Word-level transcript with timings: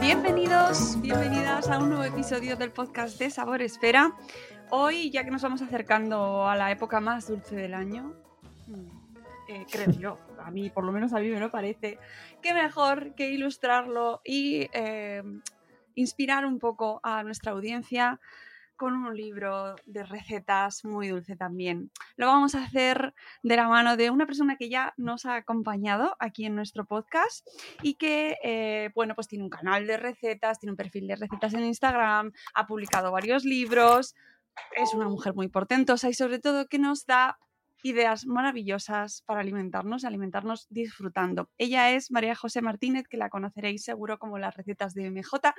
Bienvenidos, 0.00 1.00
bienvenidas 1.00 1.68
a 1.68 1.78
un 1.78 1.88
nuevo 1.88 2.04
episodio 2.04 2.56
del 2.56 2.70
podcast 2.70 3.18
de 3.18 3.30
Sabor 3.30 3.62
Esfera. 3.62 4.12
Hoy, 4.70 5.10
ya 5.10 5.24
que 5.24 5.32
nos 5.32 5.42
vamos 5.42 5.60
acercando 5.62 6.46
a 6.46 6.54
la 6.54 6.70
época 6.70 7.00
más 7.00 7.26
dulce 7.26 7.56
del 7.56 7.74
año, 7.74 8.14
mm, 8.68 9.16
eh, 9.48 9.66
creo 9.68 9.90
yo, 9.90 10.18
a 10.38 10.52
mí, 10.52 10.70
por 10.70 10.84
lo 10.84 10.92
menos 10.92 11.12
a 11.14 11.18
mí 11.18 11.28
me 11.30 11.40
lo 11.40 11.50
parece, 11.50 11.98
qué 12.42 12.54
mejor 12.54 13.16
que 13.16 13.30
ilustrarlo 13.30 14.20
y 14.24 14.68
eh, 14.72 15.22
inspirar 15.96 16.46
un 16.46 16.60
poco 16.60 17.00
a 17.02 17.24
nuestra 17.24 17.52
audiencia 17.52 18.20
con 18.76 18.94
un 18.94 19.16
libro 19.16 19.76
de 19.86 20.04
recetas 20.04 20.84
muy 20.84 21.08
dulce 21.08 21.36
también. 21.36 21.90
Lo 22.16 22.26
vamos 22.26 22.54
a 22.54 22.64
hacer 22.64 23.14
de 23.42 23.56
la 23.56 23.68
mano 23.68 23.96
de 23.96 24.10
una 24.10 24.26
persona 24.26 24.56
que 24.56 24.68
ya 24.68 24.94
nos 24.96 25.26
ha 25.26 25.36
acompañado 25.36 26.16
aquí 26.18 26.44
en 26.46 26.54
nuestro 26.54 26.84
podcast 26.84 27.46
y 27.82 27.94
que, 27.94 28.36
eh, 28.42 28.90
bueno, 28.94 29.14
pues 29.14 29.28
tiene 29.28 29.44
un 29.44 29.50
canal 29.50 29.86
de 29.86 29.96
recetas, 29.96 30.58
tiene 30.58 30.72
un 30.72 30.76
perfil 30.76 31.06
de 31.06 31.16
recetas 31.16 31.54
en 31.54 31.64
Instagram, 31.64 32.32
ha 32.54 32.66
publicado 32.66 33.12
varios 33.12 33.44
libros, 33.44 34.14
es 34.76 34.94
una 34.94 35.08
mujer 35.08 35.34
muy 35.34 35.48
portentosa 35.48 36.08
y 36.08 36.14
sobre 36.14 36.38
todo 36.38 36.66
que 36.66 36.78
nos 36.78 37.06
da 37.06 37.38
ideas 37.82 38.26
maravillosas 38.26 39.22
para 39.26 39.40
alimentarnos, 39.40 40.04
alimentarnos 40.04 40.66
disfrutando. 40.70 41.50
Ella 41.58 41.90
es 41.90 42.10
María 42.10 42.34
José 42.34 42.62
Martínez, 42.62 43.06
que 43.08 43.18
la 43.18 43.28
conoceréis 43.28 43.84
seguro 43.84 44.18
como 44.18 44.38
las 44.38 44.56
recetas 44.56 44.94
de 44.94 45.10
MJ. 45.10 45.54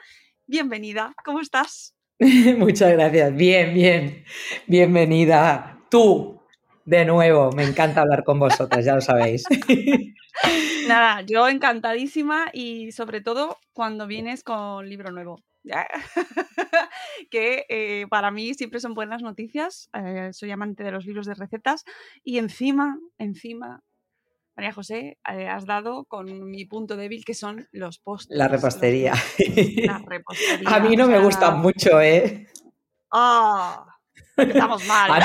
Bienvenida, 0.47 1.13
¿cómo 1.23 1.39
estás? 1.39 1.95
Muchas 2.57 2.93
gracias. 2.93 3.35
Bien, 3.35 3.73
bien. 3.73 4.23
Bienvenida. 4.67 5.79
Tú, 5.89 6.41
de 6.85 7.03
nuevo. 7.05 7.51
Me 7.51 7.63
encanta 7.63 8.01
hablar 8.01 8.23
con 8.23 8.39
vosotras, 8.39 8.85
ya 8.85 8.95
lo 8.95 9.01
sabéis. 9.01 9.43
Nada, 10.87 11.21
yo 11.21 11.47
encantadísima 11.47 12.47
y 12.53 12.91
sobre 12.91 13.21
todo 13.21 13.57
cuando 13.73 14.07
vienes 14.07 14.43
con 14.43 14.87
libro 14.87 15.11
nuevo. 15.11 15.39
que 17.31 17.65
eh, 17.69 18.05
para 18.09 18.31
mí 18.31 18.53
siempre 18.53 18.79
son 18.79 18.93
buenas 18.93 19.21
noticias. 19.21 19.89
Eh, 19.93 20.29
soy 20.31 20.51
amante 20.51 20.83
de 20.83 20.91
los 20.91 21.05
libros 21.05 21.25
de 21.25 21.33
recetas 21.33 21.83
y 22.23 22.37
encima, 22.37 22.99
encima, 23.17 23.81
María 24.55 24.71
José, 24.71 25.17
eh, 25.29 25.47
has 25.47 25.65
dado 25.65 26.05
con 26.05 26.49
mi 26.49 26.65
punto 26.65 26.95
débil 26.95 27.25
que 27.25 27.33
son 27.33 27.67
los 27.71 27.99
postres. 27.99 28.37
La 28.37 28.47
repostería. 28.47 29.13
La 29.83 29.97
repostería. 30.07 30.69
A 30.69 30.79
mí 30.79 30.95
no 30.95 31.07
me 31.07 31.19
gustan 31.19 31.59
mucho, 31.59 31.99
¿eh? 31.99 32.47
¡Ah! 33.11 33.85
Estamos 34.37 34.85
mal. 34.85 35.23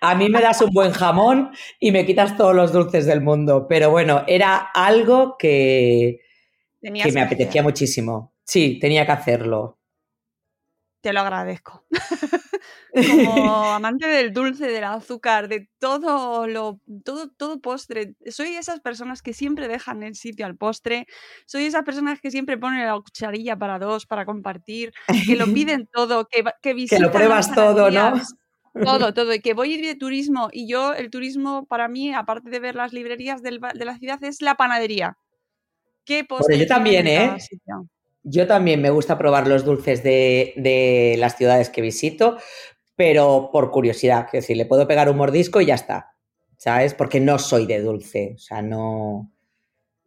A 0.00 0.14
mí, 0.14 0.28
me 0.28 0.40
das 0.40 0.60
un 0.62 0.70
buen 0.70 0.92
jamón 0.92 1.50
y 1.80 1.92
me 1.92 2.06
quitas 2.06 2.36
todos 2.36 2.54
los 2.54 2.72
dulces 2.72 3.06
del 3.06 3.20
mundo. 3.20 3.66
Pero 3.68 3.90
bueno, 3.90 4.24
era 4.26 4.56
algo 4.56 5.36
que, 5.38 6.20
que 6.80 7.12
me 7.12 7.20
apetecía 7.20 7.62
muchísimo. 7.62 8.34
Sí, 8.44 8.78
tenía 8.80 9.06
que 9.06 9.12
hacerlo. 9.12 9.78
Te 11.00 11.12
lo 11.12 11.20
agradezco. 11.20 11.84
Como 12.96 13.64
amante 13.74 14.06
del 14.06 14.32
dulce, 14.32 14.66
del 14.66 14.84
azúcar, 14.84 15.48
de 15.48 15.68
todo 15.78 16.46
lo, 16.46 16.80
todo, 17.04 17.28
todo 17.30 17.60
postre. 17.60 18.14
Soy 18.26 18.56
esas 18.56 18.80
personas 18.80 19.22
que 19.22 19.32
siempre 19.32 19.68
dejan 19.68 20.02
el 20.02 20.14
sitio 20.14 20.46
al 20.46 20.56
postre. 20.56 21.06
Soy 21.46 21.64
esas 21.64 21.84
personas 21.84 22.20
que 22.20 22.30
siempre 22.30 22.58
ponen 22.58 22.86
la 22.86 22.94
cucharilla 22.94 23.56
para 23.56 23.78
dos, 23.78 24.06
para 24.06 24.24
compartir, 24.24 24.92
que 25.26 25.36
lo 25.36 25.46
piden 25.54 25.88
todo, 25.92 26.26
que, 26.26 26.44
que 26.62 26.74
visitan. 26.74 26.98
Que 26.98 27.04
lo 27.04 27.12
pruebas 27.12 27.54
todo, 27.54 27.90
¿no? 27.90 28.14
Todo, 28.82 29.12
todo. 29.14 29.34
Y 29.34 29.40
que 29.40 29.54
voy 29.54 29.80
de 29.80 29.94
turismo 29.94 30.48
y 30.52 30.68
yo, 30.68 30.94
el 30.94 31.10
turismo 31.10 31.66
para 31.66 31.88
mí, 31.88 32.14
aparte 32.14 32.50
de 32.50 32.60
ver 32.60 32.74
las 32.74 32.92
librerías 32.92 33.42
de 33.42 33.58
la 33.60 33.98
ciudad, 33.98 34.22
es 34.24 34.42
la 34.42 34.54
panadería. 34.54 35.16
¿Qué 36.04 36.24
postre? 36.24 36.56
yo 36.56 36.66
también, 36.66 37.06
¿eh? 37.08 37.36
Yo 38.22 38.46
también 38.46 38.80
me 38.80 38.90
gusta 38.90 39.18
probar 39.18 39.46
los 39.46 39.64
dulces 39.64 40.02
de, 40.02 41.14
las 41.18 41.36
ciudades 41.36 41.68
que 41.68 41.82
visito, 41.82 42.38
pero 42.96 43.50
por 43.52 43.70
curiosidad, 43.70 44.26
es 44.26 44.32
decir, 44.32 44.56
le 44.56 44.66
puedo 44.66 44.88
pegar 44.88 45.08
un 45.08 45.18
mordisco 45.18 45.60
y 45.60 45.66
ya 45.66 45.74
está, 45.74 46.16
¿sabes? 46.56 46.94
Porque 46.94 47.20
no 47.20 47.38
soy 47.38 47.66
de 47.66 47.80
dulce, 47.80 48.32
o 48.36 48.38
sea, 48.38 48.62
no, 48.62 49.30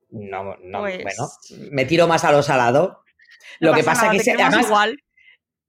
no, 0.09 0.55
no 0.63 0.79
bueno, 0.81 1.03
pues 1.03 1.59
me 1.71 1.85
tiro 1.85 2.07
más 2.07 2.25
a 2.25 2.31
lo 2.31 2.41
salado. 2.41 3.03
lo 3.59 3.73
que 3.73 3.83
pasa 3.83 4.11
es 4.13 4.23
que 4.23 4.31
además, 4.31 4.65
igual. 4.65 4.97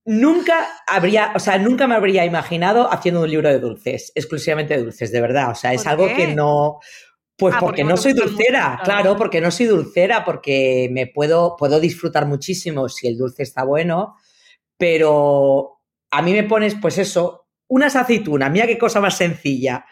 nunca 0.03 0.67
habría, 0.87 1.31
o 1.35 1.39
sea, 1.39 1.59
nunca 1.59 1.87
me 1.87 1.95
habría 1.95 2.25
imaginado 2.25 2.91
haciendo 2.91 3.21
un 3.21 3.29
libro 3.29 3.49
de 3.49 3.59
dulces, 3.59 4.11
exclusivamente 4.15 4.75
de 4.75 4.83
dulces, 4.83 5.11
de 5.11 5.21
verdad, 5.21 5.51
o 5.51 5.55
sea, 5.55 5.73
es 5.73 5.85
algo 5.85 6.07
que 6.07 6.27
no, 6.33 6.79
pues 7.37 7.53
ah, 7.55 7.59
porque, 7.59 7.83
no 7.83 7.97
soy 7.97 8.13
dulcera, 8.13 8.79
claro, 8.83 9.15
porque 9.15 9.41
no 9.41 9.51
soy 9.51 9.67
dulcera, 9.67 10.25
porque 10.25 10.89
me 10.91 11.05
puedo, 11.05 11.55
puedo 11.55 11.79
disfrutar 11.79 12.25
muchísimo 12.25 12.89
si 12.89 13.07
el 13.07 13.17
dulce 13.17 13.43
está 13.43 13.63
bueno, 13.63 14.15
pero 14.77 15.80
a 16.11 16.21
mí 16.21 16.33
me 16.33 16.43
pones, 16.43 16.75
pues 16.75 16.97
eso, 16.97 17.47
unas 17.67 17.95
aceitunas, 17.95 18.51
mira 18.51 18.67
qué 18.67 18.77
cosa 18.77 18.99
más 18.99 19.17
sencilla, 19.17 19.85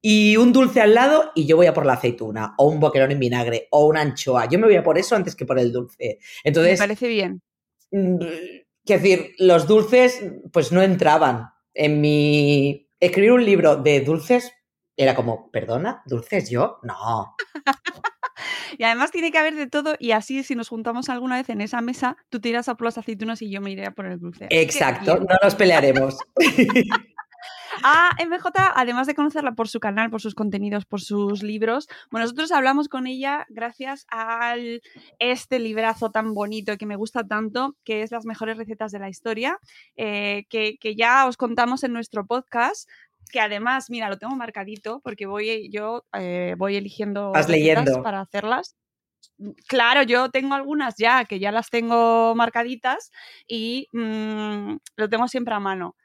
y 0.00 0.36
un 0.36 0.52
dulce 0.52 0.80
al 0.80 0.94
lado 0.94 1.32
y 1.34 1.46
yo 1.46 1.56
voy 1.56 1.66
a 1.66 1.74
por 1.74 1.84
la 1.84 1.94
aceituna, 1.94 2.54
o 2.56 2.68
un 2.68 2.78
boquerón 2.78 3.10
en 3.10 3.18
vinagre, 3.18 3.66
o 3.72 3.86
una 3.86 4.00
anchoa. 4.00 4.48
Yo 4.48 4.58
me 4.58 4.66
voy 4.66 4.76
a 4.76 4.84
por 4.84 4.96
eso 4.96 5.16
antes 5.16 5.34
que 5.34 5.44
por 5.44 5.58
el 5.58 5.72
dulce. 5.72 6.20
Entonces, 6.44 6.78
me 6.78 6.86
parece 6.86 7.08
bien. 7.08 7.42
Mm, 7.90 8.18
quiero 8.84 9.02
decir, 9.02 9.34
los 9.38 9.66
dulces, 9.66 10.24
pues 10.52 10.72
no 10.72 10.82
entraban 10.82 11.50
en 11.74 12.00
mi... 12.00 12.88
Escribir 13.00 13.32
un 13.32 13.44
libro 13.44 13.76
de 13.76 14.00
dulces, 14.00 14.52
era 14.96 15.14
como, 15.14 15.50
¿perdona? 15.50 16.02
¿Dulces 16.06 16.50
yo? 16.50 16.78
No. 16.82 17.36
Y 18.78 18.84
además 18.84 19.10
tiene 19.10 19.30
que 19.30 19.38
haber 19.38 19.54
de 19.54 19.66
todo 19.66 19.96
y 19.98 20.12
así 20.12 20.42
si 20.44 20.54
nos 20.54 20.68
juntamos 20.68 21.08
alguna 21.10 21.36
vez 21.36 21.50
en 21.50 21.60
esa 21.60 21.82
mesa, 21.82 22.16
tú 22.30 22.40
tiras 22.40 22.68
a 22.68 22.76
por 22.76 22.86
las 22.86 22.96
aceitunas 22.96 23.42
y 23.42 23.50
yo 23.50 23.60
me 23.60 23.72
iré 23.72 23.84
a 23.84 23.90
por 23.90 24.06
el 24.06 24.18
dulce. 24.18 24.46
Exacto, 24.50 25.18
no 25.18 25.36
nos 25.42 25.54
pelearemos. 25.54 26.16
A 27.82 28.10
MJ, 28.18 28.50
además 28.74 29.06
de 29.06 29.14
conocerla 29.14 29.52
por 29.52 29.68
su 29.68 29.78
canal, 29.78 30.10
por 30.10 30.20
sus 30.20 30.34
contenidos, 30.34 30.84
por 30.84 31.00
sus 31.00 31.42
libros, 31.42 31.88
bueno, 32.10 32.24
nosotros 32.24 32.50
hablamos 32.50 32.88
con 32.88 33.06
ella 33.06 33.46
gracias 33.48 34.06
a 34.10 34.56
este 35.18 35.58
librazo 35.58 36.10
tan 36.10 36.34
bonito 36.34 36.76
que 36.76 36.86
me 36.86 36.96
gusta 36.96 37.26
tanto, 37.26 37.76
que 37.84 38.02
es 38.02 38.10
Las 38.10 38.24
mejores 38.24 38.56
recetas 38.56 38.90
de 38.90 38.98
la 38.98 39.08
historia, 39.08 39.58
eh, 39.96 40.46
que, 40.48 40.76
que, 40.78 40.96
ya 40.96 41.26
os 41.26 41.36
contamos 41.36 41.84
en 41.84 41.92
nuestro 41.92 42.26
podcast, 42.26 42.88
que 43.28 43.40
además, 43.40 43.90
mira, 43.90 44.08
lo 44.08 44.18
tengo 44.18 44.34
marcadito 44.36 45.00
porque 45.02 45.26
voy 45.26 45.70
yo 45.70 46.04
eh, 46.18 46.54
voy 46.58 46.76
eligiendo 46.76 47.32
leyendo 47.48 48.02
para 48.02 48.20
hacerlas. 48.20 48.76
Claro, 49.68 50.02
yo 50.02 50.30
tengo 50.30 50.54
algunas 50.54 50.96
ya 50.96 51.24
que 51.24 51.38
ya 51.38 51.52
las 51.52 51.70
tengo 51.70 52.34
marcaditas 52.34 53.10
y 53.46 53.86
mm, 53.92 54.76
lo 54.96 55.08
tengo 55.08 55.28
siempre 55.28 55.54
a 55.54 55.60
mano. 55.60 55.96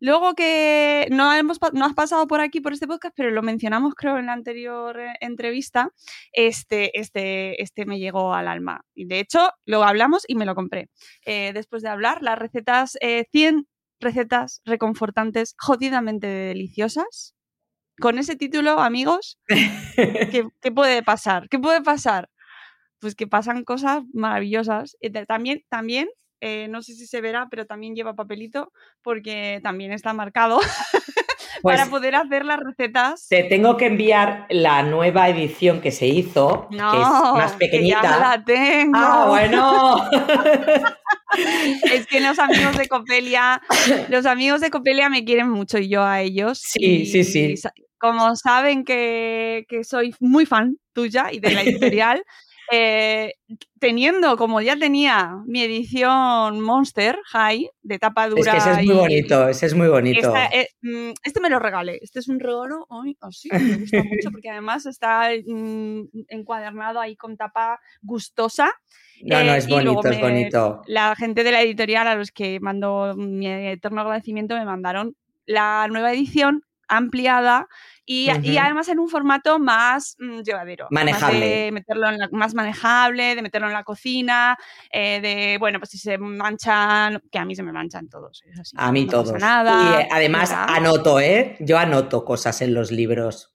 Luego 0.00 0.34
que 0.34 1.08
no, 1.10 1.34
hemos, 1.34 1.58
no 1.72 1.84
has 1.84 1.94
pasado 1.94 2.26
por 2.28 2.40
aquí 2.40 2.60
por 2.60 2.72
este 2.72 2.86
podcast, 2.86 3.14
pero 3.16 3.30
lo 3.30 3.42
mencionamos 3.42 3.94
creo 3.94 4.16
en 4.18 4.26
la 4.26 4.32
anterior 4.32 4.98
eh, 5.00 5.14
entrevista, 5.20 5.90
este, 6.32 6.98
este, 6.98 7.60
este 7.62 7.84
me 7.84 7.98
llegó 7.98 8.32
al 8.32 8.46
alma. 8.46 8.82
Y 8.94 9.06
de 9.06 9.18
hecho, 9.20 9.50
lo 9.66 9.82
hablamos 9.82 10.24
y 10.28 10.36
me 10.36 10.46
lo 10.46 10.54
compré. 10.54 10.88
Eh, 11.26 11.52
después 11.52 11.82
de 11.82 11.88
hablar, 11.88 12.22
las 12.22 12.38
recetas 12.38 12.96
100 13.32 13.66
recetas 14.00 14.60
reconfortantes, 14.64 15.54
jodidamente 15.58 16.26
deliciosas. 16.26 17.34
Con 18.00 18.18
ese 18.18 18.36
título, 18.36 18.78
amigos, 18.80 19.38
¿qué, 19.96 20.72
puede 20.72 21.02
pasar? 21.02 21.48
¿Qué 21.48 21.58
puede 21.58 21.82
pasar? 21.82 22.30
Pues 23.00 23.14
que 23.14 23.26
pasan 23.26 23.64
cosas 23.64 24.02
maravillosas. 24.12 24.96
También, 25.26 25.62
también 25.68 26.08
eh, 26.40 26.68
no 26.68 26.82
sé 26.82 26.94
si 26.94 27.06
se 27.06 27.20
verá, 27.20 27.48
pero 27.50 27.66
también 27.66 27.94
lleva 27.96 28.14
papelito 28.14 28.72
porque 29.02 29.60
también 29.62 29.92
está 29.92 30.12
marcado 30.12 30.60
para 31.62 31.82
pues 31.82 31.88
poder 31.88 32.14
hacer 32.14 32.44
las 32.44 32.60
recetas. 32.60 33.26
Te 33.28 33.42
tengo 33.44 33.76
que 33.76 33.86
enviar 33.86 34.46
la 34.48 34.82
nueva 34.84 35.28
edición 35.28 35.80
que 35.80 35.90
se 35.90 36.06
hizo, 36.06 36.68
que 36.70 36.76
es 36.76 36.82
más 36.82 37.54
pequeñita. 37.54 38.02
ya 38.02 38.18
la 38.18 38.44
tengo. 38.44 38.98
Ah, 38.98 39.26
bueno. 39.28 39.96
es 41.92 42.06
que 42.06 42.20
los 42.20 42.38
amigos 42.38 42.76
de 42.76 42.88
Copelia, 42.88 43.60
los 44.08 44.26
amigos 44.26 44.60
de 44.60 44.70
Copelia 44.70 45.08
me 45.08 45.24
quieren 45.24 45.48
mucho 45.48 45.78
y 45.78 45.88
yo 45.88 46.04
a 46.04 46.20
ellos. 46.20 46.60
Sí, 46.60 47.06
sí, 47.06 47.24
sí. 47.24 47.54
Como 47.98 48.36
saben 48.36 48.84
que, 48.84 49.66
que 49.68 49.84
soy 49.84 50.14
muy 50.20 50.46
fan 50.46 50.76
tuya 50.92 51.28
y 51.32 51.40
de 51.40 51.50
la 51.50 51.62
editorial, 51.62 52.22
eh, 52.70 53.34
teniendo, 53.78 54.36
como 54.36 54.60
ya 54.60 54.76
tenía 54.76 55.36
mi 55.46 55.62
edición 55.62 56.60
Monster 56.60 57.18
High 57.26 57.70
de 57.82 57.98
tapa 57.98 58.28
dura. 58.28 58.56
Es 58.56 58.64
que 58.64 58.70
ese 58.70 58.80
es 58.80 58.86
muy 58.86 58.94
bonito, 58.94 59.48
ese 59.48 59.66
es 59.66 59.74
muy 59.74 59.88
bonito. 59.88 60.34
Eh, 60.52 60.68
mm, 60.82 61.10
este 61.22 61.40
me 61.40 61.50
lo 61.50 61.58
regalé, 61.58 61.98
este 62.02 62.18
es 62.18 62.28
un 62.28 62.40
regalo, 62.40 62.86
así, 63.20 63.48
me 63.52 63.76
gusta 63.76 64.02
mucho 64.02 64.30
porque 64.30 64.50
además 64.50 64.86
está 64.86 65.30
mm, 65.46 66.02
encuadernado 66.28 67.00
ahí 67.00 67.16
con 67.16 67.36
tapa 67.36 67.80
gustosa. 68.02 68.70
No, 69.22 69.42
no, 69.42 69.54
eh, 69.54 69.58
es 69.58 69.68
bonito, 69.68 70.08
es 70.08 70.20
bonito. 70.20 70.82
La 70.86 71.14
gente 71.16 71.44
de 71.44 71.52
la 71.52 71.62
editorial 71.62 72.06
a 72.06 72.14
los 72.14 72.30
que 72.30 72.60
mando 72.60 73.14
mi 73.16 73.46
eterno 73.46 74.02
agradecimiento 74.02 74.54
me 74.56 74.64
mandaron 74.64 75.16
la 75.46 75.86
nueva 75.88 76.12
edición 76.12 76.64
ampliada 76.88 77.68
y, 78.10 78.56
además 78.56 78.88
en 78.88 78.98
un 78.98 79.08
formato 79.08 79.58
más 79.58 80.16
mm, 80.18 80.40
llevadero. 80.40 80.86
Manejable. 80.90 81.46
de 81.46 81.72
meterlo 81.72 82.06
más 82.32 82.54
manejable, 82.54 83.34
de 83.34 83.42
meterlo 83.42 83.66
en 83.66 83.74
la 83.74 83.84
cocina, 83.84 84.56
eh, 84.90 85.20
de, 85.20 85.58
bueno, 85.58 85.78
pues 85.78 85.90
si 85.90 85.98
se 85.98 86.16
manchan, 86.16 87.22
que 87.30 87.38
a 87.38 87.44
mí 87.44 87.54
se 87.54 87.62
me 87.62 87.70
manchan 87.70 88.08
todos. 88.08 88.42
a 88.76 88.92
mí 88.92 89.06
todos. 89.06 89.38
Nada, 89.38 90.00
y 90.00 90.02
eh, 90.02 90.08
además 90.10 90.50
anoto, 90.52 91.20
¿eh? 91.20 91.56
Yo 91.60 91.78
anoto 91.78 92.24
cosas 92.24 92.62
en 92.62 92.72
los 92.72 92.90
libros. 92.90 93.54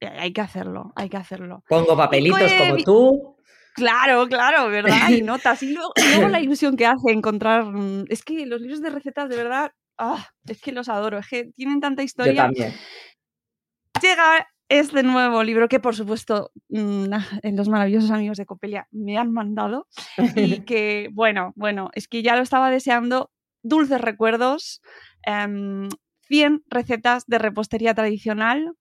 Hay 0.00 0.34
que 0.34 0.42
hacerlo, 0.42 0.92
hay 0.94 1.08
que 1.08 1.16
hacerlo. 1.16 1.64
Pongo 1.68 1.96
papelitos 1.96 2.52
como 2.52 2.76
tú. 2.76 3.36
Claro, 3.74 4.26
claro, 4.26 4.68
¿verdad? 4.68 5.08
Y 5.08 5.22
notas. 5.22 5.62
Y 5.62 5.72
luego, 5.72 5.92
la 6.28 6.40
ilusión 6.40 6.76
que 6.76 6.84
hace 6.84 7.12
encontrar. 7.12 7.64
Mm, 7.64 8.04
es 8.10 8.22
que 8.22 8.44
los 8.44 8.60
libros 8.60 8.82
de 8.82 8.90
recetas, 8.90 9.28
de 9.30 9.36
verdad, 9.36 9.72
ah, 9.96 10.28
es 10.46 10.60
que 10.60 10.72
los 10.72 10.88
adoro. 10.88 11.18
Es 11.18 11.28
que 11.28 11.44
tienen 11.56 11.80
tanta 11.80 12.02
historia. 12.02 12.32
Yo 12.32 12.42
también. 12.42 12.74
Llega 14.02 14.48
este 14.68 15.02
nuevo 15.02 15.42
libro 15.42 15.68
que, 15.68 15.80
por 15.80 15.96
supuesto, 15.96 16.52
mm, 16.68 17.06
los 17.54 17.68
maravillosos 17.68 18.10
amigos 18.10 18.36
de 18.36 18.46
Copelia 18.46 18.86
me 18.90 19.16
han 19.16 19.32
mandado. 19.32 19.86
Y 20.36 20.60
que, 20.66 21.08
bueno, 21.12 21.52
bueno, 21.56 21.90
es 21.94 22.08
que 22.08 22.22
ya 22.22 22.36
lo 22.36 22.42
estaba 22.42 22.70
deseando. 22.70 23.30
Dulces 23.62 24.00
recuerdos. 24.00 24.82
100 25.24 25.88
em, 26.30 26.60
recetas 26.68 27.24
de 27.26 27.38
repostería 27.38 27.94
tradicional 27.94 28.72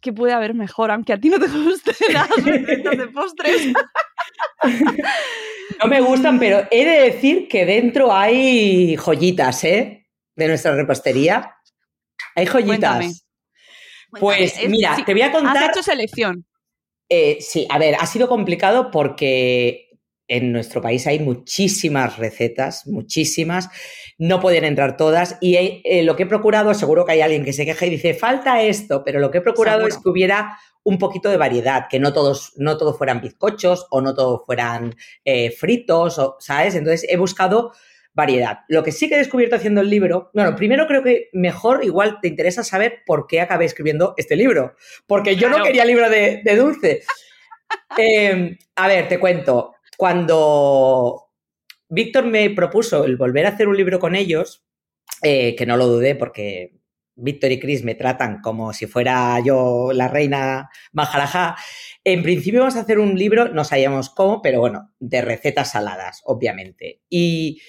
que 0.00 0.12
puede 0.12 0.32
haber 0.32 0.54
mejor, 0.54 0.90
aunque 0.90 1.12
a 1.12 1.20
ti 1.20 1.28
no 1.28 1.38
te 1.38 1.46
gusten 1.46 1.94
las 2.12 2.28
recetas 2.44 2.98
de 2.98 3.08
postres. 3.08 3.72
No 5.80 5.88
me 5.88 6.00
gustan, 6.00 6.38
pero 6.38 6.66
he 6.70 6.84
de 6.84 7.10
decir 7.10 7.48
que 7.48 7.64
dentro 7.64 8.12
hay 8.12 8.96
joyitas, 8.96 9.64
¿eh? 9.64 10.08
De 10.34 10.48
nuestra 10.48 10.74
repostería. 10.74 11.56
Hay 12.34 12.46
joyitas. 12.46 13.21
Pues 14.18 14.54
mira, 14.68 14.96
te 15.04 15.12
voy 15.12 15.22
a 15.22 15.32
contar. 15.32 15.56
¿Has 15.56 15.70
hecho 15.70 15.82
selección? 15.82 16.46
Eh, 17.08 17.38
sí, 17.40 17.66
a 17.68 17.78
ver, 17.78 17.96
ha 17.98 18.06
sido 18.06 18.28
complicado 18.28 18.90
porque 18.90 19.90
en 20.28 20.52
nuestro 20.52 20.80
país 20.80 21.06
hay 21.06 21.18
muchísimas 21.18 22.16
recetas, 22.16 22.86
muchísimas, 22.86 23.68
no 24.16 24.40
pueden 24.40 24.64
entrar 24.64 24.96
todas 24.96 25.36
y 25.40 25.56
eh, 25.56 26.02
lo 26.04 26.16
que 26.16 26.22
he 26.22 26.26
procurado, 26.26 26.72
seguro 26.72 27.04
que 27.04 27.12
hay 27.12 27.20
alguien 27.20 27.44
que 27.44 27.52
se 27.52 27.66
queja 27.66 27.86
y 27.86 27.90
dice, 27.90 28.14
falta 28.14 28.62
esto, 28.62 29.02
pero 29.04 29.20
lo 29.20 29.30
que 29.30 29.38
he 29.38 29.42
procurado 29.42 29.86
es 29.86 29.98
que 29.98 30.08
hubiera 30.08 30.58
un 30.84 30.98
poquito 30.98 31.28
de 31.28 31.36
variedad, 31.36 31.86
que 31.88 32.00
no 32.00 32.12
todos, 32.12 32.52
no 32.56 32.76
todos 32.76 32.96
fueran 32.96 33.20
bizcochos 33.20 33.86
o 33.90 34.00
no 34.00 34.14
todos 34.14 34.42
fueran 34.46 34.94
eh, 35.24 35.50
fritos, 35.50 36.18
o, 36.18 36.36
¿sabes? 36.40 36.74
Entonces 36.74 37.06
he 37.08 37.16
buscado 37.16 37.72
variedad. 38.14 38.60
Lo 38.68 38.82
que 38.82 38.92
sí 38.92 39.08
que 39.08 39.14
he 39.14 39.18
descubierto 39.18 39.56
haciendo 39.56 39.80
el 39.80 39.90
libro, 39.90 40.30
bueno, 40.34 40.54
primero 40.54 40.86
creo 40.86 41.02
que 41.02 41.30
mejor 41.32 41.84
igual 41.84 42.18
te 42.20 42.28
interesa 42.28 42.62
saber 42.62 43.00
por 43.06 43.26
qué 43.26 43.40
acabé 43.40 43.64
escribiendo 43.64 44.14
este 44.16 44.36
libro, 44.36 44.74
porque 45.06 45.36
yo 45.36 45.48
no 45.48 45.62
quería 45.62 45.84
libro 45.84 46.08
de, 46.10 46.42
dulce. 46.56 47.02
Em, 47.96 48.58
a 48.76 48.88
ver, 48.88 49.08
te 49.08 49.18
cuento, 49.18 49.74
cuando 49.96 51.30
Víctor 51.88 52.26
me 52.26 52.50
propuso 52.50 53.04
el 53.04 53.16
volver 53.16 53.46
a 53.46 53.50
hacer 53.50 53.68
un 53.68 53.76
libro 53.76 53.98
con 53.98 54.14
ellos, 54.14 54.64
eh, 55.22 55.54
que 55.56 55.66
no 55.66 55.76
lo 55.76 55.86
dudé 55.86 56.14
porque 56.14 56.72
Víctor 57.14 57.52
y 57.52 57.60
Chris 57.60 57.84
me 57.84 57.94
tratan 57.94 58.40
como 58.40 58.72
si 58.72 58.86
fuera 58.86 59.38
yo 59.44 59.92
la 59.92 60.08
reina 60.08 60.70
Maharaja. 60.92 61.56
En 62.04 62.22
principio 62.22 62.60
vamos 62.60 62.76
a 62.76 62.80
hacer 62.80 62.98
un 62.98 63.18
libro, 63.18 63.48
no 63.48 63.64
sabíamos 63.64 64.10
cómo, 64.10 64.42
pero 64.42 64.60
bueno, 64.60 64.92
de 64.98 65.22
recetas 65.22 65.72
saladas, 65.72 66.22
obviamente. 66.24 67.02
Y 67.08 67.60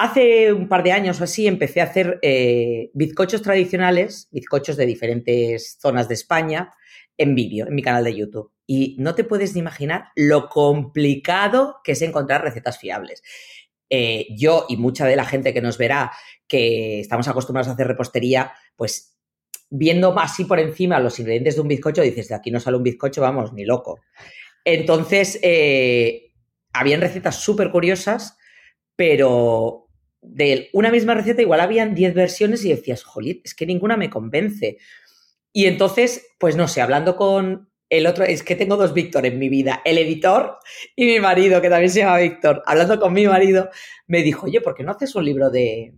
hace 0.00 0.50
un 0.54 0.66
par 0.66 0.82
de 0.82 0.92
años 0.92 1.20
o 1.20 1.24
así 1.24 1.46
empecé 1.46 1.82
a 1.82 1.84
hacer 1.84 2.18
eh, 2.22 2.90
bizcochos 2.94 3.42
tradicionales, 3.42 4.28
bizcochos 4.32 4.78
de 4.78 4.86
diferentes 4.86 5.76
zonas 5.78 6.08
de 6.08 6.14
España, 6.14 6.72
en 7.18 7.34
vídeo, 7.34 7.66
en 7.66 7.74
mi 7.74 7.82
canal 7.82 8.02
de 8.02 8.16
YouTube. 8.16 8.50
Y 8.66 8.96
no 8.98 9.14
te 9.14 9.24
puedes 9.24 9.52
ni 9.52 9.60
imaginar 9.60 10.04
lo 10.16 10.48
complicado 10.48 11.80
que 11.84 11.92
es 11.92 12.00
encontrar 12.00 12.42
recetas 12.42 12.78
fiables. 12.78 13.22
Eh, 13.90 14.28
yo 14.30 14.64
y 14.70 14.78
mucha 14.78 15.04
de 15.04 15.16
la 15.16 15.26
gente 15.26 15.52
que 15.52 15.60
nos 15.60 15.76
verá 15.76 16.12
que 16.48 17.00
estamos 17.00 17.28
acostumbrados 17.28 17.68
a 17.68 17.72
hacer 17.72 17.86
repostería, 17.86 18.52
pues 18.76 19.18
viendo 19.68 20.18
así 20.18 20.46
por 20.46 20.60
encima 20.60 20.98
los 20.98 21.18
ingredientes 21.18 21.56
de 21.56 21.60
un 21.60 21.68
bizcocho, 21.68 22.00
dices, 22.00 22.28
de 22.28 22.36
aquí 22.36 22.50
no 22.50 22.58
sale 22.58 22.78
un 22.78 22.84
bizcocho, 22.84 23.20
vamos, 23.20 23.52
ni 23.52 23.66
loco. 23.66 24.00
Entonces, 24.64 25.38
eh, 25.42 26.32
habían 26.72 27.02
recetas 27.02 27.36
súper 27.36 27.70
curiosas, 27.70 28.38
pero 28.96 29.79
de 30.22 30.68
una 30.72 30.90
misma 30.90 31.14
receta 31.14 31.42
igual 31.42 31.60
habían 31.60 31.94
10 31.94 32.14
versiones 32.14 32.64
y 32.64 32.70
decías, 32.70 33.02
jolín, 33.02 33.40
es 33.44 33.54
que 33.54 33.66
ninguna 33.66 33.96
me 33.96 34.10
convence. 34.10 34.78
Y 35.52 35.66
entonces, 35.66 36.28
pues 36.38 36.56
no 36.56 36.68
sé, 36.68 36.80
hablando 36.80 37.16
con 37.16 37.70
el 37.88 38.06
otro, 38.06 38.24
es 38.24 38.42
que 38.42 38.54
tengo 38.54 38.76
dos 38.76 38.94
Víctor 38.94 39.26
en 39.26 39.38
mi 39.38 39.48
vida, 39.48 39.82
el 39.84 39.98
editor 39.98 40.58
y 40.94 41.06
mi 41.06 41.20
marido, 41.20 41.60
que 41.60 41.68
también 41.68 41.90
se 41.90 42.00
llama 42.00 42.18
Víctor, 42.18 42.62
hablando 42.66 43.00
con 43.00 43.12
mi 43.12 43.26
marido, 43.26 43.68
me 44.06 44.22
dijo, 44.22 44.46
oye, 44.46 44.60
¿por 44.60 44.74
qué 44.74 44.84
no 44.84 44.92
haces 44.92 45.14
un 45.16 45.24
libro 45.24 45.50
de, 45.50 45.94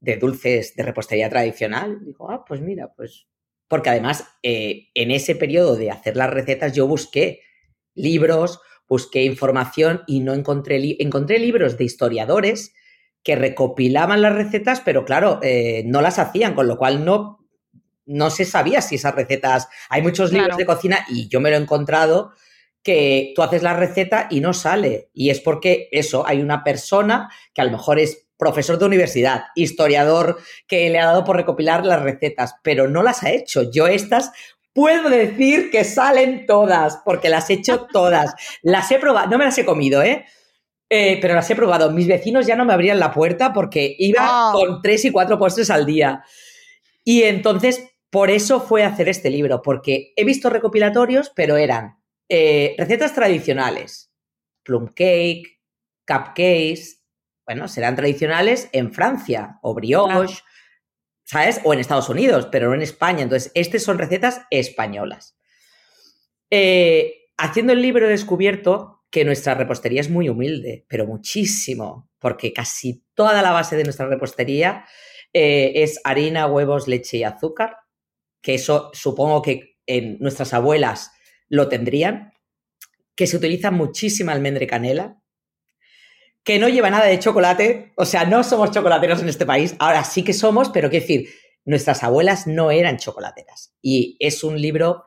de 0.00 0.16
dulces 0.16 0.76
de 0.76 0.82
repostería 0.82 1.30
tradicional? 1.30 2.04
Dijo, 2.04 2.30
ah, 2.30 2.44
pues 2.46 2.60
mira, 2.60 2.92
pues... 2.94 3.26
Porque 3.66 3.88
además, 3.88 4.28
eh, 4.42 4.88
en 4.94 5.10
ese 5.10 5.34
periodo 5.34 5.76
de 5.76 5.90
hacer 5.90 6.16
las 6.16 6.30
recetas, 6.30 6.74
yo 6.74 6.86
busqué 6.86 7.40
libros, 7.94 8.60
busqué 8.86 9.24
información 9.24 10.02
y 10.06 10.20
no 10.20 10.34
encontré, 10.34 10.96
encontré 10.98 11.38
libros 11.38 11.78
de 11.78 11.84
historiadores 11.84 12.74
que 13.24 13.34
recopilaban 13.34 14.22
las 14.22 14.34
recetas, 14.34 14.80
pero 14.80 15.04
claro, 15.04 15.40
eh, 15.42 15.82
no 15.86 16.00
las 16.02 16.18
hacían, 16.20 16.54
con 16.54 16.68
lo 16.68 16.76
cual 16.76 17.04
no 17.04 17.40
no 18.06 18.30
se 18.30 18.44
sabía 18.44 18.82
si 18.82 18.96
esas 18.96 19.14
recetas. 19.14 19.68
Hay 19.88 20.02
muchos 20.02 20.30
libros 20.30 20.56
de 20.58 20.66
cocina 20.66 21.06
y 21.08 21.26
yo 21.28 21.40
me 21.40 21.50
lo 21.50 21.56
he 21.56 21.60
encontrado 21.60 22.32
que 22.82 23.32
tú 23.34 23.42
haces 23.42 23.62
la 23.62 23.72
receta 23.72 24.28
y 24.30 24.40
no 24.40 24.52
sale. 24.52 25.08
Y 25.14 25.30
es 25.30 25.40
porque 25.40 25.88
eso, 25.90 26.26
hay 26.26 26.42
una 26.42 26.62
persona 26.62 27.30
que 27.54 27.62
a 27.62 27.64
lo 27.64 27.70
mejor 27.70 27.98
es 27.98 28.26
profesor 28.36 28.78
de 28.78 28.84
universidad, 28.84 29.44
historiador, 29.54 30.38
que 30.66 30.90
le 30.90 30.98
ha 30.98 31.06
dado 31.06 31.24
por 31.24 31.36
recopilar 31.36 31.86
las 31.86 32.02
recetas, 32.02 32.56
pero 32.62 32.88
no 32.88 33.02
las 33.02 33.22
ha 33.22 33.30
hecho. 33.30 33.70
Yo 33.70 33.86
estas 33.86 34.32
puedo 34.74 35.08
decir 35.08 35.70
que 35.70 35.84
salen 35.84 36.46
todas, 36.46 36.98
porque 37.04 37.30
las 37.30 37.48
he 37.48 37.54
hecho 37.54 37.86
todas. 37.90 38.34
Las 38.60 38.90
he 38.90 38.98
probado, 38.98 39.30
no 39.30 39.38
me 39.38 39.46
las 39.46 39.56
he 39.56 39.64
comido, 39.64 40.02
¿eh? 40.02 40.26
Eh 40.90 41.18
pero 41.20 41.34
las 41.34 41.50
he 41.50 41.56
probado. 41.56 41.90
Mis 41.90 42.06
vecinos 42.06 42.46
ya 42.46 42.56
no 42.56 42.64
me 42.64 42.72
abrían 42.72 42.98
la 42.98 43.12
puerta 43.12 43.52
porque 43.52 43.94
iba 43.98 44.20
ah. 44.22 44.52
con 44.52 44.82
tres 44.82 45.04
y 45.04 45.10
cuatro 45.10 45.38
postres 45.38 45.70
al 45.70 45.86
día. 45.86 46.24
Y 47.04 47.22
entonces 47.22 47.94
por 48.14 48.30
eso 48.30 48.60
fue 48.60 48.84
hacer 48.84 49.08
este 49.08 49.28
libro, 49.28 49.60
porque 49.60 50.12
he 50.14 50.24
visto 50.24 50.48
recopilatorios, 50.48 51.32
pero 51.34 51.56
eran 51.56 51.98
eh, 52.28 52.76
recetas 52.78 53.12
tradicionales, 53.12 54.12
plum 54.62 54.86
cake, 54.94 55.60
cupcakes, 56.06 57.02
bueno, 57.44 57.66
serán 57.66 57.96
tradicionales 57.96 58.68
en 58.70 58.92
Francia 58.92 59.58
o 59.62 59.74
brioche, 59.74 60.44
¿sabes? 61.24 61.60
O 61.64 61.74
en 61.74 61.80
Estados 61.80 62.08
Unidos, 62.08 62.46
pero 62.52 62.68
no 62.68 62.74
en 62.74 62.82
España. 62.82 63.22
Entonces, 63.22 63.50
estas 63.56 63.82
son 63.82 63.98
recetas 63.98 64.42
españolas. 64.50 65.36
Eh, 66.50 67.30
haciendo 67.36 67.72
el 67.72 67.82
libro 67.82 68.06
he 68.06 68.10
descubierto 68.10 68.93
que 69.14 69.24
nuestra 69.24 69.54
repostería 69.54 70.00
es 70.00 70.10
muy 70.10 70.28
humilde, 70.28 70.86
pero 70.88 71.06
muchísimo, 71.06 72.10
porque 72.18 72.52
casi 72.52 73.04
toda 73.14 73.42
la 73.42 73.52
base 73.52 73.76
de 73.76 73.84
nuestra 73.84 74.08
repostería 74.08 74.86
eh, 75.32 75.70
es 75.76 76.00
harina, 76.02 76.48
huevos, 76.48 76.88
leche 76.88 77.18
y 77.18 77.22
azúcar 77.22 77.76
que 78.42 78.54
eso 78.54 78.90
supongo 78.92 79.40
que 79.40 79.78
en 79.86 80.18
nuestras 80.18 80.52
abuelas 80.52 81.12
lo 81.48 81.68
tendrían, 81.68 82.32
que 83.14 83.28
se 83.28 83.36
utiliza 83.36 83.70
muchísima 83.70 84.32
almendra 84.32 84.64
y 84.64 84.66
canela, 84.66 85.22
que 86.42 86.58
no 86.58 86.68
lleva 86.68 86.90
nada 86.90 87.06
de 87.06 87.20
chocolate, 87.20 87.92
o 87.96 88.06
sea, 88.06 88.24
no 88.24 88.42
somos 88.42 88.72
chocolateros 88.72 89.22
en 89.22 89.28
este 89.28 89.46
país, 89.46 89.76
ahora 89.78 90.02
sí 90.02 90.24
que 90.24 90.32
somos, 90.32 90.70
pero 90.70 90.90
qué 90.90 90.98
decir, 90.98 91.28
nuestras 91.64 92.02
abuelas 92.02 92.48
no 92.48 92.72
eran 92.72 92.98
chocolateras. 92.98 93.76
Y 93.80 94.16
es 94.18 94.42
un 94.42 94.60
libro 94.60 95.04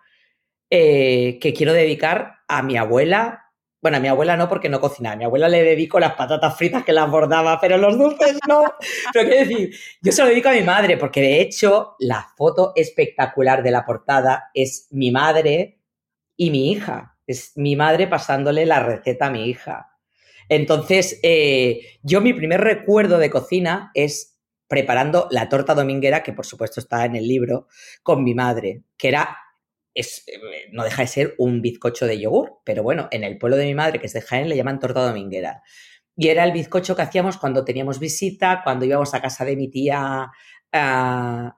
eh, 0.69 1.39
que 1.41 1.53
quiero 1.53 1.73
dedicar 1.73 2.37
a 2.47 2.63
mi 2.63 2.77
abuela, 2.77 3.46
bueno, 3.87 3.97
a 3.97 4.01
mi 4.01 4.09
abuela 4.09 4.35
no 4.35 4.49
porque 4.49 4.67
no 4.67 4.81
cocinaba. 4.81 5.13
A 5.13 5.17
mi 5.17 5.23
abuela 5.23 5.47
le 5.47 5.63
dedico 5.63 5.97
las 5.97 6.15
patatas 6.15 6.57
fritas 6.57 6.83
que 6.83 6.91
las 6.91 7.09
bordaba, 7.09 7.57
pero 7.61 7.77
los 7.77 7.97
dulces 7.97 8.37
no. 8.45 8.63
Pero 9.13 9.29
quiero 9.29 9.47
decir, 9.47 9.75
yo 10.01 10.11
se 10.11 10.21
lo 10.21 10.27
dedico 10.27 10.49
a 10.49 10.51
mi 10.51 10.61
madre 10.61 10.97
porque 10.97 11.21
de 11.21 11.39
hecho 11.39 11.95
la 11.99 12.27
foto 12.35 12.73
espectacular 12.75 13.63
de 13.63 13.71
la 13.71 13.85
portada 13.85 14.51
es 14.53 14.89
mi 14.91 15.09
madre 15.09 15.79
y 16.35 16.51
mi 16.51 16.69
hija. 16.73 17.17
Es 17.25 17.53
mi 17.55 17.77
madre 17.77 18.07
pasándole 18.07 18.65
la 18.65 18.81
receta 18.81 19.27
a 19.27 19.31
mi 19.31 19.45
hija. 19.49 19.97
Entonces, 20.49 21.21
eh, 21.23 21.79
yo 22.03 22.19
mi 22.19 22.33
primer 22.33 22.59
recuerdo 22.59 23.19
de 23.19 23.29
cocina 23.29 23.91
es 23.93 24.37
preparando 24.67 25.29
la 25.31 25.47
torta 25.47 25.75
dominguera, 25.75 26.23
que 26.23 26.33
por 26.33 26.45
supuesto 26.45 26.81
está 26.81 27.05
en 27.05 27.15
el 27.15 27.25
libro, 27.25 27.67
con 28.03 28.25
mi 28.25 28.33
madre, 28.35 28.83
que 28.97 29.07
era 29.07 29.37
eh, 29.97 30.69
no 30.71 30.83
deja 30.83 31.01
de 31.01 31.07
ser 31.07 31.35
un 31.39 31.61
bizcocho 31.61 32.05
de 32.05 32.19
yogur, 32.19 32.59
pero 32.63 32.83
bueno, 32.83 33.07
en 33.11 33.23
el 33.23 33.37
pueblo 33.37 33.57
de 33.57 33.65
mi 33.65 33.73
madre, 33.73 33.99
que 33.99 34.05
es 34.05 34.13
de 34.13 34.21
Jaén, 34.21 34.47
le 34.47 34.55
llaman 34.55 34.79
torta 34.79 35.05
dominguera. 35.05 35.63
Y 36.15 36.29
era 36.29 36.43
el 36.43 36.51
bizcocho 36.51 36.95
que 36.95 37.01
hacíamos 37.01 37.37
cuando 37.37 37.65
teníamos 37.65 37.99
visita, 37.99 38.61
cuando 38.63 38.85
íbamos 38.85 39.13
a 39.13 39.21
casa 39.21 39.43
de 39.45 39.55
mi 39.55 39.69
tía 39.69 40.31
a, 40.71 41.57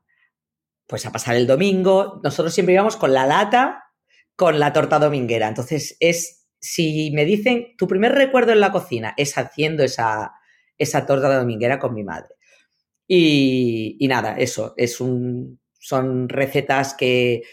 pues 0.88 1.06
a 1.06 1.12
pasar 1.12 1.36
el 1.36 1.48
domingo. 1.48 2.22
Nosotros 2.24 2.54
siempre 2.54 2.74
íbamos 2.74 2.96
con 2.96 3.14
la 3.14 3.26
lata, 3.26 3.84
con 4.36 4.60
la 4.60 4.74
torta 4.74 5.00
dominguera. 5.00 5.48
Entonces, 5.48 5.98
es, 6.00 6.48
si 6.60 7.12
me 7.12 7.26
dicen, 7.26 7.76
tu 7.78 7.88
primer 7.88 8.14
recuerdo 8.14 8.54
en 8.54 8.62
la 8.62 8.72
cocina 8.72 9.14
es 9.18 9.38
haciendo 9.38 9.84
esa, 9.84 10.34
esa 10.78 11.06
torta 11.06 11.38
dominguera 11.38 11.80
con 11.80 11.94
mi 11.94 12.04
madre. 12.04 12.36
Y, 13.08 13.98
y 14.00 14.08
nada, 14.08 14.38
eso, 14.38 14.74
es 14.78 15.02
un, 15.02 15.60
son 15.80 16.30
recetas 16.30 16.94
que, 16.94 17.44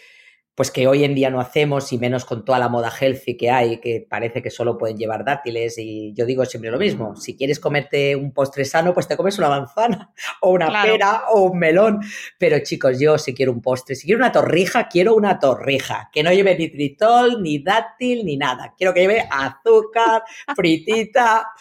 pues 0.57 0.71
que 0.71 0.87
hoy 0.87 1.03
en 1.03 1.13
día 1.13 1.29
no 1.29 1.39
hacemos 1.39 1.93
y 1.93 1.99
menos 1.99 2.25
con 2.25 2.43
toda 2.43 2.57
la 2.57 2.67
moda 2.67 2.89
healthy 2.89 3.37
que 3.37 3.51
hay, 3.51 3.79
que 3.79 4.07
parece 4.09 4.41
que 4.41 4.49
solo 4.49 4.75
pueden 4.75 4.97
llevar 4.97 5.23
dátiles 5.23 5.77
y 5.77 6.15
yo 6.15 6.25
digo 6.25 6.43
siempre 6.45 6.71
lo 6.71 6.79
mismo, 6.79 7.15
si 7.15 7.37
quieres 7.37 7.59
comerte 7.59 8.15
un 8.15 8.33
postre 8.33 8.65
sano, 8.65 8.91
pues 8.91 9.07
te 9.07 9.15
comes 9.15 9.37
una 9.37 9.49
manzana 9.49 10.11
o 10.41 10.49
una 10.49 10.81
pera 10.81 11.25
o 11.29 11.43
un 11.43 11.59
melón, 11.59 11.99
pero 12.39 12.57
chicos, 12.63 12.99
yo 12.99 13.19
si 13.19 13.35
quiero 13.35 13.51
un 13.51 13.61
postre, 13.61 13.93
si 13.95 14.07
quiero 14.07 14.17
una 14.17 14.31
torrija, 14.31 14.87
quiero 14.87 15.13
una 15.13 15.37
torrija, 15.37 16.09
que 16.11 16.23
no 16.23 16.33
lleve 16.33 16.57
ni 16.57 16.69
tritol, 16.69 17.43
ni 17.43 17.59
dátil, 17.59 18.25
ni 18.25 18.35
nada, 18.35 18.73
quiero 18.75 18.95
que 18.95 19.01
lleve 19.01 19.27
azúcar, 19.29 20.23
fritita, 20.55 21.51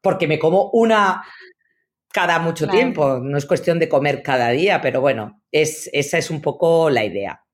porque 0.00 0.26
me 0.26 0.40
como 0.40 0.70
una 0.72 1.22
cada 2.10 2.40
mucho 2.40 2.66
tiempo, 2.66 3.20
no 3.22 3.38
es 3.38 3.46
cuestión 3.46 3.78
de 3.78 3.88
comer 3.88 4.24
cada 4.24 4.48
día, 4.48 4.80
pero 4.80 5.00
bueno, 5.00 5.40
es, 5.52 5.88
esa 5.92 6.18
es 6.18 6.30
un 6.30 6.42
poco 6.42 6.90
la 6.90 7.04
idea 7.04 7.44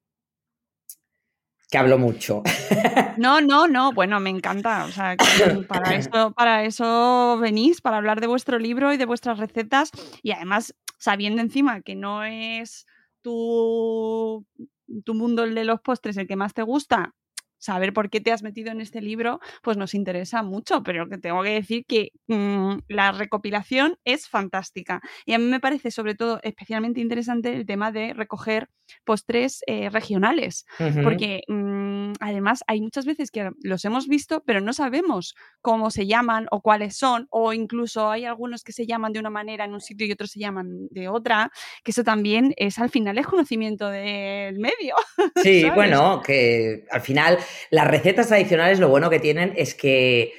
que 1.74 1.78
hablo 1.78 1.98
mucho. 1.98 2.44
No, 3.16 3.40
no, 3.40 3.66
no, 3.66 3.92
bueno, 3.92 4.20
me 4.20 4.30
encanta. 4.30 4.84
O 4.84 4.92
sea, 4.92 5.16
para 5.68 5.96
eso, 5.96 6.32
para 6.32 6.64
eso 6.64 7.36
venís, 7.40 7.80
para 7.80 7.96
hablar 7.96 8.20
de 8.20 8.28
vuestro 8.28 8.60
libro 8.60 8.92
y 8.92 8.96
de 8.96 9.06
vuestras 9.06 9.38
recetas. 9.38 9.90
Y 10.22 10.30
además, 10.30 10.76
sabiendo 10.98 11.42
encima 11.42 11.80
que 11.80 11.96
no 11.96 12.22
es 12.22 12.86
tu, 13.22 14.46
tu 15.04 15.14
mundo 15.14 15.42
el 15.42 15.56
de 15.56 15.64
los 15.64 15.80
postres 15.80 16.16
el 16.16 16.28
que 16.28 16.36
más 16.36 16.54
te 16.54 16.62
gusta, 16.62 17.12
saber 17.64 17.94
por 17.94 18.10
qué 18.10 18.20
te 18.20 18.30
has 18.30 18.42
metido 18.42 18.70
en 18.70 18.82
este 18.82 19.00
libro, 19.00 19.40
pues 19.62 19.78
nos 19.78 19.94
interesa 19.94 20.42
mucho, 20.42 20.82
pero 20.82 21.08
que 21.08 21.16
tengo 21.16 21.42
que 21.42 21.50
decir 21.50 21.84
que 21.86 22.10
mm, 22.28 22.80
la 22.88 23.12
recopilación 23.12 23.96
es 24.04 24.28
fantástica. 24.28 25.00
Y 25.24 25.32
a 25.32 25.38
mí 25.38 25.46
me 25.46 25.60
parece 25.60 25.90
sobre 25.90 26.14
todo 26.14 26.40
especialmente 26.42 27.00
interesante 27.00 27.54
el 27.54 27.64
tema 27.64 27.90
de 27.90 28.12
recoger 28.12 28.68
postres 29.04 29.62
eh, 29.66 29.88
regionales, 29.88 30.66
porque 31.02 31.40
mm, 31.48 32.12
además 32.20 32.62
hay 32.66 32.82
muchas 32.82 33.06
veces 33.06 33.30
que 33.30 33.50
los 33.62 33.84
hemos 33.86 34.08
visto, 34.08 34.42
pero 34.44 34.60
no 34.60 34.74
sabemos 34.74 35.34
cómo 35.62 35.90
se 35.90 36.06
llaman 36.06 36.46
o 36.50 36.60
cuáles 36.60 36.96
son, 36.96 37.26
o 37.30 37.54
incluso 37.54 38.10
hay 38.10 38.26
algunos 38.26 38.62
que 38.62 38.72
se 38.72 38.86
llaman 38.86 39.14
de 39.14 39.20
una 39.20 39.30
manera 39.30 39.64
en 39.64 39.72
un 39.72 39.80
sitio 39.80 40.06
y 40.06 40.12
otros 40.12 40.32
se 40.32 40.40
llaman 40.40 40.88
de 40.90 41.08
otra, 41.08 41.50
que 41.82 41.92
eso 41.92 42.04
también 42.04 42.52
es 42.58 42.78
al 42.78 42.90
final 42.90 43.16
es 43.16 43.26
conocimiento 43.26 43.88
del 43.88 44.58
medio. 44.58 44.94
Sí, 45.42 45.64
bueno, 45.74 46.22
que 46.24 46.84
al 46.90 47.00
final 47.00 47.38
las 47.70 47.86
recetas 47.86 48.28
tradicionales 48.28 48.78
lo 48.78 48.88
bueno 48.88 49.10
que 49.10 49.20
tienen 49.20 49.52
es 49.56 49.74
que 49.74 50.32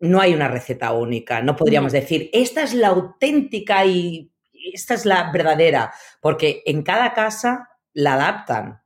no 0.00 0.20
hay 0.20 0.34
una 0.34 0.48
receta 0.48 0.92
única. 0.92 1.42
No 1.42 1.56
podríamos 1.56 1.92
decir, 1.92 2.30
esta 2.32 2.62
es 2.62 2.74
la 2.74 2.88
auténtica 2.88 3.84
y 3.84 4.32
esta 4.72 4.94
es 4.94 5.06
la 5.06 5.30
verdadera, 5.30 5.92
porque 6.20 6.62
en 6.66 6.82
cada 6.82 7.12
casa 7.12 7.68
la 7.92 8.14
adaptan 8.14 8.82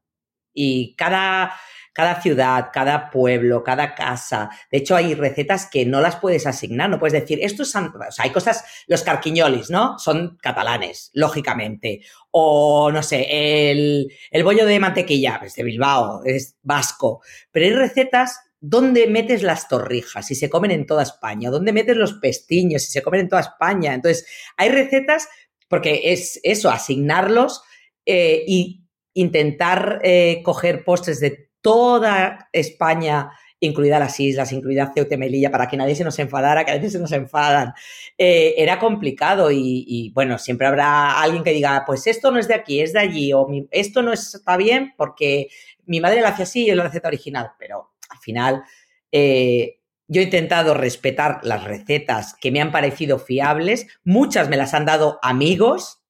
y 0.52 0.94
cada, 0.96 1.54
cada 1.94 2.20
ciudad, 2.20 2.70
cada 2.72 3.08
pueblo, 3.08 3.62
cada 3.62 3.94
casa. 3.94 4.50
De 4.70 4.78
hecho, 4.78 4.96
hay 4.96 5.14
recetas 5.14 5.68
que 5.70 5.86
no 5.86 6.00
las 6.00 6.16
puedes 6.16 6.46
asignar, 6.46 6.90
no 6.90 6.98
puedes 6.98 7.12
decir, 7.12 7.38
esto 7.40 7.62
es... 7.62 7.74
O 7.74 8.10
sea, 8.10 8.24
hay 8.24 8.30
cosas, 8.30 8.64
los 8.88 9.02
carquiñolis, 9.02 9.70
¿no? 9.70 9.98
Son 9.98 10.36
catalanes, 10.42 11.10
lógicamente. 11.14 12.02
O, 12.32 12.90
no 12.90 13.02
sé, 13.02 13.70
el, 13.70 14.12
el 14.32 14.44
bollo 14.44 14.66
de 14.66 14.80
mantequilla, 14.80 15.40
es 15.44 15.54
de 15.54 15.62
Bilbao, 15.62 16.22
es 16.24 16.56
vasco. 16.62 17.22
Pero 17.52 17.66
hay 17.66 17.72
recetas 17.72 18.40
donde 18.60 19.06
metes 19.06 19.42
las 19.42 19.68
torrijas, 19.68 20.26
si 20.26 20.34
se 20.34 20.50
comen 20.50 20.72
en 20.72 20.86
toda 20.86 21.02
España, 21.02 21.50
dónde 21.50 21.72
metes 21.72 21.96
los 21.96 22.14
pestiños, 22.14 22.82
si 22.82 22.90
se 22.90 23.02
comen 23.02 23.20
en 23.20 23.28
toda 23.28 23.42
España. 23.42 23.94
Entonces, 23.94 24.26
hay 24.56 24.70
recetas, 24.70 25.28
porque 25.68 26.00
es 26.12 26.40
eso, 26.42 26.70
asignarlos 26.70 27.62
eh, 28.04 28.42
y 28.46 28.84
intentar 29.12 30.00
eh, 30.02 30.42
coger 30.42 30.82
postres 30.82 31.20
de 31.20 31.50
toda 31.64 32.50
España, 32.52 33.30
incluida 33.58 33.98
las 33.98 34.20
islas, 34.20 34.52
incluida 34.52 34.92
Ceuta 34.94 35.14
y 35.14 35.16
Melilla, 35.16 35.50
para 35.50 35.66
que 35.66 35.78
nadie 35.78 35.94
se 35.94 36.04
nos 36.04 36.18
enfadara, 36.18 36.62
que 36.62 36.72
a 36.72 36.74
veces 36.74 36.92
se 36.92 36.98
nos 36.98 37.10
enfadan. 37.12 37.72
Eh, 38.18 38.52
era 38.58 38.78
complicado 38.78 39.50
y, 39.50 40.12
bueno, 40.14 40.36
siempre 40.36 40.66
habrá 40.66 41.22
alguien 41.22 41.42
que 41.42 41.54
diga, 41.54 41.84
pues 41.86 42.06
esto 42.06 42.30
no 42.30 42.38
es 42.38 42.48
de 42.48 42.54
aquí, 42.54 42.82
es 42.82 42.92
de 42.92 42.98
allí, 42.98 43.32
o 43.32 43.48
esto 43.70 44.02
no 44.02 44.12
está 44.12 44.58
bien 44.58 44.92
porque 44.98 45.48
mi 45.86 46.00
madre 46.00 46.20
lo 46.20 46.28
hacía 46.28 46.42
así 46.42 46.66
y 46.66 46.70
es 46.70 46.76
la 46.76 46.84
receta 46.84 47.08
original, 47.08 47.52
pero 47.58 47.94
al 48.10 48.18
final 48.18 48.62
eh, 49.10 49.80
yo 50.06 50.20
he 50.20 50.24
intentado 50.24 50.74
respetar 50.74 51.40
las 51.44 51.64
recetas 51.64 52.34
que 52.38 52.52
me 52.52 52.60
han 52.60 52.72
parecido 52.72 53.18
fiables, 53.18 53.86
muchas 54.04 54.50
me 54.50 54.58
las 54.58 54.74
han 54.74 54.84
dado 54.84 55.18
amigos, 55.22 56.04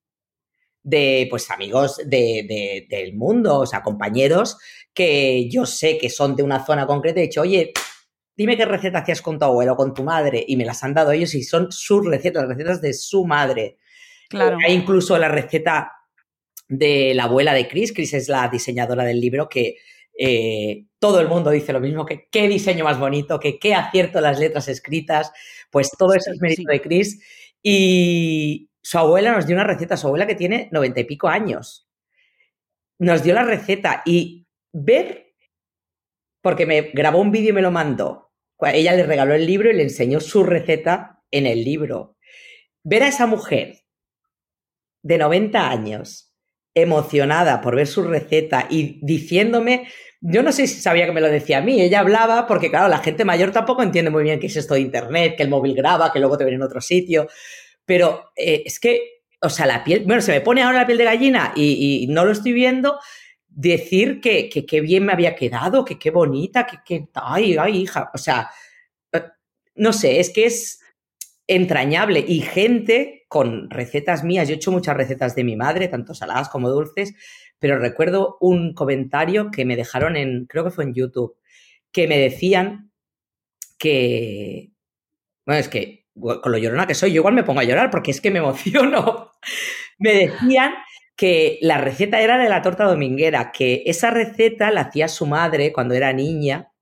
de, 0.84 1.26
pues 1.30 1.50
amigos 1.50 2.00
de, 2.04 2.86
del 2.88 3.14
mundo, 3.14 3.60
o 3.60 3.66
sea, 3.66 3.82
compañeros 3.82 4.58
que 4.94 5.48
yo 5.50 5.66
sé 5.66 5.98
que 5.98 6.08
son 6.08 6.36
de 6.36 6.42
una 6.42 6.64
zona 6.64 6.86
concreta. 6.86 7.20
He 7.20 7.24
dicho, 7.24 7.42
oye, 7.42 7.72
dime 8.36 8.56
qué 8.56 8.64
receta 8.64 8.98
hacías 8.98 9.20
con 9.20 9.38
tu 9.38 9.44
abuelo 9.44 9.72
o 9.72 9.76
con 9.76 9.92
tu 9.92 10.04
madre. 10.04 10.44
Y 10.46 10.56
me 10.56 10.64
las 10.64 10.82
han 10.84 10.94
dado 10.94 11.12
ellos 11.12 11.34
y 11.34 11.42
son 11.42 11.72
sus 11.72 12.06
recetas, 12.06 12.42
las 12.42 12.56
recetas 12.56 12.80
de 12.80 12.94
su 12.94 13.26
madre. 13.26 13.78
Claro. 14.28 14.58
Hay 14.64 14.72
incluso 14.72 15.18
la 15.18 15.28
receta 15.28 15.92
de 16.68 17.12
la 17.14 17.24
abuela 17.24 17.52
de 17.52 17.68
Chris. 17.68 17.92
Chris 17.92 18.14
es 18.14 18.28
la 18.28 18.48
diseñadora 18.48 19.04
del 19.04 19.20
libro 19.20 19.48
que 19.48 19.76
eh, 20.16 20.84
todo 20.98 21.20
el 21.20 21.28
mundo 21.28 21.50
dice 21.50 21.72
lo 21.72 21.80
mismo, 21.80 22.06
que 22.06 22.28
qué 22.30 22.48
diseño 22.48 22.84
más 22.84 22.98
bonito, 22.98 23.40
que 23.40 23.58
qué 23.58 23.74
acierto 23.74 24.20
las 24.20 24.38
letras 24.38 24.68
escritas. 24.68 25.32
Pues 25.70 25.90
todo 25.90 26.14
eso 26.14 26.30
es 26.30 26.40
mérito 26.40 26.70
de 26.70 26.80
Chris. 26.80 27.20
Y, 27.62 28.70
su 28.84 28.98
abuela 28.98 29.32
nos 29.32 29.46
dio 29.46 29.56
una 29.56 29.64
receta, 29.64 29.96
su 29.96 30.06
abuela 30.06 30.26
que 30.26 30.34
tiene 30.34 30.68
noventa 30.70 31.00
y 31.00 31.04
pico 31.04 31.26
años. 31.26 31.88
Nos 32.98 33.22
dio 33.22 33.32
la 33.32 33.42
receta 33.42 34.02
y 34.04 34.43
ver, 34.74 35.34
porque 36.42 36.66
me 36.66 36.82
grabó 36.92 37.20
un 37.20 37.30
vídeo 37.30 37.50
y 37.50 37.54
me 37.54 37.62
lo 37.62 37.70
mandó. 37.70 38.32
Ella 38.60 38.94
le 38.94 39.04
regaló 39.04 39.34
el 39.34 39.46
libro 39.46 39.70
y 39.70 39.74
le 39.74 39.82
enseñó 39.82 40.20
su 40.20 40.44
receta 40.44 41.22
en 41.30 41.46
el 41.46 41.64
libro. 41.64 42.16
Ver 42.82 43.02
a 43.02 43.08
esa 43.08 43.26
mujer 43.26 43.84
de 45.02 45.18
90 45.18 45.70
años 45.70 46.34
emocionada 46.74 47.60
por 47.60 47.76
ver 47.76 47.86
su 47.86 48.02
receta 48.02 48.66
y 48.68 48.98
diciéndome, 49.02 49.86
yo 50.20 50.42
no 50.42 50.50
sé 50.52 50.66
si 50.66 50.80
sabía 50.80 51.06
que 51.06 51.12
me 51.12 51.20
lo 51.20 51.28
decía 51.28 51.58
a 51.58 51.60
mí, 51.60 51.80
ella 51.80 52.00
hablaba 52.00 52.46
porque 52.46 52.70
claro, 52.70 52.88
la 52.88 52.98
gente 52.98 53.24
mayor 53.24 53.52
tampoco 53.52 53.82
entiende 53.82 54.10
muy 54.10 54.24
bien 54.24 54.40
qué 54.40 54.46
es 54.46 54.56
esto 54.56 54.74
de 54.74 54.80
internet, 54.80 55.34
que 55.36 55.42
el 55.44 55.50
móvil 55.50 55.74
graba, 55.74 56.12
que 56.12 56.18
luego 56.18 56.36
te 56.36 56.44
ven 56.44 56.54
en 56.54 56.62
otro 56.62 56.80
sitio. 56.80 57.28
Pero 57.84 58.30
eh, 58.34 58.62
es 58.64 58.80
que, 58.80 59.22
o 59.40 59.50
sea, 59.50 59.66
la 59.66 59.84
piel, 59.84 60.04
bueno, 60.06 60.22
se 60.22 60.32
me 60.32 60.40
pone 60.40 60.62
ahora 60.62 60.78
la 60.78 60.86
piel 60.86 60.98
de 60.98 61.04
gallina 61.04 61.52
y, 61.54 62.06
no 62.08 62.24
lo 62.24 62.32
estoy 62.32 62.52
viendo, 62.52 62.98
decir 63.54 64.20
que 64.20 64.48
qué 64.48 64.80
bien 64.80 65.04
me 65.04 65.12
había 65.12 65.34
quedado, 65.34 65.84
que 65.84 65.98
qué 65.98 66.10
bonita, 66.10 66.66
que, 66.66 66.78
que, 66.84 67.08
ay, 67.14 67.56
ay, 67.58 67.82
hija, 67.82 68.10
o 68.12 68.18
sea, 68.18 68.50
eh, 69.12 69.22
no 69.76 69.92
sé, 69.92 70.20
es 70.20 70.30
que 70.30 70.46
es 70.46 70.80
entrañable 71.46 72.24
y 72.26 72.40
gente 72.40 73.24
con 73.28 73.70
recetas 73.70 74.24
mías, 74.24 74.48
yo 74.48 74.54
he 74.54 74.56
hecho 74.56 74.72
muchas 74.72 74.96
recetas 74.96 75.34
de 75.34 75.44
mi 75.44 75.56
madre, 75.56 75.88
tanto 75.88 76.14
saladas 76.14 76.48
como 76.48 76.70
dulces, 76.70 77.14
pero 77.58 77.78
recuerdo 77.78 78.38
un 78.40 78.74
comentario 78.74 79.50
que 79.50 79.64
me 79.64 79.76
dejaron 79.76 80.16
en, 80.16 80.46
creo 80.46 80.64
que 80.64 80.70
fue 80.70 80.84
en 80.84 80.94
YouTube, 80.94 81.36
que 81.92 82.08
me 82.08 82.18
decían 82.18 82.92
que, 83.78 84.72
bueno, 85.46 85.60
es 85.60 85.68
que 85.68 86.06
con 86.18 86.52
lo 86.52 86.58
llorona 86.58 86.86
que 86.86 86.94
soy, 86.94 87.10
yo 87.10 87.16
igual 87.16 87.34
me 87.34 87.44
pongo 87.44 87.60
a 87.60 87.64
llorar 87.64 87.90
porque 87.90 88.10
es 88.10 88.20
que 88.20 88.30
me 88.30 88.38
emociono. 88.40 89.32
me 89.98 90.12
decían 90.14 90.72
que 91.16 91.58
la 91.62 91.78
receta 91.78 92.20
era 92.20 92.38
de 92.38 92.48
la 92.48 92.62
torta 92.62 92.84
dominguera, 92.84 93.52
que 93.52 93.82
esa 93.86 94.10
receta 94.10 94.70
la 94.70 94.82
hacía 94.82 95.08
su 95.08 95.26
madre 95.26 95.72
cuando 95.72 95.94
era 95.94 96.12
niña 96.12 96.72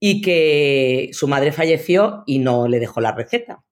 y 0.00 0.20
que 0.20 1.10
su 1.12 1.28
madre 1.28 1.52
falleció 1.52 2.22
y 2.26 2.38
no 2.38 2.68
le 2.68 2.80
dejó 2.80 3.00
la 3.00 3.12
receta. 3.12 3.64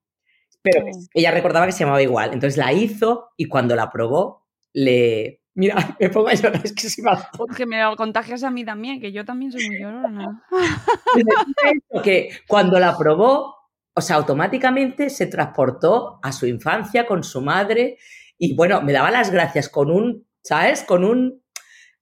Pero 0.62 0.84
ella 1.14 1.30
recordaba 1.30 1.66
que 1.66 1.72
se 1.72 1.80
llamaba 1.80 2.02
igual. 2.02 2.32
Entonces 2.32 2.56
la 2.56 2.72
hizo 2.72 3.30
y 3.36 3.46
cuando 3.46 3.76
la 3.76 3.90
probó, 3.90 4.46
le. 4.72 5.42
Mira, 5.54 5.76
me 6.00 6.10
pongo 6.10 6.28
a 6.28 6.34
llorar, 6.34 6.60
es 6.64 6.74
que 6.74 6.88
si 6.88 7.02
me 7.02 7.10
Que 7.56 7.66
me 7.66 7.80
lo 7.80 7.96
contagias 7.96 8.42
a 8.42 8.50
mí 8.50 8.64
también, 8.64 9.00
que 9.00 9.12
yo 9.12 9.24
también 9.24 9.52
soy 9.52 9.68
muy 9.68 9.80
llorona. 9.80 10.44
que 12.04 12.30
cuando 12.46 12.78
la 12.78 12.96
probó, 12.96 13.54
o 13.94 14.00
sea, 14.00 14.16
automáticamente 14.16 15.08
se 15.08 15.26
transportó 15.26 16.18
a 16.22 16.32
su 16.32 16.46
infancia 16.46 17.06
con 17.06 17.22
su 17.22 17.40
madre 17.40 17.96
y 18.38 18.54
bueno, 18.54 18.82
me 18.82 18.92
daba 18.92 19.10
las 19.10 19.30
gracias 19.30 19.68
con 19.68 19.90
un, 19.90 20.26
¿sabes? 20.42 20.82
Con 20.82 21.04
un, 21.04 21.42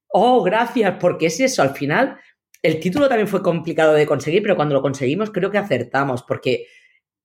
oh, 0.08 0.42
gracias, 0.42 0.96
porque 1.00 1.26
es 1.26 1.40
eso, 1.40 1.62
al 1.62 1.74
final 1.74 2.18
el 2.64 2.80
título 2.80 3.08
también 3.08 3.28
fue 3.28 3.42
complicado 3.42 3.92
de 3.92 4.06
conseguir, 4.06 4.42
pero 4.42 4.56
cuando 4.56 4.74
lo 4.74 4.80
conseguimos 4.80 5.30
creo 5.30 5.50
que 5.50 5.58
acertamos, 5.58 6.22
porque 6.22 6.66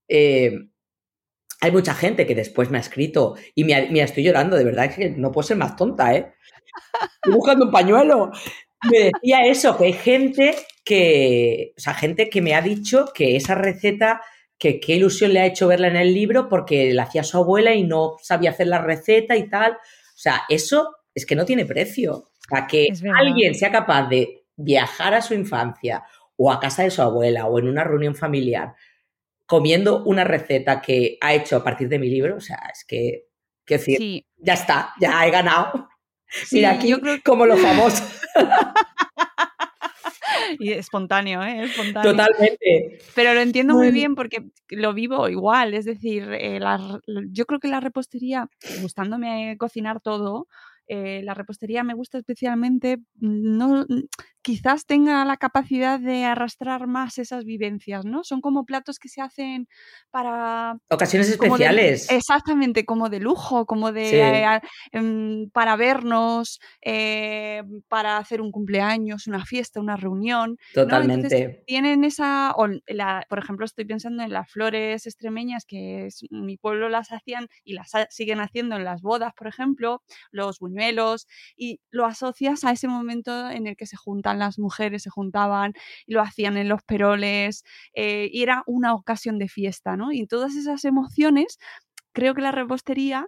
eh, 0.10 0.52
hay 1.62 1.72
mucha 1.72 1.94
gente 1.94 2.28
que 2.28 2.36
después 2.36 2.70
me 2.70 2.78
ha 2.78 2.82
escrito 2.82 3.36
y 3.56 3.64
me, 3.64 4.02
estoy 4.02 4.24
llorando, 4.24 4.58
de 4.58 4.66
verdad, 4.66 4.94
que 4.94 5.12
no 5.12 5.32
puedo 5.32 5.48
ser 5.48 5.56
más 5.56 5.78
tonta, 5.78 6.14
¿eh? 6.14 6.34
Estoy 7.16 7.34
buscando 7.34 7.66
un 7.66 7.72
pañuelo. 7.72 8.32
Me 8.92 9.12
decía 9.14 9.46
eso, 9.46 9.78
que 9.78 9.86
hay 9.86 9.94
gente 9.94 10.56
que, 10.84 11.74
o 11.78 11.80
sea, 11.80 11.94
gente 11.94 12.30
que 12.30 12.42
me 12.42 12.54
ha 12.54 12.62
dicho 12.62 13.12
que 13.14 13.38
esa 13.38 13.56
receta, 13.56 14.22
que 14.60 14.80
qué 14.80 14.96
ilusión 14.96 15.34
le 15.34 15.40
ha 15.40 15.46
hecho 15.46 15.68
verla 15.68 15.88
en 15.88 15.96
el 15.96 16.14
libro 16.14 16.50
porque 16.50 16.94
la 16.94 17.04
hacía 17.04 17.24
su 17.24 17.38
abuela 17.38 17.74
y 17.74 17.84
no 17.84 18.18
sabía 18.22 18.52
hacer 18.52 18.68
la 18.68 18.82
receta 18.82 19.38
y 19.38 19.50
tal. 19.50 19.72
O 19.72 20.18
sea, 20.18 20.44
eso 20.50 20.98
es 21.16 21.26
que 21.26 21.36
no 21.36 21.46
tiene 21.46 21.66
precio. 21.66 22.32
Para 22.50 22.68
que 22.68 22.88
alguien 23.16 23.56
sea 23.56 23.72
capaz 23.72 24.10
de 24.10 24.44
viajar 24.56 25.14
a 25.14 25.22
su 25.22 25.34
infancia 25.34 26.04
o 26.36 26.52
a 26.52 26.60
casa 26.60 26.84
de 26.84 26.92
su 26.92 27.02
abuela 27.02 27.46
o 27.46 27.58
en 27.58 27.68
una 27.68 27.84
reunión 27.84 28.16
familiar 28.16 28.76
comiendo 29.50 30.04
una 30.04 30.24
receta 30.24 30.80
que 30.80 31.18
ha 31.22 31.34
hecho 31.34 31.58
a 31.58 31.64
partir 31.64 31.90
de 31.90 31.98
mi 31.98 32.08
libro, 32.08 32.36
o 32.36 32.40
sea, 32.40 32.70
es 32.72 32.86
que, 32.86 33.30
quiero 33.66 33.84
decir, 33.84 34.24
ya 34.38 34.54
está, 34.54 34.94
ya 35.02 35.26
he 35.26 35.32
ganado. 35.32 35.90
Mira, 36.52 36.70
aquí 36.70 36.90
yo 36.90 37.00
creo... 37.00 37.18
como 37.26 37.48
lo 37.48 37.58
famoso. 37.58 38.04
y 40.60 40.72
espontáneo, 40.72 41.44
¿eh? 41.44 41.64
Espontáneo. 41.64 42.12
Totalmente. 42.12 43.00
Pero 43.16 43.34
lo 43.34 43.42
entiendo 43.42 43.76
muy 43.76 43.92
bien 43.92 44.16
porque 44.16 44.46
lo 44.70 44.94
vivo 44.94 45.30
igual, 45.30 45.74
es 45.74 45.86
decir, 45.86 46.28
eh, 46.32 46.60
yo 47.32 47.46
creo 47.46 47.60
que 47.60 47.68
la 47.68 47.80
repostería, 47.80 48.50
gustándome 48.82 49.56
cocinar 49.58 50.02
todo, 50.02 50.48
eh, 50.88 51.22
la 51.24 51.36
repostería 51.36 51.84
me 51.84 51.94
gusta 51.94 52.18
especialmente, 52.18 52.98
no, 53.20 53.86
quizás 54.42 54.86
tenga 54.86 55.26
la 55.26 55.38
capacidad 55.38 56.00
de 56.00 56.24
arrastrar 56.24 56.88
más 56.88 57.18
esas 57.18 57.44
vivencias, 57.44 58.06
¿no? 58.06 58.24
Son 58.24 58.42
como 58.42 58.66
platos 58.66 58.98
que 59.00 59.10
se 59.10 59.22
hacen 59.22 59.68
para... 60.12 60.78
Ocasiones 60.90 61.30
especiales. 61.30 62.10
exactamente, 62.10 62.86
como 62.86 63.10
de 63.10 63.20
lujo, 63.20 63.66
como 63.66 63.92
de... 63.92 64.62
Em, 64.92 65.50
para 65.52 65.76
vernos, 65.76 66.60
eh, 66.82 67.64
para 67.88 68.18
hacer 68.18 68.42
un 68.42 68.52
cumpleaños, 68.52 69.28
una 69.28 69.46
fiesta, 69.46 69.80
una 69.80 69.98
reunión. 69.98 70.58
Totalmente. 70.74 71.64
tienen 71.66 72.04
esa... 72.04 72.56
por 73.30 73.40
ejemplo, 73.40 73.66
estoy 73.66 73.86
pensando 73.86 74.24
en 74.24 74.32
las 74.32 74.50
flores 74.50 75.06
extremeñas 75.06 75.66
que 75.66 76.08
mi 76.30 76.58
pueblo 76.58 76.88
las 76.90 77.12
hacían 77.12 77.48
y 77.64 77.74
las 77.74 77.92
siguen 78.10 78.40
haciendo 78.40 78.78
en 78.78 78.86
las 78.86 79.02
bodas, 79.02 79.34
por 79.34 79.48
ejemplo, 79.48 80.02
los 80.32 80.60
buñuelos, 80.60 81.28
y 81.58 81.82
lo 81.92 82.06
asocias 82.06 82.64
a 82.64 82.72
ese 82.72 82.88
momento 82.88 83.50
en 83.50 83.68
el 83.68 83.76
que 83.76 83.86
se 83.86 83.98
juntan 83.98 84.29
las 84.38 84.60
mujeres 84.60 85.04
se 85.04 85.10
juntaban 85.10 85.74
y 86.06 86.14
lo 86.14 86.22
hacían 86.22 86.58
en 86.58 86.70
los 86.70 86.84
peroles 86.84 87.64
eh, 87.94 88.30
y 88.32 88.44
era 88.44 88.64
una 88.68 88.94
ocasión 88.94 89.40
de 89.40 89.48
fiesta, 89.48 89.98
¿no? 89.98 90.12
Y 90.12 90.28
todas 90.28 90.56
esas 90.56 90.86
emociones, 90.86 91.58
creo 92.14 92.34
que 92.36 92.42
la 92.42 92.52
repostería 92.52 93.28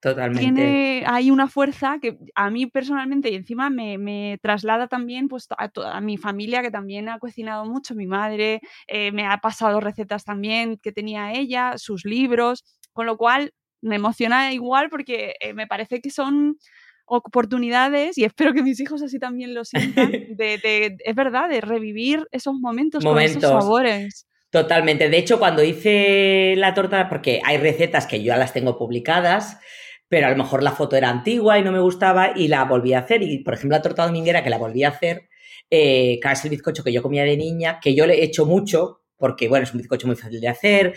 Totalmente. 0.00 0.40
Tiene, 0.40 1.04
hay 1.06 1.30
una 1.30 1.48
fuerza 1.48 1.98
que 2.00 2.18
a 2.34 2.50
mí 2.50 2.66
personalmente 2.66 3.30
y 3.30 3.34
encima 3.34 3.70
me, 3.70 4.38
traslada 4.42 4.88
también 4.88 5.26
pues, 5.26 5.48
a, 5.56 6.00
mi 6.00 6.18
familia 6.18 6.62
que 6.62 6.70
también 6.70 7.08
ha 7.08 7.18
cocinado 7.18 7.64
mucho, 7.64 7.94
mi 7.94 8.06
madre 8.06 8.60
eh, 8.86 9.10
me 9.12 9.26
ha 9.26 9.38
pasado 9.38 9.80
recetas 9.80 10.24
también 10.24 10.78
que 10.78 10.92
tenía 10.92 11.32
ella, 11.32 11.78
sus 11.78 12.04
libros, 12.04 12.64
con 12.92 13.06
lo 13.06 13.16
cual 13.16 13.52
me 13.80 13.96
emociona 13.96 14.52
igual 14.52 14.90
porque 14.90 15.34
eh, 15.40 15.54
me 15.54 15.66
parece 15.66 16.00
que 16.00 16.10
son 16.10 16.58
oportunidades, 17.06 18.18
y 18.18 18.24
espero 18.24 18.52
que 18.52 18.62
mis 18.62 18.80
hijos 18.80 19.02
así 19.02 19.18
también 19.18 19.54
lo 19.54 19.64
sientan, 19.64 20.10
de, 20.36 20.96
es 20.98 21.14
verdad, 21.14 21.48
de 21.48 21.60
revivir 21.60 22.26
esos 22.32 22.54
momentos, 22.54 23.04
momentos. 23.04 23.36
con 23.36 23.44
esos 23.44 23.62
sabores. 23.62 24.26
Totalmente. 24.50 25.08
De 25.08 25.18
hecho, 25.18 25.38
cuando 25.38 25.62
hice 25.62 26.54
la 26.56 26.72
torta, 26.74 27.08
porque 27.08 27.40
hay 27.44 27.58
recetas 27.58 28.06
que 28.06 28.20
yo 28.20 28.26
ya 28.26 28.36
las 28.36 28.52
tengo 28.52 28.78
publicadas, 28.78 29.58
pero 30.08 30.28
a 30.28 30.30
lo 30.30 30.36
mejor 30.36 30.62
la 30.62 30.72
foto 30.72 30.96
era 30.96 31.10
antigua 31.10 31.58
y 31.58 31.62
no 31.62 31.72
me 31.72 31.80
gustaba 31.80 32.32
y 32.34 32.48
la 32.48 32.64
volví 32.64 32.94
a 32.94 33.00
hacer. 33.00 33.22
Y, 33.22 33.38
por 33.38 33.54
ejemplo, 33.54 33.76
la 33.76 33.82
torta 33.82 34.06
dominguera 34.06 34.42
que 34.44 34.50
la 34.50 34.58
volví 34.58 34.84
a 34.84 34.88
hacer, 34.88 35.28
eh, 35.70 36.20
es 36.22 36.44
el 36.44 36.50
bizcocho 36.50 36.84
que 36.84 36.92
yo 36.92 37.02
comía 37.02 37.24
de 37.24 37.36
niña, 37.36 37.80
que 37.82 37.94
yo 37.94 38.06
le 38.06 38.14
he 38.14 38.24
hecho 38.24 38.46
mucho, 38.46 39.02
porque, 39.16 39.48
bueno, 39.48 39.64
es 39.64 39.72
un 39.72 39.78
bizcocho 39.78 40.06
muy 40.06 40.16
fácil 40.16 40.40
de 40.40 40.48
hacer, 40.48 40.94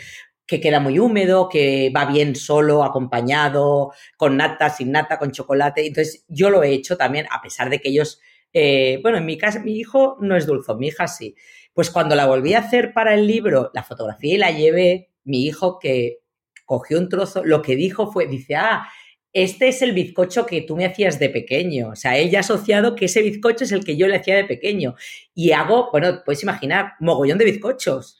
que 0.50 0.60
queda 0.60 0.80
muy 0.80 0.98
húmedo, 0.98 1.48
que 1.48 1.92
va 1.96 2.06
bien 2.06 2.36
solo, 2.36 2.84
acompañado, 2.84 3.94
con 4.18 4.36
nata, 4.36 4.70
sin 4.72 4.92
nata, 4.92 5.20
con 5.20 5.32
chocolate. 5.32 5.86
Entonces, 5.86 6.26
yo 6.28 6.50
lo 6.50 6.64
he 6.64 6.72
hecho 6.72 6.98
también, 6.98 7.28
a 7.32 7.40
pesar 7.40 7.70
de 7.70 7.80
que 7.80 7.90
ellos, 7.90 8.20
eh, 8.52 9.00
bueno, 9.04 9.20
en 9.20 9.26
mi 9.26 9.38
casa, 9.38 9.60
mi 9.60 9.78
hijo 9.78 10.18
no 10.22 10.36
es 10.36 10.48
dulzón, 10.48 10.80
mi 10.80 10.88
hija 10.88 11.08
sí. 11.08 11.36
Pues 11.74 11.92
cuando 11.92 12.16
la 12.16 12.26
volví 12.26 12.56
a 12.56 12.60
hacer 12.60 12.94
para 12.94 13.14
el 13.14 13.28
libro, 13.28 13.70
la 13.76 13.84
fotografía 13.84 14.34
y 14.34 14.38
la 14.38 14.50
llevé, 14.52 15.12
mi 15.24 15.46
hijo 15.46 15.78
que 15.78 16.18
cogió 16.66 16.98
un 16.98 17.10
trozo, 17.10 17.46
lo 17.46 17.62
que 17.62 17.76
dijo 17.76 18.12
fue, 18.12 18.26
dice, 18.26 18.56
ah, 18.56 18.88
este 19.32 19.68
es 19.68 19.84
el 19.84 19.94
bizcocho 19.94 20.48
que 20.48 20.62
tú 20.62 20.76
me 20.76 20.86
hacías 20.86 21.20
de 21.20 21.30
pequeño. 21.30 21.90
O 21.90 21.96
sea, 21.96 22.18
ella 22.18 22.40
ha 22.40 22.42
asociado 22.42 22.96
que 22.96 23.06
ese 23.06 23.22
bizcocho 23.22 23.66
es 23.66 23.72
el 23.72 23.86
que 23.86 23.98
yo 23.98 24.08
le 24.08 24.16
hacía 24.16 24.36
de 24.36 24.46
pequeño. 24.46 24.96
Y 25.36 25.52
hago, 25.52 25.90
bueno, 25.92 26.24
puedes 26.26 26.42
imaginar, 26.42 26.94
mogollón 27.00 27.38
de 27.38 27.46
bizcochos 27.46 28.19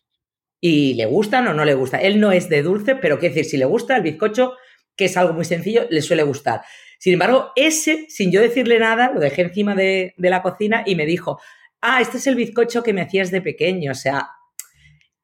y 0.62 0.94
le 0.96 1.06
gustan 1.06 1.48
o 1.48 1.54
no 1.54 1.66
le 1.66 1.74
gusta. 1.74 1.98
Él 2.02 2.20
no 2.20 2.32
es 2.32 2.50
de 2.50 2.62
dulce, 2.62 2.96
pero 2.96 3.20
quiero 3.20 3.36
decir, 3.36 3.50
si 3.50 3.58
le 3.58 3.66
gusta 3.66 3.96
el 3.96 4.04
bizcocho, 4.04 4.54
que 4.96 5.06
es 5.06 5.18
algo 5.18 5.34
muy 5.34 5.46
sencillo, 5.46 5.88
le 5.90 6.02
suele 6.02 6.24
gustar. 6.24 6.62
Sin 7.00 7.14
embargo, 7.14 7.52
ese, 7.56 8.06
sin 8.10 8.32
yo 8.32 8.42
decirle 8.42 8.78
nada, 8.80 9.12
lo 9.14 9.22
dejé 9.22 9.44
encima 9.44 9.74
de, 9.74 10.14
la 10.18 10.42
cocina 10.42 10.84
y 10.86 10.96
me 10.96 11.06
dijo, 11.06 11.40
ah, 11.82 12.02
este 12.02 12.18
es 12.18 12.28
el 12.28 12.36
bizcocho 12.36 12.84
que 12.84 12.92
me 12.92 13.02
hacías 13.02 13.32
de 13.32 13.42
pequeño. 13.42 13.94
O 13.94 13.96
sea, 13.96 14.30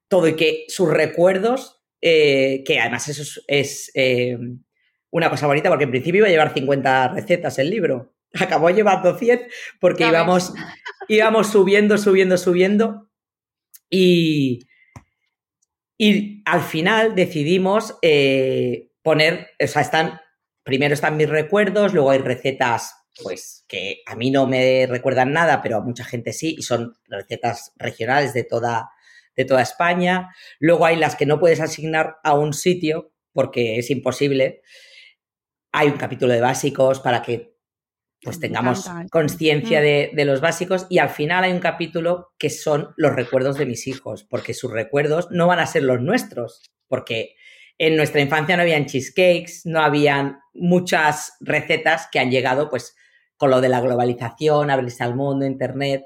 todo 0.08 0.28
y 0.30 0.38
que 0.38 0.63
sus 0.69 0.89
recuerdos, 0.89 1.82
eh, 2.02 2.63
que 2.65 2.80
además 2.80 3.10
eso 3.10 3.41
es, 3.48 3.91
eh, 3.93 4.38
una 5.12 5.30
cosa 5.30 5.48
bonita, 5.48 5.69
porque 5.69 5.84
en 5.84 5.91
principio 5.91 6.19
iba 6.19 6.28
a 6.28 6.32
llevar 6.32 6.54
50 6.54 7.10
recetas 7.10 7.60
el 7.60 7.69
libro. 7.69 8.13
Acabó 8.39 8.69
llevando 8.69 9.17
100 9.17 9.48
porque 9.82 10.08
íbamos, 10.08 10.54
íbamos 11.10 11.48
subiendo, 11.48 11.98
subiendo, 11.98 12.38
subiendo. 12.38 13.10
Y, 13.89 14.60
y 15.97 16.41
al 16.45 16.62
final 16.62 17.15
decidimos 17.15 17.97
eh, 18.01 18.91
poner, 19.01 19.47
o 19.63 19.67
sea, 19.67 19.81
están, 19.81 20.19
primero 20.63 20.93
están 20.93 21.17
mis 21.17 21.29
recuerdos, 21.29 21.93
luego 21.93 22.12
hay 22.12 22.19
recetas, 22.19 22.93
pues, 23.23 23.63
que 23.67 24.01
a 24.05 24.15
mí 24.15 24.29
no 24.29 24.45
me 24.45 24.88
recuerdan 24.88 25.31
nada, 25.31 25.62
pero 25.62 25.77
a 25.77 25.81
mucha 25.81 26.03
gente 26.03 26.34
sí, 26.34 26.55
y 26.58 26.63
son 26.63 26.97
recetas 27.08 27.71
regionales 27.77 28.34
de 28.34 28.43
toda, 28.43 28.89
de 29.36 29.45
toda 29.45 29.62
España. 29.62 30.36
Luego 30.60 30.86
hay 30.86 30.97
las 30.97 31.15
que 31.15 31.25
no 31.25 31.39
puedes 31.39 31.62
asignar 31.62 32.17
a 32.23 32.34
un 32.34 32.53
sitio 32.53 33.13
porque 33.31 33.77
es 33.77 33.89
imposible. 33.89 34.62
Hay 35.71 35.88
un 35.88 35.97
capítulo 35.97 36.34
de 36.34 36.41
básicos 36.41 36.99
para 36.99 37.21
que 37.21 37.54
pues 38.25 38.39
tengamos 38.39 38.89
conciencia 39.11 39.79
mm. 39.79 40.15
de, 40.15 40.25
los 40.25 40.41
básicos 40.41 40.88
y 40.89 40.97
al 40.97 41.09
final 41.09 41.43
hay 41.43 41.51
un 41.51 41.59
capítulo 41.59 42.33
que 42.39 42.49
son 42.49 42.89
los 42.97 43.15
recuerdos 43.15 43.57
de 43.57 43.67
mis 43.67 43.85
hijos, 43.88 44.23
porque 44.23 44.55
sus 44.55 44.71
recuerdos 44.71 45.27
no 45.29 45.45
van 45.45 45.59
a 45.59 45.67
ser 45.67 45.83
los 45.83 46.01
nuestros, 46.01 46.63
porque 46.88 47.35
en 47.77 47.95
nuestra 47.95 48.21
infancia 48.21 48.57
no 48.57 48.63
habían 48.63 48.88
cheesecakes, 48.88 49.61
no 49.65 49.79
habían 49.79 50.39
muchas 50.55 51.33
recetas 51.39 52.07
que 52.11 52.19
han 52.19 52.31
llegado 52.31 52.69
pues 52.71 52.95
con 53.38 53.51
lo 53.51 53.61
de 53.61 53.69
la 53.69 53.79
globalización, 53.79 54.71
abrirse 54.71 55.03
al 55.03 55.15
mundo, 55.15 55.45
internet. 55.45 56.05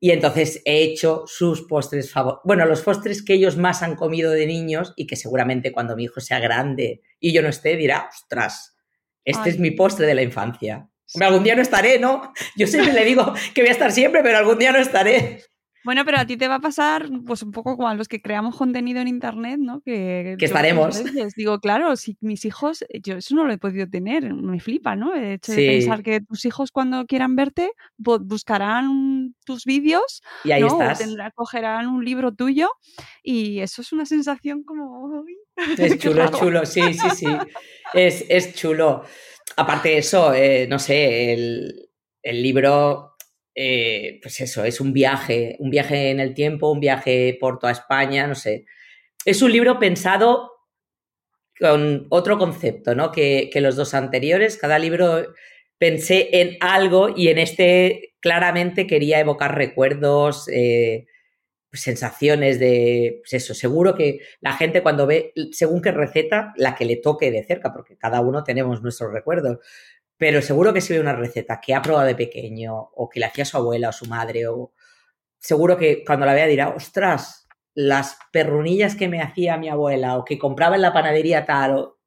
Y 0.00 0.10
entonces 0.10 0.62
he 0.64 0.82
hecho 0.82 1.24
sus 1.26 1.62
postres 1.62 2.10
favoritos. 2.10 2.44
Bueno, 2.44 2.64
los 2.64 2.80
postres 2.80 3.22
que 3.22 3.34
ellos 3.34 3.58
más 3.58 3.82
han 3.82 3.94
comido 3.94 4.30
de 4.30 4.46
niños 4.46 4.94
y 4.96 5.06
que 5.06 5.16
seguramente 5.16 5.70
cuando 5.70 5.96
mi 5.96 6.04
hijo 6.04 6.20
sea 6.20 6.40
grande 6.40 7.02
y 7.20 7.34
yo 7.34 7.42
no 7.42 7.48
esté 7.48 7.76
dirá, 7.76 8.08
ostras, 8.10 8.74
este 9.22 9.50
es 9.50 9.58
mi 9.58 9.70
postre 9.72 10.06
de 10.06 10.14
la 10.14 10.22
infancia 10.22 10.88
algún 11.20 11.44
día 11.44 11.54
no 11.54 11.62
estaré, 11.62 11.98
¿no? 11.98 12.32
Yo 12.56 12.66
siempre 12.66 12.92
le 12.92 13.04
digo 13.04 13.32
que 13.54 13.62
voy 13.62 13.68
a 13.68 13.72
estar 13.72 13.92
siempre, 13.92 14.22
pero 14.22 14.38
algún 14.38 14.58
día 14.58 14.72
no 14.72 14.78
estaré. 14.78 15.42
Bueno, 15.84 16.04
pero 16.04 16.18
a 16.18 16.26
ti 16.26 16.36
te 16.36 16.46
va 16.46 16.56
a 16.56 16.60
pasar 16.60 17.08
pues 17.26 17.42
un 17.42 17.50
poco 17.50 17.76
como 17.76 17.88
a 17.88 17.94
los 17.94 18.06
que 18.06 18.22
creamos 18.22 18.56
contenido 18.56 19.00
en 19.00 19.08
internet, 19.08 19.58
¿no? 19.58 19.80
Que, 19.80 20.36
que 20.38 20.44
estaremos. 20.44 21.02
digo, 21.36 21.58
claro, 21.58 21.96
si 21.96 22.16
mis 22.20 22.44
hijos, 22.44 22.84
yo 23.02 23.16
eso 23.16 23.34
no 23.34 23.44
lo 23.44 23.52
he 23.52 23.58
podido 23.58 23.88
tener, 23.88 24.32
me 24.32 24.60
flipa, 24.60 24.94
¿no? 24.94 25.12
El 25.14 25.24
hecho 25.24 25.52
de 25.52 25.66
pensar 25.66 26.02
que 26.02 26.20
tus 26.20 26.44
hijos 26.44 26.70
cuando 26.70 27.04
quieran 27.06 27.34
verte 27.34 27.72
buscarán 27.96 29.34
tus 29.44 29.64
vídeos 29.64 30.22
y 30.44 30.52
ahí 30.52 30.62
estás. 30.62 31.02
cogerán 31.34 31.88
un 31.88 32.04
libro 32.04 32.32
tuyo 32.32 32.68
y 33.22 33.58
eso 33.58 33.82
es 33.82 33.92
una 33.92 34.06
sensación 34.06 34.62
como... 34.62 35.24
Es 35.78 35.98
chulo, 35.98 36.24
es 36.24 36.30
chulo, 36.30 36.66
sí, 36.66 36.94
sí, 36.94 37.10
sí. 37.16 37.26
Es, 37.92 38.24
es 38.28 38.54
chulo 38.54 39.02
aparte 39.56 39.90
de 39.90 39.98
eso, 39.98 40.34
eh, 40.34 40.66
no 40.68 40.78
sé, 40.78 41.32
el, 41.32 41.88
libro, 42.22 43.16
eh, 43.54 44.18
pues 44.22 44.40
eso, 44.40 44.64
es 44.64 44.80
un 44.80 44.92
viaje, 44.92 45.56
un 45.58 45.70
viaje 45.70 46.10
en 46.10 46.20
el 46.20 46.34
tiempo, 46.34 46.70
un 46.70 46.80
viaje 46.80 47.36
por 47.40 47.58
toda 47.58 47.72
España, 47.72 48.26
no 48.26 48.34
sé. 48.34 48.64
Es 49.24 49.42
un 49.42 49.52
libro 49.52 49.78
pensado 49.78 50.52
con 51.58 52.06
otro 52.10 52.38
concepto, 52.38 52.94
¿no? 52.94 53.12
Que, 53.12 53.50
los 53.54 53.76
dos 53.76 53.94
anteriores. 53.94 54.56
Cada 54.56 54.78
libro 54.78 55.32
pensé 55.78 56.28
en 56.32 56.56
algo 56.60 57.10
y 57.16 57.28
en 57.28 57.38
este 57.38 58.14
claramente 58.20 58.86
quería 58.86 59.20
evocar 59.20 59.56
recuerdos, 59.56 60.48
eh, 60.48 61.06
sensaciones 61.80 62.58
de, 62.58 63.20
pues 63.22 63.32
eso, 63.34 63.54
seguro 63.54 63.94
que 63.94 64.20
la 64.40 64.52
gente 64.52 64.82
cuando 64.82 65.06
ve, 65.06 65.32
según 65.52 65.80
qué 65.80 65.90
receta, 65.90 66.52
la 66.56 66.74
que 66.74 66.84
le 66.84 66.96
toque 66.96 67.30
de 67.30 67.44
cerca, 67.44 67.72
porque 67.72 67.96
cada 67.96 68.20
uno 68.20 68.44
tenemos 68.44 68.82
nuestros 68.82 69.12
recuerdos, 69.12 69.58
pero 70.16 70.42
seguro 70.42 70.72
que 70.72 70.80
si 70.80 70.92
ve 70.92 71.00
una 71.00 71.16
receta 71.16 71.60
que 71.60 71.74
ha 71.74 71.82
probado 71.82 72.06
de 72.06 72.14
pequeño 72.14 72.74
o 72.76 73.08
que 73.08 73.20
le 73.20 73.26
hacía 73.26 73.44
su 73.44 73.56
abuela 73.56 73.88
o 73.88 73.92
su 73.92 74.06
madre, 74.06 74.46
o 74.46 74.72
seguro 75.38 75.76
que 75.76 76.04
cuando 76.04 76.26
la 76.26 76.34
vea 76.34 76.46
dirá, 76.46 76.68
ostras, 76.68 77.48
las 77.74 78.18
perrunillas 78.32 78.94
que 78.94 79.08
me 79.08 79.22
hacía 79.22 79.56
mi 79.56 79.68
abuela 79.68 80.18
o 80.18 80.24
que 80.24 80.38
compraba 80.38 80.76
en 80.76 80.82
la 80.82 80.92
panadería 80.92 81.46
tal, 81.46 81.76
o, 81.76 81.98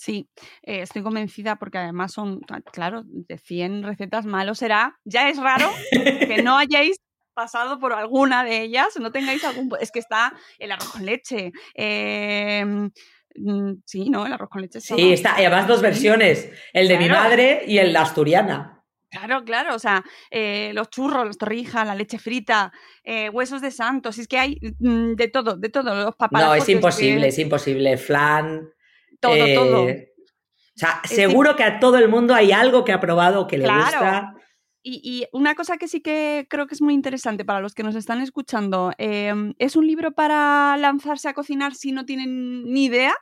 Sí, 0.00 0.30
eh, 0.62 0.80
estoy 0.80 1.02
convencida 1.02 1.56
porque 1.56 1.76
además 1.76 2.12
son, 2.12 2.40
claro, 2.72 3.02
de 3.04 3.36
100 3.36 3.82
recetas 3.82 4.24
malo 4.24 4.54
será. 4.54 4.98
Ya 5.04 5.28
es 5.28 5.36
raro 5.36 5.68
que 5.90 6.42
no 6.42 6.56
hayáis 6.58 6.96
pasado 7.34 7.78
por 7.78 7.92
alguna 7.92 8.44
de 8.44 8.62
ellas, 8.62 8.88
no 9.00 9.12
tengáis 9.12 9.44
algún... 9.44 9.70
Es 9.80 9.90
que 9.90 9.98
está 9.98 10.32
el 10.58 10.72
arroz 10.72 10.90
con 10.90 11.06
leche. 11.06 11.52
Em, 11.74 12.90
mm, 13.36 13.72
sí, 13.84 14.10
¿no? 14.10 14.26
El 14.26 14.32
arroz 14.32 14.48
con 14.50 14.62
leche. 14.62 14.80
Sí, 14.80 15.12
está. 15.12 15.40
Y 15.40 15.44
además 15.44 15.66
dos 15.66 15.82
versiones, 15.82 16.50
el 16.72 16.88
de 16.88 16.98
mi 16.98 17.08
madre 17.08 17.64
y 17.66 17.78
el 17.78 17.92
de 17.92 17.98
asturiana. 17.98 18.80
Claro, 19.10 19.44
claro, 19.44 19.74
o 19.74 19.78
sea, 19.80 20.04
eh, 20.30 20.70
los 20.72 20.88
churros, 20.88 21.26
las 21.26 21.36
torrijas, 21.36 21.84
la 21.84 21.96
leche 21.96 22.18
frita, 22.18 22.72
eh, 23.02 23.28
huesos 23.28 23.60
de 23.60 23.72
santos, 23.72 24.18
es 24.18 24.28
que 24.28 24.38
hay 24.38 24.58
mm, 24.78 25.14
de 25.14 25.28
todo, 25.28 25.56
de 25.56 25.68
todo, 25.68 25.94
los 25.94 26.14
No, 26.30 26.54
es 26.54 26.68
imposible, 26.68 27.26
es 27.26 27.38
imposible. 27.40 27.96
Flan, 27.96 28.70
todo, 29.18 29.34
todo. 29.54 29.88
Eh, 29.88 30.12
o 30.16 30.78
sea, 30.78 31.02
seguro 31.04 31.56
que 31.56 31.64
a 31.64 31.80
todo 31.80 31.98
el 31.98 32.08
mundo 32.08 32.34
hay 32.34 32.52
algo 32.52 32.84
que 32.84 32.92
ha 32.92 33.00
probado 33.00 33.48
que 33.48 33.58
le 33.58 33.68
gusta. 33.68 34.34
Y, 34.82 35.26
una 35.32 35.54
cosa 35.54 35.76
que 35.76 35.88
sí 35.88 36.00
que 36.00 36.46
creo 36.48 36.66
que 36.66 36.74
es 36.74 36.80
muy 36.80 36.94
interesante 36.94 37.44
para 37.44 37.60
los 37.60 37.74
que 37.74 37.82
nos 37.82 37.94
están 37.94 38.20
escuchando, 38.22 38.92
em, 38.96 39.54
¿es 39.58 39.76
un 39.76 39.86
libro 39.86 40.12
para 40.12 40.76
lanzarse 40.78 41.28
a 41.28 41.34
cocinar 41.34 41.74
si 41.74 41.92
no 41.92 42.06
tienen 42.06 42.64
ni 42.64 42.86
idea? 42.86 43.14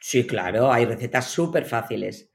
Sí, 0.00 0.26
claro, 0.26 0.72
hay 0.72 0.86
recetas 0.86 1.26
súper 1.26 1.66
fáciles. 1.66 2.30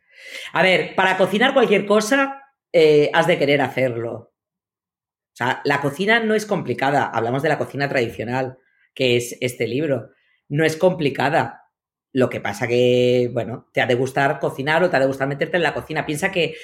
A 0.53 0.61
ver, 0.61 0.95
para 0.95 1.17
cocinar 1.17 1.53
cualquier 1.53 1.85
cosa, 1.85 2.43
eh, 2.71 3.09
has 3.13 3.27
de 3.27 3.39
querer 3.39 3.61
hacerlo. 3.61 4.11
O 4.13 5.35
sea, 5.35 5.61
la 5.63 5.81
cocina 5.81 6.19
no 6.19 6.35
es 6.35 6.45
complicada. 6.45 7.05
Hablamos 7.05 7.41
de 7.41 7.49
la 7.49 7.57
cocina 7.57 7.87
tradicional, 7.89 8.57
que 8.93 9.17
es 9.17 9.37
este 9.41 9.67
libro. 9.67 10.09
No 10.47 10.65
es 10.65 10.77
complicada. 10.77 11.63
Lo 12.11 12.29
que 12.29 12.41
pasa 12.41 12.67
que, 12.67 13.29
bueno, 13.33 13.69
te 13.73 13.81
ha 13.81 13.85
de 13.85 13.95
gustar 13.95 14.39
cocinar 14.39 14.83
o 14.83 14.89
te 14.89 14.97
ha 14.97 14.99
de 14.99 15.05
gustar 15.05 15.27
meterte 15.27 15.57
en 15.57 15.63
la 15.63 15.73
cocina. 15.73 16.05
Piensa 16.05 16.31
que 16.31 16.55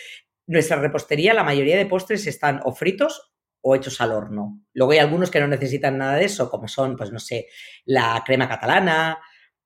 nuestra 0.48 0.78
repostería, 0.78 1.34
la 1.34 1.44
mayoría 1.44 1.78
de 1.78 1.86
postres 1.86 2.28
están 2.28 2.62
o 2.64 2.74
fritos 2.74 3.34
o 3.62 3.76
hechos 3.76 4.00
al 4.02 4.12
horno. 4.12 4.62
Luego 4.74 4.92
hay 4.92 5.00
algunos 5.00 5.32
que 5.32 5.40
no 5.40 5.48
necesitan 5.48 5.98
nada 5.98 6.16
de 6.16 6.26
eso, 6.26 6.50
como 6.50 6.68
son, 6.68 6.96
pues 6.96 7.12
no 7.12 7.20
sé, 7.20 7.48
la 7.86 8.22
crema 8.26 8.48
catalana 8.48 9.20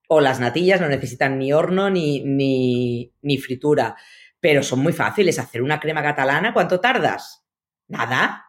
o 0.07 0.21
las 0.21 0.39
natillas, 0.39 0.81
no 0.81 0.87
necesitan 0.87 1.37
ni 1.37 1.53
horno 1.53 1.89
ni, 1.89 2.23
ni, 2.23 3.13
ni 3.21 3.37
fritura. 3.37 3.95
Pero 4.39 4.63
son 4.63 4.79
muy 4.79 4.93
fáciles. 4.93 5.37
Hacer 5.37 5.61
una 5.61 5.79
crema 5.79 6.01
catalana, 6.01 6.53
¿cuánto 6.53 6.79
tardas? 6.79 7.45
Nada. 7.87 8.45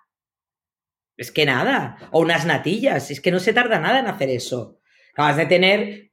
Es 1.16 1.32
que 1.32 1.44
nada. 1.44 1.98
O 2.12 2.20
unas 2.20 2.46
natillas. 2.46 3.10
Es 3.10 3.20
que 3.20 3.32
no 3.32 3.40
se 3.40 3.52
tarda 3.52 3.80
nada 3.80 3.98
en 3.98 4.06
hacer 4.06 4.30
eso. 4.30 4.78
Acabas 5.12 5.36
de 5.36 5.46
tener 5.46 6.09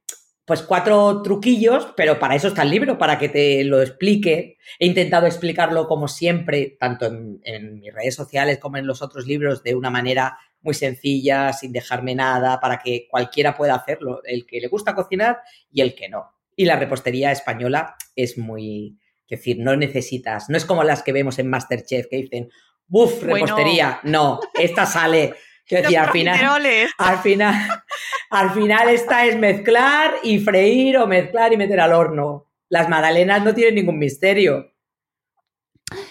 pues 0.48 0.62
cuatro 0.62 1.20
truquillos, 1.20 1.92
pero 1.94 2.18
para 2.18 2.34
eso 2.34 2.48
está 2.48 2.62
el 2.62 2.70
libro, 2.70 2.96
para 2.96 3.18
que 3.18 3.28
te 3.28 3.62
lo 3.64 3.82
explique. 3.82 4.56
He 4.78 4.86
intentado 4.86 5.26
explicarlo 5.26 5.86
como 5.86 6.08
siempre, 6.08 6.74
tanto 6.80 7.04
en, 7.04 7.80
mis 7.80 7.92
redes 7.92 8.14
sociales 8.14 8.56
como 8.56 8.78
en 8.78 8.86
los 8.86 9.02
otros 9.02 9.26
libros, 9.26 9.62
de 9.62 9.74
una 9.74 9.90
manera 9.90 10.38
muy 10.62 10.72
sencilla, 10.72 11.52
sin 11.52 11.70
dejarme 11.70 12.14
nada, 12.14 12.60
para 12.60 12.78
que 12.78 13.06
cualquiera 13.10 13.54
pueda 13.54 13.74
hacerlo, 13.74 14.22
el 14.24 14.46
que 14.46 14.58
le 14.58 14.68
gusta 14.68 14.94
cocinar 14.94 15.40
y 15.70 15.82
el 15.82 15.94
que 15.94 16.08
no. 16.08 16.32
Y 16.56 16.64
la 16.64 16.76
repostería 16.76 17.30
española 17.30 17.96
es 18.16 18.38
muy, 18.38 18.98
es 19.28 19.38
decir, 19.38 19.58
no 19.60 19.76
necesitas, 19.76 20.48
no 20.48 20.56
es 20.56 20.64
como 20.64 20.82
las 20.82 21.02
que 21.02 21.12
vemos 21.12 21.38
en 21.38 21.50
Masterchef 21.50 22.06
que 22.08 22.16
dicen, 22.16 22.48
¡buf! 22.86 23.22
Repostería. 23.22 24.00
No, 24.02 24.40
esta 24.58 24.86
sale 24.86 25.34
Quiero 25.68 25.82
decir, 25.82 25.98
al 25.98 26.10
final, 26.10 26.60
al 26.96 27.18
final, 27.18 27.82
al 28.30 28.50
final 28.50 28.88
esta 28.88 29.26
es 29.26 29.36
mezclar 29.36 30.14
y 30.22 30.38
freír 30.38 30.96
o 30.96 31.06
mezclar 31.06 31.52
y 31.52 31.58
meter 31.58 31.80
al 31.80 31.92
horno. 31.92 32.50
Las 32.70 32.88
magdalenas 32.88 33.44
no 33.44 33.54
tienen 33.54 33.74
ningún 33.74 33.98
misterio. 33.98 34.72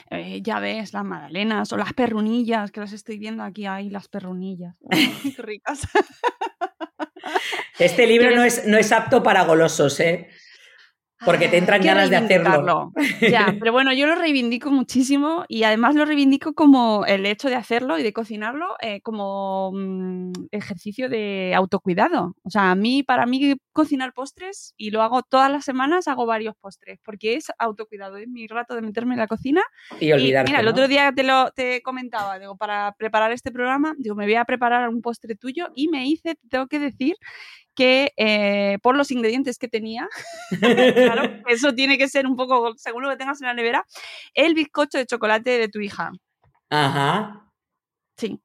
Eh, 0.10 0.42
ya 0.44 0.60
ves, 0.60 0.94
las 0.94 1.04
magdalenas 1.04 1.72
o 1.74 1.78
las 1.78 1.94
perrunillas, 1.94 2.72
que 2.72 2.80
las 2.80 2.94
estoy 2.94 3.18
viendo 3.18 3.44
aquí, 3.44 3.66
ahí 3.66 3.90
las 3.90 4.08
perrunillas. 4.08 4.76
qué 5.36 5.42
ricas. 5.42 5.82
Este 7.80 8.08
libro 8.08 8.36
no 8.36 8.44
es, 8.44 8.66
no 8.66 8.78
es 8.78 8.92
apto 8.92 9.22
para 9.22 9.44
golosos, 9.44 10.00
¿eh? 10.00 10.30
Porque 11.26 11.48
te 11.48 11.58
entran 11.58 11.82
ganas 11.82 12.10
de 12.10 12.18
hacerlo. 12.18 12.92
Ya, 13.22 13.56
pero 13.60 13.72
bueno, 13.72 13.94
yo 13.94 14.08
lo 14.08 14.16
reivindico 14.16 14.72
muchísimo 14.72 15.46
y 15.48 15.64
además 15.64 15.96
lo 15.96 16.06
reivindico 16.06 16.54
como 16.54 17.06
el 17.06 17.26
hecho 17.26 17.50
de 17.50 17.56
hacerlo 17.56 17.98
y 17.98 18.04
de 18.04 18.14
cocinarlo 18.14 18.76
eh, 18.82 19.02
como 19.02 19.72
mm, 19.74 20.32
ejercicio 20.52 21.10
de 21.10 21.54
autocuidado. 21.56 22.36
O 22.44 22.50
sea, 22.50 22.72
a 22.72 22.76
mí, 22.76 23.04
para 23.04 23.26
mí, 23.26 23.56
cocinar 23.74 24.14
postres, 24.14 24.74
y 24.78 24.92
lo 24.92 25.02
hago 25.02 25.24
todas 25.24 25.52
las 25.52 25.66
semanas, 25.66 26.08
hago 26.08 26.26
varios 26.26 26.56
postres, 26.60 27.00
porque 27.04 27.36
es 27.36 27.52
autocuidado, 27.58 28.18
es 28.18 28.28
mi 28.28 28.48
rato 28.48 28.76
de 28.76 28.82
meterme 28.82 29.14
en 29.14 29.20
la 29.20 29.28
cocina. 29.28 29.64
Y 30.00 30.12
olvidarte. 30.12 30.52
mira, 30.52 30.62
el 30.62 30.68
otro 30.68 30.88
día 30.88 31.12
te 31.16 31.24
lo 31.24 31.52
te 31.52 31.82
comentaba, 31.82 32.40
digo, 32.40 32.58
para 32.58 32.94
preparar 32.98 33.32
este 33.32 33.52
programa, 33.52 33.94
digo, 33.98 34.16
me 34.16 34.26
voy 34.26 34.36
a 34.36 34.46
preparar 34.46 34.90
un 34.90 35.02
postre 35.02 35.36
tuyo 35.36 35.70
y 35.76 35.88
me 35.88 36.06
hice, 36.08 36.38
tengo 36.50 36.68
que 36.68 36.80
decir, 36.80 37.16
que 37.78 38.12
eh, 38.18 38.80
por 38.82 38.98
los 38.98 39.12
ingredientes 39.12 39.60
que 39.60 39.68
tenía, 39.68 40.10
claro, 40.60 41.44
eso 41.48 41.74
tiene 41.76 41.98
que 42.00 42.10
ser 42.10 42.26
un 42.26 42.36
poco, 42.36 42.74
según 42.76 43.04
lo 43.04 43.10
que 43.10 43.18
tengas 43.18 43.40
en 43.40 43.48
la 43.48 43.54
nevera, 43.54 43.86
el 44.34 44.56
bizcocho 44.56 44.98
de 44.98 45.06
chocolate 45.06 45.60
de 45.60 45.70
tu 45.70 45.80
hija. 45.80 46.12
Ajá. 46.70 47.50
Sí 48.18 48.42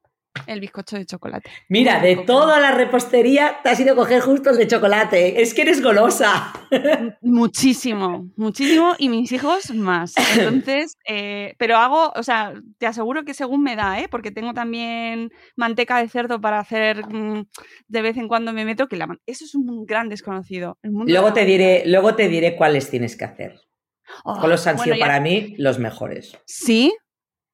el 0.47 0.61
bizcocho 0.61 0.97
de 0.97 1.07
chocolate. 1.07 1.51
Mira, 1.69 2.01
de 2.01 2.17
toda 2.17 2.61
la 2.61 2.73
repostería 2.73 3.61
te 3.63 3.71
has 3.71 3.81
ido 3.81 3.93
a 3.93 3.97
coger 3.97 4.21
justo 4.21 4.51
el 4.51 4.57
de 4.57 4.67
chocolate. 4.67 5.43
Es 5.43 5.55
que 5.55 5.63
eres 5.63 5.83
golosa. 5.83 6.53
Muchísimo, 7.21 8.31
muchísimo 8.37 8.95
y 8.99 9.09
mis 9.09 9.31
hijos 9.33 9.71
más. 9.75 10.15
Entonces, 10.37 10.97
eh, 11.07 11.55
pero 11.59 11.77
hago, 11.77 12.13
o 12.17 12.23
sea, 12.23 12.55
te 12.79 12.87
aseguro 12.87 13.25
que 13.25 13.35
según 13.35 13.63
me 13.63 13.77
da, 13.77 14.01
¿eh? 14.01 14.09
porque 14.11 14.31
tengo 14.31 14.55
también 14.55 15.31
manteca 15.57 15.99
de 15.99 16.09
cerdo 16.09 16.41
para 16.41 16.59
hacer 16.59 17.07
mm, 17.07 17.47
de 17.89 18.03
vez 18.03 18.17
en 18.17 18.29
cuando 18.29 18.53
me 18.53 18.65
meto, 18.65 18.89
que 18.89 18.97
la, 18.97 19.07
eso 19.27 19.45
es 19.45 19.55
un 19.55 19.85
gran 19.85 20.09
desconocido. 20.09 20.79
luego, 20.83 21.33
te 21.33 21.45
diré, 21.45 21.85
luego 21.87 22.15
te 22.15 22.29
diré 22.29 22.57
cuáles 22.57 22.91
tienes 22.91 23.17
que 23.17 23.25
hacer. 23.25 23.61
Oh, 24.25 24.47
los 24.47 24.67
han 24.67 24.79
sido 24.79 24.99
para 24.99 25.21
mí 25.21 25.55
los 25.59 25.79
mejores. 25.79 26.37
¿Sí? 26.47 26.95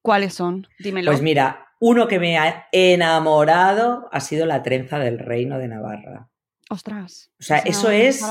¿Cuáles 0.02 0.34
son? 0.34 0.66
Dímelo. 0.78 1.10
Pues 1.10 1.22
mira, 1.22 1.67
uno 1.80 2.08
que 2.08 2.18
me 2.18 2.38
ha 2.38 2.66
enamorado 2.72 4.08
ha 4.12 4.20
sido 4.20 4.46
la 4.46 4.62
trenza 4.62 4.98
del 4.98 5.18
reino 5.18 5.58
de 5.58 5.68
Navarra. 5.68 6.28
Ostras. 6.70 7.30
O 7.40 7.42
sea, 7.42 7.58
eso 7.58 7.90
es... 7.90 8.22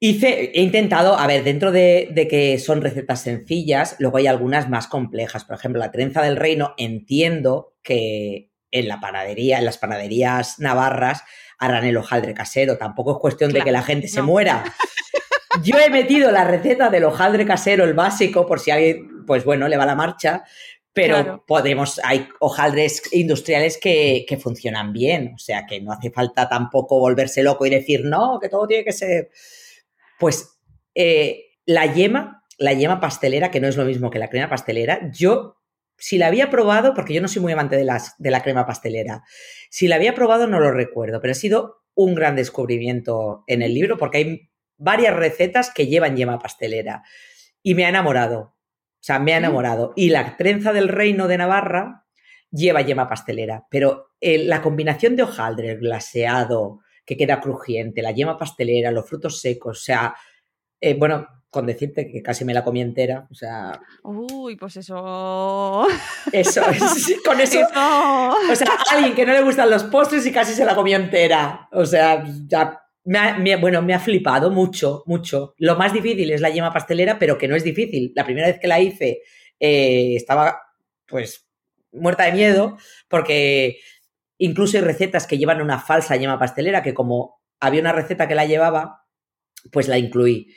Hice, 0.00 0.50
he 0.54 0.60
intentado, 0.60 1.18
a 1.18 1.26
ver, 1.26 1.44
dentro 1.44 1.72
de, 1.72 2.26
que 2.28 2.58
son 2.58 2.82
recetas 2.82 3.22
sencillas, 3.22 3.96
luego 4.00 4.18
hay 4.18 4.26
algunas 4.26 4.68
más 4.68 4.86
complejas. 4.86 5.44
Por 5.44 5.56
ejemplo, 5.56 5.80
la 5.80 5.92
trenza 5.92 6.20
del 6.20 6.36
reino, 6.36 6.74
entiendo 6.76 7.74
que 7.82 8.50
en 8.70 8.88
la 8.88 9.00
panadería, 9.00 9.58
en 9.58 9.64
las 9.64 9.78
panaderías 9.78 10.58
navarras, 10.58 11.22
harán 11.58 11.84
el 11.84 11.96
hojaldre 11.96 12.34
casero. 12.34 12.76
Tampoco 12.76 13.12
es 13.12 13.18
cuestión 13.18 13.52
de 13.52 13.62
que 13.62 13.72
la 13.72 13.82
gente 13.82 14.08
se 14.08 14.20
muera. 14.20 14.64
Yo 15.62 15.78
he 15.78 15.88
metido 15.88 16.30
la 16.30 16.44
receta 16.44 16.90
del 16.90 17.04
hojaldre 17.04 17.46
casero, 17.46 17.84
el 17.84 17.94
básico, 17.94 18.44
por 18.44 18.60
si 18.60 18.72
alguien, 18.72 19.24
pues 19.24 19.44
bueno, 19.44 19.68
le 19.68 19.76
va 19.76 19.86
la 19.86 19.94
marcha, 19.94 20.44
pero 20.94 21.44
podemos, 21.44 22.00
hay 22.04 22.28
hojaldres 22.38 23.02
industriales 23.12 23.78
que, 23.78 24.38
funcionan 24.40 24.92
bien, 24.92 25.32
o 25.34 25.38
sea 25.38 25.66
que 25.66 25.80
no 25.80 25.92
hace 25.92 26.10
falta 26.10 26.48
tampoco 26.48 27.00
volverse 27.00 27.42
loco 27.42 27.66
y 27.66 27.70
decir, 27.70 28.04
no, 28.04 28.38
que 28.40 28.48
todo 28.48 28.68
tiene 28.68 28.84
que 28.84 28.92
ser. 28.92 29.30
Pues 30.20 30.56
eh, 30.94 31.46
la 31.66 31.92
yema, 31.92 32.44
la 32.58 32.72
yema 32.74 33.00
pastelera, 33.00 33.50
que 33.50 33.60
no 33.60 33.66
es 33.66 33.76
lo 33.76 33.84
mismo 33.84 34.10
que 34.10 34.20
la 34.20 34.30
crema 34.30 34.48
pastelera, 34.48 35.10
yo, 35.12 35.56
si 35.98 36.16
la 36.16 36.28
había 36.28 36.48
probado, 36.48 36.94
porque 36.94 37.12
yo 37.12 37.20
no 37.20 37.28
soy 37.28 37.42
muy 37.42 37.52
amante 37.52 37.76
de, 37.76 37.84
las, 37.84 38.14
de 38.18 38.30
la 38.30 38.44
crema 38.44 38.64
pastelera, 38.64 39.24
si 39.70 39.88
la 39.88 39.96
había 39.96 40.14
probado 40.14 40.46
no 40.46 40.60
lo 40.60 40.70
recuerdo, 40.70 41.20
pero 41.20 41.32
ha 41.32 41.34
sido 41.34 41.82
un 41.94 42.14
gran 42.14 42.36
descubrimiento 42.36 43.42
en 43.48 43.62
el 43.62 43.74
libro 43.74 43.98
porque 43.98 44.18
hay 44.18 44.50
varias 44.76 45.16
recetas 45.16 45.72
que 45.74 45.88
llevan 45.88 46.16
yema 46.16 46.38
pastelera 46.38 47.02
y 47.64 47.74
me 47.74 47.84
ha 47.84 47.88
enamorado. 47.88 48.53
O 49.04 49.06
sea, 49.06 49.18
me 49.18 49.34
ha 49.34 49.36
enamorado. 49.36 49.92
Y 49.96 50.08
la 50.08 50.34
trenza 50.38 50.72
del 50.72 50.88
reino 50.88 51.28
de 51.28 51.36
Navarra 51.36 52.06
lleva 52.50 52.80
yema 52.80 53.06
pastelera, 53.06 53.66
pero 53.68 54.12
eh, 54.18 54.38
la 54.38 54.62
combinación 54.62 55.14
de 55.14 55.24
hojaldre, 55.24 55.72
el 55.72 55.78
glaseado, 55.80 56.80
que 57.04 57.14
queda 57.14 57.38
crujiente, 57.38 58.00
la 58.00 58.12
yema 58.12 58.38
pastelera, 58.38 58.90
los 58.90 59.06
frutos 59.06 59.42
secos, 59.42 59.78
o 59.78 59.82
sea, 59.82 60.14
eh, 60.80 60.94
bueno, 60.94 61.28
con 61.50 61.66
decirte 61.66 62.10
que 62.10 62.22
casi 62.22 62.46
me 62.46 62.54
la 62.54 62.64
comí 62.64 62.80
entera. 62.80 63.28
O 63.30 63.34
sea. 63.34 63.78
Uy, 64.04 64.56
pues 64.56 64.78
eso. 64.78 65.86
Eso, 66.32 66.62
con 67.26 67.40
eso, 67.42 67.60
O 67.60 68.56
sea, 68.56 68.68
alguien 68.90 69.14
que 69.14 69.26
no 69.26 69.34
le 69.34 69.42
gustan 69.42 69.68
los 69.68 69.84
postres 69.84 70.24
y 70.24 70.32
casi 70.32 70.54
se 70.54 70.64
la 70.64 70.74
comió 70.74 70.96
entera. 70.96 71.68
O 71.72 71.84
sea, 71.84 72.24
ya. 72.46 72.80
Me 73.04 73.56
bueno, 73.56 73.82
me 73.82 73.92
ha 73.92 74.00
flipado 74.00 74.50
mucho, 74.50 75.02
mucho. 75.06 75.54
Lo 75.58 75.76
más 75.76 75.92
difícil 75.92 76.30
es 76.30 76.40
la 76.40 76.48
yema 76.48 76.72
pastelera, 76.72 77.18
pero 77.18 77.36
que 77.36 77.48
no 77.48 77.54
es 77.54 77.62
difícil. 77.62 78.12
La 78.14 78.24
primera 78.24 78.46
vez 78.46 78.58
que 78.58 78.66
la 78.66 78.80
hice 78.80 79.20
eh, 79.60 80.14
estaba, 80.16 80.58
pues, 81.06 81.46
muerta 81.92 82.24
de 82.24 82.32
miedo, 82.32 82.78
porque 83.08 83.78
incluso 84.38 84.78
hay 84.78 84.82
recetas 84.82 85.26
que 85.26 85.38
llevan 85.38 85.60
una 85.60 85.78
falsa 85.78 86.16
yema 86.16 86.38
pastelera, 86.38 86.82
que 86.82 86.94
como 86.94 87.42
había 87.60 87.80
una 87.80 87.92
receta 87.92 88.26
que 88.26 88.34
la 88.34 88.46
llevaba, 88.46 89.06
pues 89.70 89.88
la 89.88 89.98
incluí. 89.98 90.54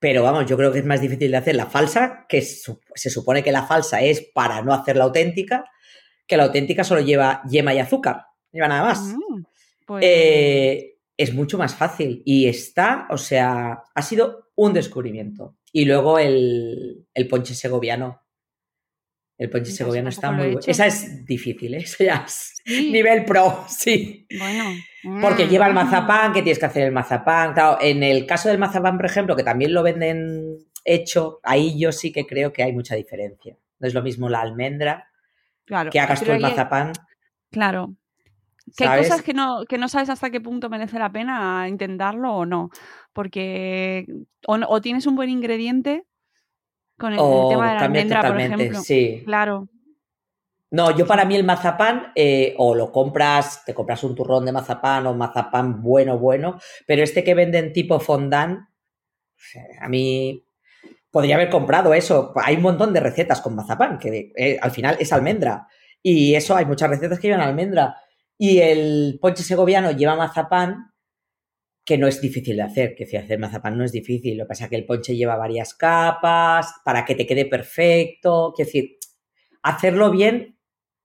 Pero 0.00 0.22
vamos, 0.22 0.46
yo 0.46 0.56
creo 0.56 0.72
que 0.72 0.78
es 0.78 0.84
más 0.84 1.00
difícil 1.00 1.30
de 1.30 1.36
hacer 1.36 1.56
la 1.56 1.66
falsa, 1.66 2.26
que 2.28 2.42
se 2.42 3.10
supone 3.10 3.42
que 3.42 3.52
la 3.52 3.66
falsa 3.66 4.00
es 4.00 4.20
para 4.32 4.62
no 4.62 4.72
hacer 4.72 4.96
la 4.96 5.04
auténtica, 5.04 5.64
que 6.26 6.36
la 6.36 6.44
auténtica 6.44 6.84
solo 6.84 7.00
lleva 7.00 7.42
yema 7.48 7.74
y 7.74 7.80
azúcar, 7.80 8.26
lleva 8.52 8.68
nada 8.68 8.82
más. 8.82 9.00
Mm, 9.00 9.42
pues 9.86 10.04
eh, 10.06 10.97
es 11.18 11.34
mucho 11.34 11.58
más 11.58 11.74
fácil 11.74 12.22
y 12.24 12.46
está, 12.46 13.06
o 13.10 13.18
sea, 13.18 13.82
ha 13.92 14.02
sido 14.02 14.50
un 14.54 14.72
descubrimiento. 14.72 15.56
Y 15.72 15.84
luego 15.84 16.18
el, 16.18 17.06
el 17.12 17.28
ponche 17.28 17.54
segoviano. 17.54 18.22
El 19.36 19.50
ponche 19.50 19.72
segoviano 19.72 20.08
está 20.08 20.30
muy 20.30 20.46
bueno. 20.46 20.60
Esa 20.66 20.86
es 20.86 21.24
difícil, 21.26 21.74
¿eh? 21.74 21.78
Esa 21.84 22.04
ya 22.04 22.24
es 22.26 22.54
nivel 22.66 23.24
pro, 23.24 23.64
sí. 23.68 24.26
Bueno. 24.38 25.20
Porque 25.20 25.48
lleva 25.48 25.66
el 25.66 25.72
mm. 25.72 25.76
mazapán, 25.76 26.32
que 26.32 26.42
tienes 26.42 26.58
que 26.58 26.66
hacer 26.66 26.84
el 26.84 26.92
mazapán. 26.92 27.54
en 27.80 28.02
el 28.02 28.24
caso 28.24 28.48
del 28.48 28.58
mazapán, 28.58 28.96
por 28.96 29.06
ejemplo, 29.06 29.36
que 29.36 29.44
también 29.44 29.74
lo 29.74 29.82
venden 29.82 30.58
hecho, 30.84 31.40
ahí 31.42 31.78
yo 31.78 31.92
sí 31.92 32.12
que 32.12 32.26
creo 32.26 32.52
que 32.52 32.62
hay 32.62 32.72
mucha 32.72 32.94
diferencia. 32.94 33.56
No 33.80 33.88
es 33.88 33.94
lo 33.94 34.02
mismo 34.02 34.28
la 34.28 34.40
almendra 34.40 35.10
claro, 35.64 35.90
que 35.90 36.00
hagas 36.00 36.22
tú 36.22 36.32
el 36.32 36.40
mazapán. 36.40 36.92
Claro. 37.50 37.94
Que 38.76 38.86
hay 38.86 39.02
cosas 39.02 39.22
que 39.22 39.34
no, 39.34 39.64
que 39.68 39.78
no 39.78 39.88
sabes 39.88 40.10
hasta 40.10 40.30
qué 40.30 40.40
punto 40.40 40.68
merece 40.68 40.98
la 40.98 41.10
pena 41.10 41.66
intentarlo 41.68 42.34
o 42.34 42.46
no. 42.46 42.70
Porque 43.12 44.06
o, 44.46 44.80
tienes 44.80 45.06
un 45.06 45.16
buen 45.16 45.30
ingrediente 45.30 46.04
con 46.98 47.12
el, 47.12 47.18
tema 47.18 47.70
de 47.70 47.74
la 47.74 47.80
almendra, 47.80 48.22
por 48.22 48.40
ejemplo. 48.40 48.80
Sí. 48.80 49.22
Claro. 49.24 49.68
No, 50.70 50.94
yo 50.96 51.06
para 51.06 51.24
mí 51.24 51.34
el 51.34 51.44
mazapán, 51.44 52.12
eh, 52.14 52.54
o 52.58 52.74
lo 52.74 52.92
compras, 52.92 53.64
te 53.64 53.72
compras 53.72 54.04
un 54.04 54.14
turrón 54.14 54.44
de 54.44 54.52
mazapán 54.52 55.06
o 55.06 55.14
mazapán 55.14 55.80
bueno, 55.80 56.18
bueno, 56.18 56.58
pero 56.86 57.02
este 57.02 57.24
que 57.24 57.34
venden 57.34 57.72
tipo 57.72 57.98
fondant, 58.00 58.68
a 59.80 59.88
mí 59.88 60.44
podría 61.10 61.36
haber 61.36 61.48
comprado 61.48 61.94
eso. 61.94 62.32
Hay 62.36 62.56
un 62.56 62.62
montón 62.62 62.92
de 62.92 63.00
recetas 63.00 63.40
con 63.40 63.54
mazapán, 63.54 63.98
que 63.98 64.32
eh, 64.36 64.58
al 64.60 64.70
final 64.70 64.96
es 65.00 65.12
almendra. 65.12 65.66
Y 66.02 66.34
eso 66.34 66.54
hay 66.54 66.66
muchas 66.66 66.90
recetas 66.90 67.18
que 67.18 67.28
llevan 67.28 67.46
almendra. 67.46 67.96
Y 68.38 68.60
el 68.60 69.18
ponche 69.20 69.42
segoviano 69.42 69.90
lleva 69.90 70.16
mazapán, 70.16 70.92
que 71.84 71.98
no 71.98 72.06
es 72.06 72.20
difícil 72.20 72.56
de 72.56 72.62
hacer, 72.62 72.94
que 72.94 73.06
si 73.06 73.16
hacer 73.16 73.38
mazapán 73.38 73.76
no 73.76 73.84
es 73.84 73.92
difícil. 73.92 74.38
Lo 74.38 74.44
que 74.44 74.48
pasa 74.48 74.64
es 74.64 74.70
que 74.70 74.76
el 74.76 74.86
ponche 74.86 75.16
lleva 75.16 75.36
varias 75.36 75.74
capas 75.74 76.74
para 76.84 77.04
que 77.04 77.14
te 77.14 77.26
quede 77.26 77.46
perfecto. 77.46 78.52
Quiero 78.54 78.68
decir, 78.68 78.98
hacerlo 79.62 80.10
bien 80.10 80.58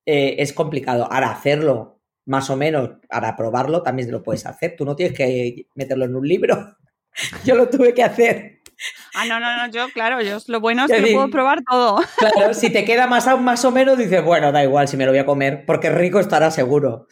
eh, 0.05 0.35
es 0.39 0.53
complicado. 0.53 1.11
Ahora, 1.11 1.31
hacerlo 1.31 2.01
más 2.25 2.49
o 2.49 2.55
menos, 2.55 2.91
para 3.09 3.35
probarlo, 3.35 3.81
también 3.81 4.11
lo 4.11 4.23
puedes 4.23 4.45
hacer. 4.45 4.75
Tú 4.77 4.85
no 4.85 4.95
tienes 4.95 5.17
que 5.17 5.67
meterlo 5.75 6.05
en 6.05 6.15
un 6.15 6.27
libro. 6.27 6.77
yo 7.45 7.55
lo 7.55 7.69
tuve 7.69 7.93
que 7.93 8.03
hacer. 8.03 8.52
Ah, 9.15 9.25
no, 9.25 9.39
no, 9.39 9.57
no, 9.57 9.71
yo, 9.71 9.87
claro, 9.89 10.21
yo 10.21 10.37
lo 10.47 10.59
bueno 10.59 10.85
es 10.85 10.91
que 10.91 10.99
lo 10.99 11.07
puedo 11.13 11.29
probar 11.29 11.63
todo. 11.63 12.01
Claro, 12.17 12.53
si 12.53 12.71
te 12.71 12.85
queda 12.85 13.07
más, 13.07 13.27
más 13.39 13.63
o 13.65 13.71
menos, 13.71 13.97
dices, 13.97 14.23
bueno, 14.23 14.51
da 14.51 14.63
igual 14.63 14.87
si 14.87 14.97
me 14.97 15.05
lo 15.05 15.11
voy 15.11 15.19
a 15.19 15.25
comer, 15.25 15.65
porque 15.65 15.89
rico 15.89 16.19
estará 16.19 16.51
seguro. 16.51 17.07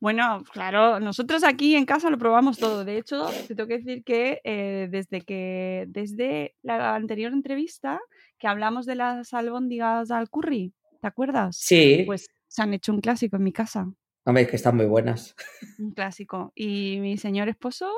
Bueno, 0.00 0.42
claro, 0.52 0.98
nosotros 0.98 1.44
aquí 1.44 1.76
en 1.76 1.84
casa 1.84 2.10
lo 2.10 2.18
probamos 2.18 2.58
todo. 2.58 2.84
De 2.84 2.96
hecho, 2.96 3.28
te 3.46 3.54
tengo 3.54 3.68
que 3.68 3.78
decir 3.78 4.02
que 4.02 4.40
eh, 4.44 4.88
desde 4.90 5.20
que, 5.20 5.84
desde 5.88 6.54
la 6.62 6.94
anterior 6.94 7.32
entrevista, 7.32 8.00
que 8.38 8.48
hablamos 8.48 8.86
de 8.86 8.94
las 8.94 9.34
albóndigas 9.34 10.10
al 10.10 10.30
curry, 10.30 10.72
¿te 11.00 11.06
acuerdas? 11.06 11.56
Sí. 11.58 12.04
Pues 12.06 12.28
se 12.48 12.62
han 12.62 12.72
hecho 12.72 12.92
un 12.92 13.00
clásico 13.00 13.36
en 13.36 13.44
mi 13.44 13.52
casa. 13.52 13.86
Hombre, 14.24 14.44
es 14.44 14.50
que 14.50 14.56
están 14.56 14.76
muy 14.76 14.86
buenas. 14.86 15.34
Un 15.78 15.92
clásico. 15.92 16.52
Y 16.54 16.98
mi 17.00 17.16
señor 17.16 17.48
esposo, 17.48 17.90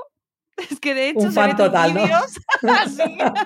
es 0.56 0.80
que 0.80 0.94
de 0.94 1.08
hecho. 1.10 1.20
Un 1.20 1.32
fan 1.32 1.56
total, 1.56 1.94
¿no? 1.94 2.02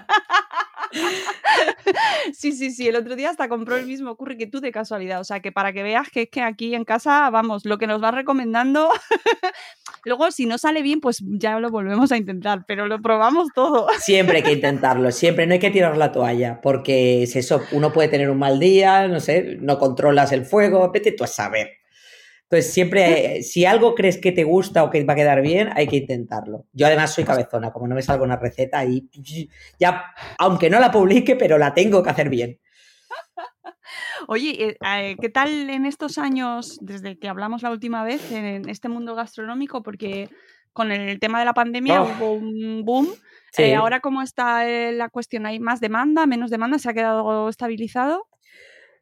sí, 2.32 2.52
sí, 2.52 2.70
sí. 2.70 2.88
El 2.88 2.96
otro 2.96 3.16
día 3.16 3.30
hasta 3.30 3.48
compró 3.48 3.76
el 3.76 3.86
mismo 3.86 4.16
curry 4.16 4.36
que 4.36 4.46
tú 4.46 4.60
de 4.60 4.72
casualidad. 4.72 5.20
O 5.20 5.24
sea, 5.24 5.40
que 5.40 5.52
para 5.52 5.72
que 5.72 5.82
veas 5.82 6.08
que 6.10 6.22
es 6.22 6.28
que 6.30 6.42
aquí 6.42 6.74
en 6.74 6.84
casa, 6.84 7.28
vamos, 7.30 7.64
lo 7.64 7.78
que 7.78 7.86
nos 7.86 8.02
va 8.02 8.10
recomendando. 8.10 8.90
Luego, 10.04 10.30
si 10.30 10.46
no 10.46 10.58
sale 10.58 10.82
bien, 10.82 11.00
pues 11.00 11.22
ya 11.26 11.58
lo 11.58 11.70
volvemos 11.70 12.12
a 12.12 12.16
intentar, 12.16 12.64
pero 12.66 12.86
lo 12.86 13.00
probamos 13.00 13.48
todo. 13.54 13.88
Siempre 13.98 14.38
hay 14.38 14.42
que 14.42 14.52
intentarlo, 14.52 15.10
siempre. 15.10 15.46
No 15.46 15.54
hay 15.54 15.58
que 15.58 15.70
tirar 15.70 15.96
la 15.96 16.12
toalla, 16.12 16.60
porque 16.60 17.22
es 17.22 17.36
eso. 17.36 17.62
Uno 17.72 17.92
puede 17.92 18.08
tener 18.08 18.30
un 18.30 18.38
mal 18.38 18.60
día, 18.60 19.08
no 19.08 19.20
sé, 19.20 19.56
no 19.60 19.78
controlas 19.78 20.32
el 20.32 20.44
fuego, 20.44 20.90
vete 20.92 21.12
tú 21.12 21.24
a 21.24 21.28
saber. 21.28 21.85
Entonces, 22.48 22.72
siempre, 22.72 23.42
si 23.42 23.64
algo 23.64 23.96
crees 23.96 24.18
que 24.18 24.30
te 24.30 24.44
gusta 24.44 24.84
o 24.84 24.90
que 24.90 25.02
va 25.04 25.14
a 25.14 25.16
quedar 25.16 25.42
bien, 25.42 25.70
hay 25.74 25.88
que 25.88 25.96
intentarlo. 25.96 26.66
Yo 26.72 26.86
además 26.86 27.12
soy 27.12 27.24
cabezona, 27.24 27.72
como 27.72 27.88
no 27.88 27.96
me 27.96 28.02
salgo 28.02 28.24
una 28.24 28.36
receta 28.36 28.84
y 28.84 29.08
ya, 29.80 30.14
aunque 30.38 30.70
no 30.70 30.78
la 30.78 30.92
publique, 30.92 31.34
pero 31.34 31.58
la 31.58 31.74
tengo 31.74 32.04
que 32.04 32.10
hacer 32.10 32.28
bien. 32.28 32.60
Oye, 34.28 34.68
eh, 34.68 34.76
eh, 34.80 35.16
¿qué 35.20 35.28
tal 35.28 35.70
en 35.70 35.86
estos 35.86 36.18
años, 36.18 36.78
desde 36.80 37.18
que 37.18 37.28
hablamos 37.28 37.62
la 37.62 37.70
última 37.70 38.04
vez, 38.04 38.30
en 38.30 38.68
este 38.68 38.88
mundo 38.88 39.14
gastronómico? 39.16 39.82
Porque 39.82 40.28
con 40.72 40.92
el 40.92 41.18
tema 41.18 41.40
de 41.40 41.46
la 41.46 41.54
pandemia 41.54 42.02
oh. 42.02 42.06
hubo 42.06 42.32
un 42.34 42.84
boom. 42.84 43.08
Eh, 43.58 43.74
ahora, 43.74 44.00
¿cómo 44.00 44.22
está 44.22 44.64
la 44.92 45.08
cuestión? 45.08 45.46
¿Hay 45.46 45.58
más 45.58 45.80
demanda, 45.80 46.26
menos 46.26 46.50
demanda? 46.50 46.78
¿Se 46.78 46.90
ha 46.90 46.94
quedado 46.94 47.48
estabilizado? 47.48 48.28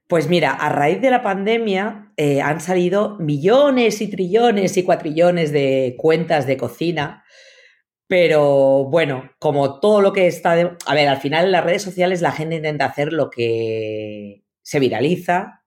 Pues 0.06 0.28
mira, 0.28 0.52
a 0.52 0.68
raíz 0.68 1.00
de 1.00 1.10
la 1.10 1.22
pandemia 1.22 2.12
eh, 2.16 2.42
han 2.42 2.60
salido 2.60 3.16
millones 3.18 4.02
y 4.02 4.08
trillones 4.08 4.76
y 4.76 4.82
cuatrillones 4.82 5.50
de 5.50 5.94
cuentas 5.98 6.46
de 6.46 6.58
cocina, 6.58 7.24
pero 8.06 8.84
bueno, 8.84 9.30
como 9.38 9.80
todo 9.80 10.02
lo 10.02 10.12
que 10.12 10.26
está... 10.26 10.54
De... 10.56 10.76
A 10.86 10.94
ver, 10.94 11.08
al 11.08 11.20
final 11.20 11.46
en 11.46 11.52
las 11.52 11.64
redes 11.64 11.82
sociales 11.82 12.20
la 12.20 12.32
gente 12.32 12.56
intenta 12.56 12.84
hacer 12.84 13.14
lo 13.14 13.30
que 13.30 14.44
se 14.62 14.78
viraliza, 14.78 15.64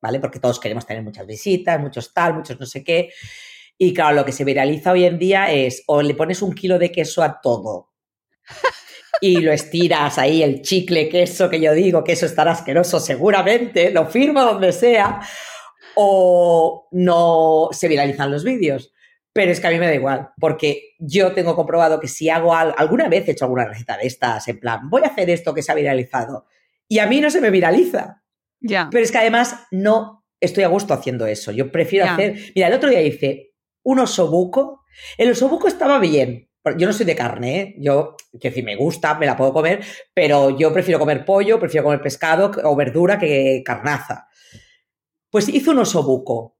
¿vale? 0.00 0.20
Porque 0.20 0.40
todos 0.40 0.58
queremos 0.58 0.86
tener 0.86 1.02
muchas 1.02 1.26
visitas, 1.26 1.78
muchos 1.78 2.14
tal, 2.14 2.34
muchos 2.34 2.58
no 2.58 2.66
sé 2.66 2.82
qué. 2.82 3.10
Y 3.76 3.92
claro, 3.92 4.16
lo 4.16 4.24
que 4.24 4.32
se 4.32 4.44
viraliza 4.44 4.92
hoy 4.92 5.04
en 5.04 5.18
día 5.18 5.52
es 5.52 5.84
o 5.86 6.00
le 6.00 6.14
pones 6.14 6.40
un 6.40 6.54
kilo 6.54 6.78
de 6.78 6.90
queso 6.90 7.22
a 7.22 7.40
todo 7.42 7.90
y 9.20 9.40
lo 9.40 9.52
estiras 9.52 10.18
ahí, 10.18 10.42
el 10.42 10.62
chicle, 10.62 11.08
queso, 11.08 11.48
que 11.48 11.60
yo 11.60 11.72
digo 11.72 12.04
que 12.04 12.12
eso 12.12 12.26
estará 12.26 12.52
asqueroso 12.52 13.00
seguramente, 13.00 13.90
lo 13.90 14.06
firmo 14.06 14.42
donde 14.42 14.72
sea, 14.72 15.20
o 15.94 16.88
no 16.92 17.68
se 17.72 17.88
viralizan 17.88 18.30
los 18.30 18.44
vídeos. 18.44 18.92
Pero 19.32 19.52
es 19.52 19.60
que 19.60 19.66
a 19.66 19.70
mí 19.70 19.78
me 19.78 19.86
da 19.86 19.94
igual, 19.94 20.30
porque 20.40 20.94
yo 20.98 21.32
tengo 21.32 21.54
comprobado 21.54 22.00
que 22.00 22.08
si 22.08 22.30
hago 22.30 22.54
alguna 22.54 23.08
vez 23.08 23.28
he 23.28 23.32
hecho 23.32 23.44
alguna 23.44 23.66
receta 23.66 23.96
de 23.98 24.06
estas, 24.06 24.48
en 24.48 24.58
plan, 24.58 24.88
voy 24.88 25.02
a 25.04 25.08
hacer 25.08 25.28
esto 25.28 25.52
que 25.52 25.62
se 25.62 25.72
ha 25.72 25.74
viralizado, 25.74 26.46
y 26.88 27.00
a 27.00 27.06
mí 27.06 27.20
no 27.20 27.30
se 27.30 27.40
me 27.40 27.50
viraliza. 27.50 28.22
Ya. 28.60 28.88
Pero 28.90 29.04
es 29.04 29.12
que 29.12 29.18
además 29.18 29.66
no 29.70 30.24
estoy 30.40 30.64
a 30.64 30.68
gusto 30.68 30.94
haciendo 30.94 31.26
eso. 31.26 31.52
Yo 31.52 31.70
prefiero 31.70 32.06
hacer. 32.06 32.36
Mira, 32.54 32.68
el 32.68 32.74
otro 32.74 32.88
día 32.88 33.02
hice 33.02 33.54
un 33.82 33.98
osobuco. 33.98 34.82
El 35.18 35.30
osobuco 35.30 35.68
estaba 35.68 35.98
bien, 35.98 36.45
yo 36.76 36.86
no 36.86 36.92
soy 36.92 37.06
de 37.06 37.16
carne, 37.16 37.60
¿eh? 37.60 37.74
yo, 37.78 38.16
que 38.40 38.50
si 38.50 38.62
me 38.62 38.76
gusta, 38.76 39.14
me 39.14 39.26
la 39.26 39.36
puedo 39.36 39.52
comer, 39.52 39.84
pero 40.12 40.56
yo 40.56 40.72
prefiero 40.72 40.98
comer 40.98 41.24
pollo, 41.24 41.60
prefiero 41.60 41.84
comer 41.84 42.00
pescado 42.00 42.50
o 42.64 42.74
verdura 42.74 43.18
que 43.18 43.62
carnaza. 43.64 44.28
Pues 45.30 45.48
hice 45.48 45.70
un 45.70 45.78
osobuco 45.78 46.58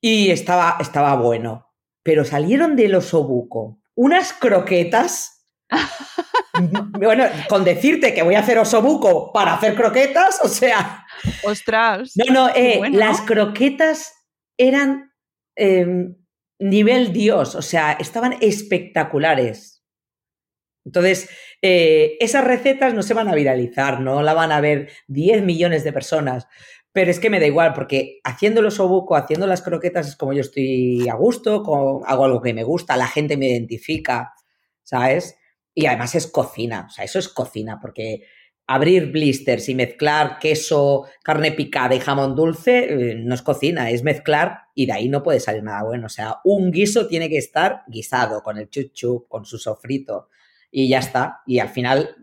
y 0.00 0.30
estaba, 0.30 0.76
estaba 0.80 1.16
bueno, 1.16 1.72
pero 2.02 2.24
salieron 2.24 2.76
del 2.76 2.94
osobuco 2.94 3.80
unas 3.94 4.32
croquetas. 4.32 5.46
bueno, 6.98 7.24
con 7.48 7.64
decirte 7.64 8.14
que 8.14 8.22
voy 8.22 8.34
a 8.34 8.40
hacer 8.40 8.58
osobuco 8.58 9.32
para 9.32 9.54
hacer 9.54 9.74
croquetas, 9.74 10.40
o 10.42 10.48
sea. 10.48 11.06
Ostras. 11.44 12.12
No, 12.16 12.32
no, 12.32 12.48
eh, 12.54 12.80
las 12.92 13.20
croquetas 13.22 14.12
eran. 14.56 15.12
Em, 15.56 16.16
nivel 16.64 17.12
Dios, 17.12 17.54
o 17.54 17.62
sea, 17.62 17.92
estaban 17.92 18.36
espectaculares. 18.40 19.84
Entonces, 20.84 21.28
eh, 21.62 22.16
esas 22.20 22.44
recetas 22.44 22.94
no 22.94 23.02
se 23.02 23.14
van 23.14 23.28
a 23.28 23.34
viralizar, 23.34 24.00
no 24.00 24.22
la 24.22 24.34
van 24.34 24.50
a 24.50 24.60
ver 24.60 24.90
10 25.08 25.42
millones 25.42 25.84
de 25.84 25.92
personas, 25.92 26.46
pero 26.92 27.10
es 27.10 27.20
que 27.20 27.30
me 27.30 27.40
da 27.40 27.46
igual, 27.46 27.74
porque 27.74 28.20
haciendo 28.24 28.62
los 28.62 28.80
obuco, 28.80 29.16
haciendo 29.16 29.46
las 29.46 29.62
croquetas 29.62 30.08
es 30.08 30.16
como 30.16 30.32
yo 30.32 30.40
estoy 30.40 31.06
a 31.08 31.14
gusto, 31.14 31.62
hago 32.06 32.24
algo 32.24 32.40
que 32.40 32.54
me 32.54 32.64
gusta, 32.64 32.96
la 32.96 33.08
gente 33.08 33.36
me 33.36 33.48
identifica, 33.48 34.32
¿sabes? 34.82 35.36
Y 35.74 35.86
además 35.86 36.14
es 36.14 36.26
cocina, 36.26 36.86
o 36.88 36.90
sea, 36.90 37.04
eso 37.04 37.18
es 37.18 37.28
cocina, 37.28 37.78
porque 37.80 38.26
abrir 38.66 39.12
blisters 39.12 39.68
y 39.68 39.74
mezclar 39.74 40.38
queso, 40.38 41.06
carne 41.22 41.52
picada 41.52 41.94
y 41.94 42.00
jamón 42.00 42.34
dulce 42.34 43.10
eh, 43.10 43.14
no 43.16 43.34
es 43.34 43.42
cocina, 43.42 43.90
es 43.90 44.02
mezclar 44.02 44.62
y 44.74 44.86
de 44.86 44.92
ahí 44.92 45.08
no 45.08 45.22
puede 45.22 45.40
salir 45.40 45.62
nada 45.62 45.82
bueno. 45.82 46.06
O 46.06 46.10
sea, 46.10 46.36
un 46.44 46.70
guiso 46.70 47.06
tiene 47.06 47.28
que 47.28 47.38
estar 47.38 47.82
guisado 47.86 48.42
con 48.42 48.58
el 48.58 48.70
chuchu, 48.70 49.26
con 49.28 49.44
su 49.44 49.58
sofrito 49.58 50.28
y 50.70 50.88
ya 50.88 50.98
está. 50.98 51.42
Y 51.46 51.58
al 51.58 51.68
final 51.68 52.16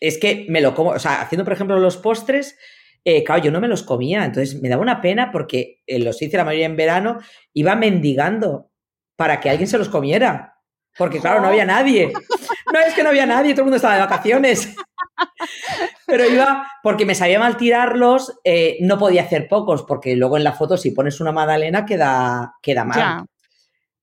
es 0.00 0.18
que 0.18 0.46
me 0.48 0.60
lo 0.60 0.74
como, 0.74 0.90
o 0.90 0.98
sea, 0.98 1.20
haciendo 1.20 1.44
por 1.44 1.52
ejemplo 1.52 1.78
los 1.78 1.98
postres, 1.98 2.56
eh, 3.04 3.24
claro, 3.24 3.42
yo 3.42 3.50
no 3.50 3.60
me 3.60 3.68
los 3.68 3.82
comía, 3.82 4.24
entonces 4.24 4.60
me 4.60 4.68
daba 4.68 4.82
una 4.82 5.00
pena 5.00 5.30
porque 5.30 5.82
eh, 5.86 5.98
los 5.98 6.22
hice 6.22 6.36
la 6.36 6.44
mayoría 6.44 6.66
en 6.66 6.76
verano, 6.76 7.18
iba 7.52 7.74
mendigando 7.74 8.70
para 9.16 9.40
que 9.40 9.50
alguien 9.50 9.68
se 9.68 9.78
los 9.78 9.88
comiera. 9.88 10.60
Porque 10.96 11.20
claro, 11.20 11.40
no 11.40 11.48
había 11.48 11.64
nadie. 11.64 12.12
No 12.72 12.78
es 12.78 12.94
que 12.94 13.02
no 13.02 13.10
había 13.10 13.26
nadie, 13.26 13.52
todo 13.52 13.62
el 13.62 13.64
mundo 13.66 13.76
estaba 13.76 13.96
de 13.96 14.00
vacaciones. 14.00 14.74
Pero 16.06 16.26
iba, 16.26 16.66
porque 16.82 17.06
me 17.06 17.14
sabía 17.14 17.38
mal 17.38 17.56
tirarlos, 17.56 18.38
eh, 18.44 18.78
no 18.80 18.98
podía 18.98 19.22
hacer 19.22 19.48
pocos, 19.48 19.82
porque 19.82 20.16
luego 20.16 20.36
en 20.36 20.44
la 20.44 20.52
foto 20.52 20.76
si 20.76 20.90
pones 20.90 21.20
una 21.20 21.32
magdalena 21.32 21.84
queda, 21.84 22.54
queda 22.62 22.84
mal. 22.84 23.26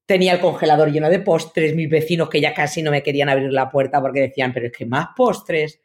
Tenía 0.05 0.33
el 0.33 0.39
congelador 0.39 0.91
lleno 0.91 1.09
de 1.09 1.19
postres, 1.19 1.75
mis 1.75 1.89
vecinos 1.89 2.29
que 2.29 2.41
ya 2.41 2.53
casi 2.53 2.81
no 2.81 2.91
me 2.91 3.03
querían 3.03 3.29
abrir 3.29 3.53
la 3.53 3.69
puerta 3.69 4.01
porque 4.01 4.21
decían, 4.21 4.53
pero 4.53 4.67
es 4.67 4.71
que 4.71 4.85
más 4.85 5.09
postres. 5.15 5.81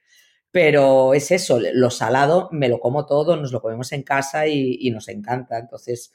Pero 0.50 1.14
es 1.14 1.32
eso, 1.32 1.58
lo 1.60 1.90
salado 1.90 2.48
me 2.52 2.68
lo 2.68 2.78
como 2.78 3.06
todo, 3.06 3.36
nos 3.36 3.50
lo 3.50 3.60
comemos 3.60 3.90
en 3.90 4.04
casa 4.04 4.46
y, 4.46 4.78
y 4.80 4.90
nos 4.92 5.08
encanta. 5.08 5.58
Entonces, 5.58 6.12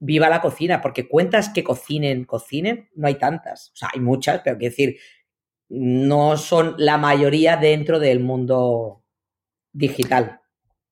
viva 0.00 0.28
la 0.28 0.40
cocina, 0.40 0.80
porque 0.80 1.08
cuentas 1.08 1.50
que 1.50 1.64
cocinen, 1.64 2.24
cocinen, 2.24 2.88
no 2.94 3.08
hay 3.08 3.16
tantas. 3.16 3.70
O 3.74 3.76
sea, 3.76 3.90
hay 3.92 4.00
muchas, 4.00 4.40
pero 4.42 4.58
quiero 4.58 4.70
decir, 4.70 4.98
no 5.68 6.36
son 6.36 6.74
la 6.78 6.98
mayoría 6.98 7.56
dentro 7.56 7.98
del 7.98 8.20
mundo 8.20 9.02
digital. 9.72 10.40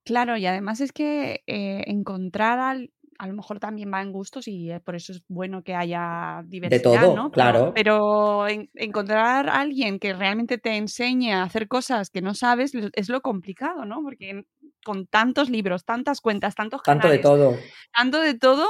Claro, 0.05 0.37
y 0.37 0.47
además 0.47 0.81
es 0.81 0.93
que 0.93 1.43
eh, 1.47 1.85
encontrar 1.87 2.59
al, 2.59 2.91
a 3.19 3.27
lo 3.27 3.35
mejor 3.35 3.59
también 3.59 3.93
va 3.93 4.03
en 4.03 4.13
gustos 4.13 4.47
y 4.49 4.71
por 4.85 4.95
eso 4.95 5.13
es 5.13 5.23
bueno 5.29 5.63
que 5.63 5.75
haya 5.75 6.43
diversidad. 6.47 6.93
De 6.93 6.99
todo, 7.01 7.17
¿no? 7.17 7.31
claro. 7.31 7.73
Pero, 7.75 8.47
encontrar 8.49 9.49
a 9.49 9.61
alguien 9.61 9.99
que 9.99 10.13
realmente 10.13 10.59
te 10.59 10.77
enseñe 10.77 11.33
a 11.33 11.43
hacer 11.43 11.69
cosas 11.69 12.11
que 12.11 12.23
no 12.23 12.35
sabes 12.35 12.73
es 12.93 13.09
lo 13.09 13.21
complicado, 13.23 13.85
¿no? 13.85 14.03
Porque 14.03 14.45
con 14.85 15.07
tantos 15.07 15.51
libros, 15.51 15.85
tantas 15.85 16.21
cuentas, 16.21 16.55
tantos 16.55 16.83
canales. 16.83 17.21
Tanto 17.23 17.37
de 17.37 17.49
todo. 17.49 17.59
Tanto 17.93 18.21
de 18.21 18.35
todo, 18.35 18.69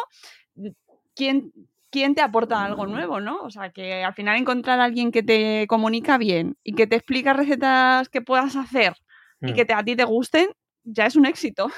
¿quién, 1.15 1.53
quién 1.91 2.15
te 2.15 2.23
aporta 2.23 2.65
algo 2.65 2.87
nuevo, 2.87 3.21
¿no? 3.21 3.39
O 3.43 3.51
sea, 3.51 3.71
que 3.71 4.05
al 4.05 4.15
final 4.15 4.37
encontrar 4.37 4.81
a 4.81 4.85
alguien 4.85 5.13
que 5.13 5.23
te 5.23 5.67
comunica 5.69 6.19
bien 6.19 6.57
y 6.63 6.75
que 6.75 6.87
te 6.87 6.97
explica 6.97 7.33
recetas 7.33 8.09
que 8.09 8.21
puedas 8.21 8.57
hacer 8.57 8.95
y 9.41 9.53
que 9.53 9.65
mm. 9.65 9.77
a 9.77 9.85
ti 9.85 9.97
te 9.97 10.05
gusten, 10.05 10.49
ya 10.85 11.07
es 11.07 11.17
un 11.17 11.27
éxito. 11.27 11.71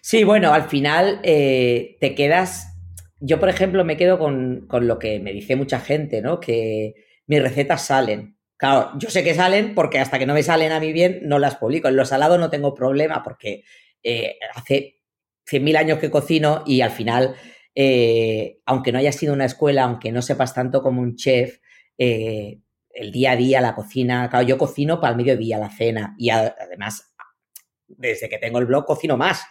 Sí, 0.00 0.24
bueno, 0.24 0.52
al 0.52 0.68
final 0.68 1.20
eh, 1.22 1.96
te 2.00 2.14
quedas. 2.14 2.76
Yo, 3.20 3.40
por 3.40 3.48
ejemplo, 3.48 3.84
me 3.84 3.96
quedo 3.96 4.18
con, 4.18 4.66
lo 4.70 4.98
que 4.98 5.18
me 5.18 5.32
dice 5.32 5.56
mucha 5.56 5.80
gente, 5.80 6.22
¿no? 6.22 6.40
Que 6.40 6.94
mis 7.26 7.42
recetas 7.42 7.86
salen. 7.86 8.36
Claro, 8.56 8.92
yo 8.98 9.10
sé 9.10 9.22
que 9.22 9.34
salen 9.34 9.74
porque 9.74 9.98
hasta 9.98 10.18
que 10.18 10.26
no 10.26 10.34
me 10.34 10.42
salen 10.42 10.72
a 10.72 10.80
mí 10.80 10.92
bien, 10.92 11.20
no 11.22 11.38
las 11.38 11.56
publico. 11.56 11.88
En 11.88 11.96
lo 11.96 12.04
salado 12.04 12.38
no 12.38 12.50
tengo 12.50 12.74
problema 12.74 13.22
porque 13.22 13.64
eh, 14.02 14.36
hace 14.54 15.00
100.000 15.50 15.76
años 15.76 15.98
que 15.98 16.10
cocino 16.10 16.62
y 16.66 16.80
al 16.80 16.90
final 16.90 17.34
eh, 17.80 18.58
aunque 18.66 18.90
no 18.90 18.98
haya 18.98 19.12
sido 19.12 19.32
una 19.32 19.44
escuela, 19.44 19.84
aunque 19.84 20.10
no 20.10 20.20
sepas 20.20 20.52
tanto 20.52 20.82
como 20.82 21.00
un 21.00 21.14
chef, 21.14 21.60
eh, 21.96 22.58
el 22.90 23.12
día 23.12 23.30
a 23.30 23.36
día, 23.36 23.60
la 23.60 23.76
cocina, 23.76 24.28
claro, 24.28 24.44
yo 24.44 24.58
cocino 24.58 25.00
para 25.00 25.12
el 25.12 25.16
mediodía, 25.16 25.58
la 25.58 25.70
cena, 25.70 26.16
y 26.18 26.30
además, 26.30 27.14
desde 27.86 28.28
que 28.28 28.38
tengo 28.38 28.58
el 28.58 28.66
blog, 28.66 28.84
cocino 28.84 29.16
más. 29.16 29.42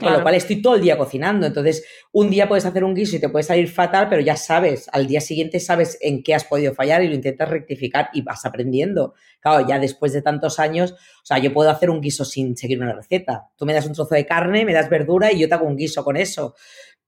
Con 0.00 0.14
lo 0.14 0.22
cual 0.22 0.34
estoy 0.34 0.62
todo 0.62 0.76
el 0.76 0.80
día 0.80 0.96
cocinando. 0.96 1.46
Entonces, 1.46 1.84
un 2.12 2.30
día 2.30 2.48
puedes 2.48 2.64
hacer 2.64 2.84
un 2.84 2.94
guiso 2.94 3.16
y 3.16 3.20
te 3.20 3.28
puede 3.28 3.42
salir 3.42 3.68
fatal, 3.68 4.08
pero 4.08 4.22
ya 4.22 4.34
sabes, 4.34 4.88
al 4.92 5.06
día 5.06 5.20
siguiente 5.20 5.60
sabes 5.60 5.98
en 6.00 6.22
qué 6.22 6.34
has 6.34 6.44
podido 6.44 6.72
fallar 6.72 7.02
y 7.02 7.08
lo 7.08 7.14
intentas 7.14 7.50
rectificar 7.50 8.08
y 8.14 8.22
vas 8.22 8.46
aprendiendo. 8.46 9.12
Claro, 9.40 9.68
ya 9.68 9.78
después 9.78 10.14
de 10.14 10.22
tantos 10.22 10.58
años, 10.58 10.92
o 10.92 11.26
sea, 11.26 11.36
yo 11.36 11.52
puedo 11.52 11.68
hacer 11.68 11.90
un 11.90 12.00
guiso 12.00 12.24
sin 12.24 12.56
seguir 12.56 12.80
una 12.80 12.94
receta. 12.94 13.50
Tú 13.56 13.66
me 13.66 13.74
das 13.74 13.84
un 13.84 13.92
trozo 13.92 14.14
de 14.14 14.24
carne, 14.24 14.64
me 14.64 14.72
das 14.72 14.88
verdura 14.88 15.32
y 15.32 15.40
yo 15.40 15.48
te 15.48 15.54
hago 15.54 15.66
un 15.66 15.76
guiso 15.76 16.02
con 16.02 16.16
eso. 16.16 16.54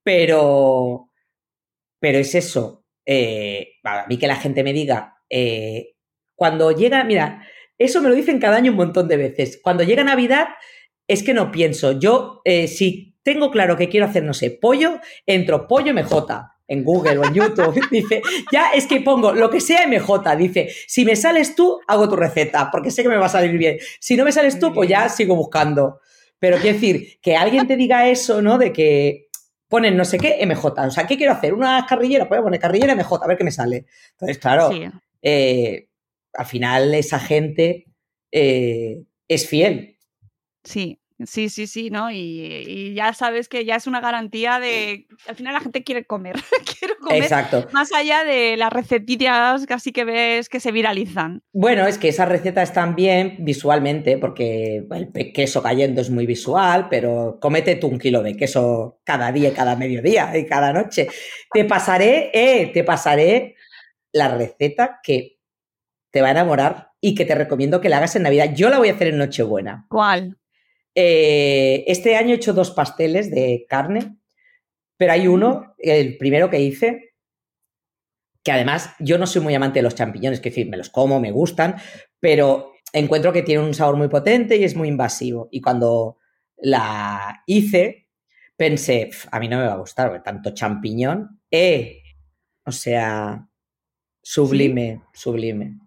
Pero, 0.03 1.11
pero 2.01 2.19
es 2.19 2.35
eso. 2.35 2.85
Eh, 3.07 3.75
a 3.85 4.07
mí 4.09 4.19
que 4.19 4.27
la 4.27 4.37
gente 4.37 4.63
me 4.63 4.73
diga, 4.73 5.19
eh, 5.29 5.95
cuando 6.35 6.73
llega, 6.73 7.05
mira, 7.05 7.47
eso 7.79 8.01
me 8.01 8.09
lo 8.09 8.15
dicen 8.15 8.39
cada 8.39 8.57
año 8.57 8.73
un 8.73 8.77
montón 8.77 9.09
de 9.09 9.17
veces. 9.17 9.61
Cuando 9.63 9.83
llega 9.83 10.05
Navidad, 10.05 10.49
es 11.09 11.23
que 11.23 11.35
no 11.35 11.51
pienso. 11.51 11.99
Yo, 11.99 12.41
eh, 12.45 12.69
si 12.69 13.17
tengo 13.23 13.51
claro 13.51 13.77
que 13.77 13.89
quiero 13.89 14.07
hacer, 14.07 14.25
no 14.25 14.35
sé, 14.35 14.51
pollo, 14.51 15.01
entro 15.27 15.67
pollo 15.67 15.93
MJ 15.93 16.53
en 16.69 16.85
Google 16.85 17.19
o 17.19 17.25
en 17.25 17.35
YouTube. 17.35 17.81
dice, 17.91 18.23
ya 18.51 18.71
es 18.73 18.87
que 18.87 19.01
pongo 19.01 19.33
lo 19.33 19.51
que 19.51 19.61
sea 19.61 19.87
MJ. 19.87 20.37
Dice, 20.37 20.69
si 20.87 21.05
me 21.05 21.17
sales 21.17 21.55
tú, 21.55 21.81
hago 21.87 22.09
tu 22.09 22.17
receta, 22.17 22.71
porque 22.71 22.91
sé 22.91 23.03
que 23.03 23.09
me 23.09 23.17
va 23.17 23.27
a 23.27 23.31
salir 23.31 23.57
bien. 23.57 23.79
Si 24.01 24.17
no 24.17 24.25
me 24.25 24.33
sales 24.33 24.59
tú, 24.59 24.73
pues 24.73 24.89
ya 24.89 25.09
sigo 25.09 25.37
buscando. 25.37 26.01
Pero 26.39 26.57
quiero 26.59 26.75
decir, 26.75 27.21
que 27.21 27.37
alguien 27.37 27.67
te 27.67 27.77
diga 27.77 28.09
eso, 28.09 28.43
¿no? 28.43 28.59
De 28.59 28.73
que 28.73 29.29
ponen 29.73 29.97
no 29.97 30.05
sé 30.05 30.19
qué 30.19 30.45
MJ. 30.45 30.67
O 30.67 30.91
sea, 30.91 31.07
¿qué 31.07 31.17
quiero 31.17 31.33
hacer? 31.33 31.55
Una 31.55 31.87
carrillera, 31.89 32.29
pues 32.29 32.39
voy 32.39 32.43
a 32.43 32.45
poner 32.45 32.61
carrillera 32.61 32.95
MJ, 32.95 33.25
a 33.25 33.27
ver 33.27 33.39
qué 33.39 33.45
me 33.45 33.51
sale. 33.51 33.87
Entonces, 34.11 34.37
claro, 34.37 34.71
eh, 35.23 35.89
al 36.35 36.45
final 36.45 36.93
esa 36.95 37.19
gente 37.19 37.87
eh, 38.31 39.03
es 39.27 39.49
fiel. 39.49 39.97
Sí, 40.63 41.01
Sí, 41.27 41.49
sí, 41.49 41.67
sí, 41.67 41.91
¿no? 41.91 42.11
Y, 42.11 42.95
ya 42.95 43.13
sabes 43.13 43.49
que 43.49 43.65
ya 43.65 43.77
es 43.77 43.87
una 43.87 44.01
garantía 44.01 44.61
de. 44.61 45.07
Al 45.29 45.37
final 45.37 45.55
la 45.55 45.61
gente 45.61 45.85
quiere 45.85 46.05
comer. 46.05 46.37
quiere 46.79 46.97
comer. 46.97 47.23
Exacto. 47.23 47.69
Más 47.73 47.93
allá 47.93 48.25
de 48.25 48.57
las 48.57 48.73
recetillas 48.73 49.67
casi 49.67 49.93
que 49.93 50.05
ves 50.05 50.49
que 50.49 50.61
se 50.61 50.73
viralizan. 50.73 51.43
Bueno, 51.53 51.87
es 51.87 51.99
que 51.99 52.09
esas 52.09 52.29
recetas 52.29 52.69
están 52.69 52.95
bien 52.95 53.37
visualmente, 53.41 54.19
porque 54.19 54.87
el 54.91 55.33
queso 55.33 55.63
cayendo 55.63 56.01
es 56.01 56.11
muy 56.11 56.27
visual, 56.27 56.89
pero 56.89 57.39
cómete 57.41 57.77
tú 57.77 57.89
un 57.89 57.99
kilo 57.99 58.23
de 58.23 58.37
queso 58.37 59.01
cada 59.05 59.33
día, 59.33 59.53
cada 59.55 59.77
mediodía 59.77 60.37
y 60.37 60.47
cada 60.47 60.73
noche. 60.73 61.09
Te 61.53 61.65
pasaré, 61.65 62.31
eh, 62.33 62.71
te 62.73 62.85
pasaré 62.85 63.57
la 64.13 64.29
receta 64.29 65.01
que 65.03 65.39
te 66.11 66.21
va 66.21 66.29
a 66.29 66.33
enamorar 66.33 66.93
y 67.01 67.15
que 67.15 67.25
te 67.25 67.35
recomiendo 67.35 67.81
que 67.81 67.89
la 67.89 67.97
hagas 67.97 68.15
en 68.17 68.23
Navidad. 68.23 68.55
Yo 68.55 68.71
la 68.71 68.79
voy 68.79 68.89
a 68.89 68.93
hacer 68.93 69.09
en 69.09 69.19
Nochebuena. 69.19 69.87
¿Cuál? 69.89 70.39
Eh, 70.95 71.85
este 71.87 72.17
año 72.17 72.31
he 72.31 72.37
hecho 72.37 72.53
dos 72.53 72.71
pasteles 72.71 73.31
de 73.31 73.67
carne, 73.69 74.17
pero 74.97 75.13
hay 75.13 75.27
uno, 75.27 75.75
el 75.79 76.17
primero 76.19 76.51
que 76.51 76.61
hice, 76.61 77.15
que 78.45 78.53
además 78.53 78.95
yo 78.99 79.19
no 79.19 79.27
soy 79.27 79.43
muy 79.43 79.55
amante 79.55 79.79
de 79.79 79.85
los 79.85 79.95
champiñones, 79.95 80.41
que 80.41 80.51
decir, 80.51 80.69
me 80.69 80.77
los 80.77 80.91
como, 80.91 81.21
me 81.21 81.31
gustan, 81.31 81.77
pero 82.21 82.73
encuentro 82.93 83.33
que 83.33 83.43
tiene 83.43 83.65
un 83.65 83.75
sabor 83.75 83.97
muy 83.97 84.09
potente 84.09 84.57
y 84.57 84.65
es 84.65 84.77
muy 84.77 84.89
invasivo. 84.89 85.49
Y 85.51 85.61
cuando 85.61 86.19
la 86.57 87.43
hice, 87.47 88.09
pensé, 88.57 89.11
a 89.31 89.41
mí 89.41 89.49
no 89.49 89.59
me 89.59 89.67
va 89.67 89.75
a 89.75 89.79
gustar, 89.79 90.23
tanto 90.23 90.55
champiñón, 90.55 91.41
eh, 91.51 92.03
o 92.65 92.73
sea, 92.73 93.49
sublime, 94.23 95.03
sublime. 95.13 95.79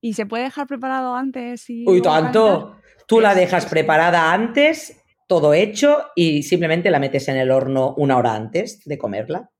¿Y 0.00 0.12
se 0.12 0.26
puede 0.26 0.44
dejar 0.44 0.66
preparado 0.66 1.14
antes? 1.14 1.68
Y 1.68 1.84
Uy, 1.88 2.00
tanto. 2.00 2.76
Tú 3.06 3.20
la 3.20 3.34
dejas 3.34 3.66
preparada 3.66 4.32
antes, 4.32 5.02
todo 5.26 5.54
hecho, 5.54 6.06
y 6.14 6.42
simplemente 6.42 6.90
la 6.90 6.98
metes 6.98 7.28
en 7.28 7.36
el 7.36 7.50
horno 7.50 7.94
una 7.96 8.16
hora 8.16 8.34
antes 8.34 8.82
de 8.84 8.98
comerla. 8.98 9.50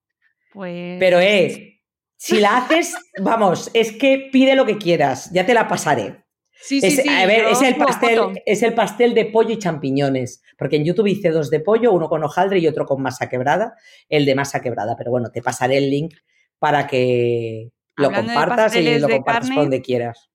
Pues. 0.52 0.98
Pero, 0.98 1.20
eh, 1.20 1.80
si 2.16 2.40
la 2.40 2.58
haces, 2.58 2.94
vamos, 3.18 3.70
es 3.74 3.92
que 3.92 4.28
pide 4.32 4.54
lo 4.54 4.66
que 4.66 4.78
quieras, 4.78 5.30
ya 5.32 5.46
te 5.46 5.54
la 5.54 5.68
pasaré. 5.68 6.24
Sí, 6.58 6.80
sí, 6.80 6.90
sí, 6.90 7.08
a 7.08 7.26
ver, 7.26 7.44
es 7.50 7.60
el, 7.62 7.76
pastel, 7.76 8.42
es 8.44 8.62
el 8.62 8.74
pastel 8.74 9.14
de 9.14 9.26
pollo 9.26 9.50
y 9.50 9.58
champiñones. 9.58 10.42
Porque 10.58 10.76
en 10.76 10.84
YouTube 10.84 11.06
hice 11.06 11.30
dos 11.30 11.50
de 11.50 11.60
pollo, 11.60 11.92
uno 11.92 12.08
con 12.08 12.24
hojaldre 12.24 12.58
y 12.58 12.66
otro 12.66 12.86
con 12.86 13.02
masa 13.02 13.28
quebrada. 13.28 13.76
El 14.08 14.24
de 14.24 14.34
masa 14.34 14.60
quebrada. 14.60 14.96
Pero 14.96 15.10
bueno, 15.10 15.30
te 15.30 15.42
pasaré 15.42 15.76
el 15.76 15.90
link 15.90 16.14
para 16.58 16.86
que 16.86 17.70
lo 17.96 18.10
compartas 18.10 18.74
y 18.74 18.98
lo 18.98 19.08
compartas 19.08 19.50
por 19.50 19.64
donde 19.64 19.82
quieras. 19.82 20.30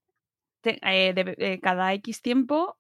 Eh, 0.64 1.14
de, 1.14 1.60
cada 1.60 1.92
X 1.96 2.22
tiempo 2.22 2.78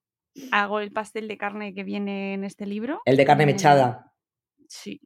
hago 0.51 0.79
el 0.79 0.91
pastel 0.91 1.27
de 1.27 1.37
carne 1.37 1.73
que 1.73 1.83
viene 1.83 2.33
en 2.33 2.43
este 2.43 2.65
libro. 2.65 3.01
El 3.05 3.17
de 3.17 3.25
carne 3.25 3.45
mechada. 3.45 4.13
Sí. 4.67 5.01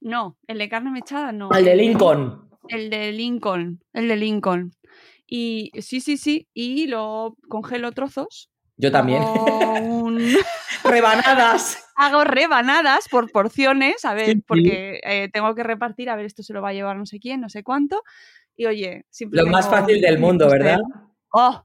No, 0.00 0.36
el 0.46 0.58
de 0.58 0.68
carne 0.68 0.90
mechada 0.90 1.32
no. 1.32 1.50
El 1.52 1.64
de 1.64 1.76
Lincoln. 1.76 2.50
El 2.68 2.90
de 2.90 3.12
Lincoln, 3.12 3.80
el 3.92 4.08
de 4.08 4.16
Lincoln. 4.16 4.72
Y 5.26 5.70
sí, 5.80 6.00
sí, 6.00 6.16
sí, 6.16 6.48
y 6.52 6.86
lo 6.86 7.36
congelo 7.48 7.92
trozos. 7.92 8.50
Yo 8.76 8.92
también. 8.92 9.22
rebanadas. 10.84 11.82
Hago 11.96 12.24
rebanadas 12.24 13.08
por 13.08 13.30
porciones, 13.32 14.04
a 14.04 14.14
ver, 14.14 14.36
porque 14.46 15.00
eh, 15.02 15.30
tengo 15.32 15.54
que 15.54 15.62
repartir, 15.62 16.10
a 16.10 16.16
ver, 16.16 16.26
esto 16.26 16.42
se 16.42 16.52
lo 16.52 16.60
va 16.60 16.68
a 16.68 16.74
llevar 16.74 16.96
no 16.96 17.06
sé 17.06 17.18
quién, 17.18 17.40
no 17.40 17.48
sé 17.48 17.62
cuánto. 17.62 18.02
Y 18.54 18.66
oye, 18.66 19.06
simplemente. 19.08 19.50
Lo 19.50 19.56
más 19.56 19.68
fácil 19.68 20.00
del 20.00 20.18
mundo, 20.18 20.48
¿verdad? 20.48 20.78
Oh, 21.32 21.64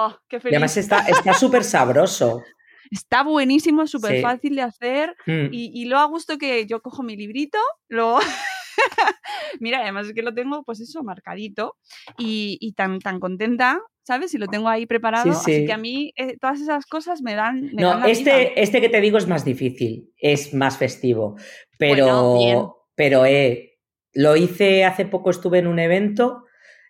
Oh, 0.00 0.16
qué 0.28 0.38
feliz. 0.38 0.52
Y 0.52 0.56
además 0.56 0.76
está 0.76 1.34
súper 1.34 1.64
sabroso. 1.64 2.42
Está 2.90 3.22
buenísimo, 3.22 3.86
súper 3.86 4.22
fácil 4.22 4.54
de 4.54 4.62
hacer 4.62 5.14
mm. 5.26 5.52
y, 5.52 5.70
y, 5.74 5.84
lo 5.84 5.98
a 5.98 6.06
gusto 6.06 6.38
que 6.38 6.64
yo 6.64 6.80
cojo 6.80 7.02
mi 7.02 7.16
librito, 7.16 7.58
lo... 7.88 8.18
Mira, 9.60 9.80
además 9.82 10.06
es 10.06 10.14
que 10.14 10.22
lo 10.22 10.32
tengo, 10.32 10.62
pues 10.64 10.80
eso, 10.80 11.02
marcadito 11.02 11.76
y, 12.16 12.72
tan, 12.76 12.98
tan 13.00 13.20
contenta, 13.20 13.80
¿sabes? 14.04 14.32
Y 14.32 14.38
lo 14.38 14.46
tengo 14.46 14.68
ahí 14.68 14.86
preparado, 14.86 15.32
así 15.32 15.66
que 15.66 15.72
a 15.72 15.76
mí 15.76 16.12
eh, 16.16 16.38
todas 16.40 16.62
esas 16.62 16.86
cosas 16.86 17.20
me 17.20 17.34
dan... 17.34 17.72
no, 17.74 18.06
este, 18.06 18.58
este 18.62 18.80
que 18.80 18.88
te 18.88 19.02
digo 19.02 19.18
es 19.18 19.26
más 19.26 19.44
difícil, 19.44 20.10
es 20.16 20.54
más 20.54 20.78
festivo, 20.78 21.36
pero, 21.76 22.86
pero 22.94 23.26
eh, 23.26 23.80
lo 24.14 24.36
hice 24.36 24.84
hace 24.84 25.04
poco, 25.04 25.28
estuve 25.28 25.58
en 25.58 25.66
un 25.66 25.78
evento 25.78 26.44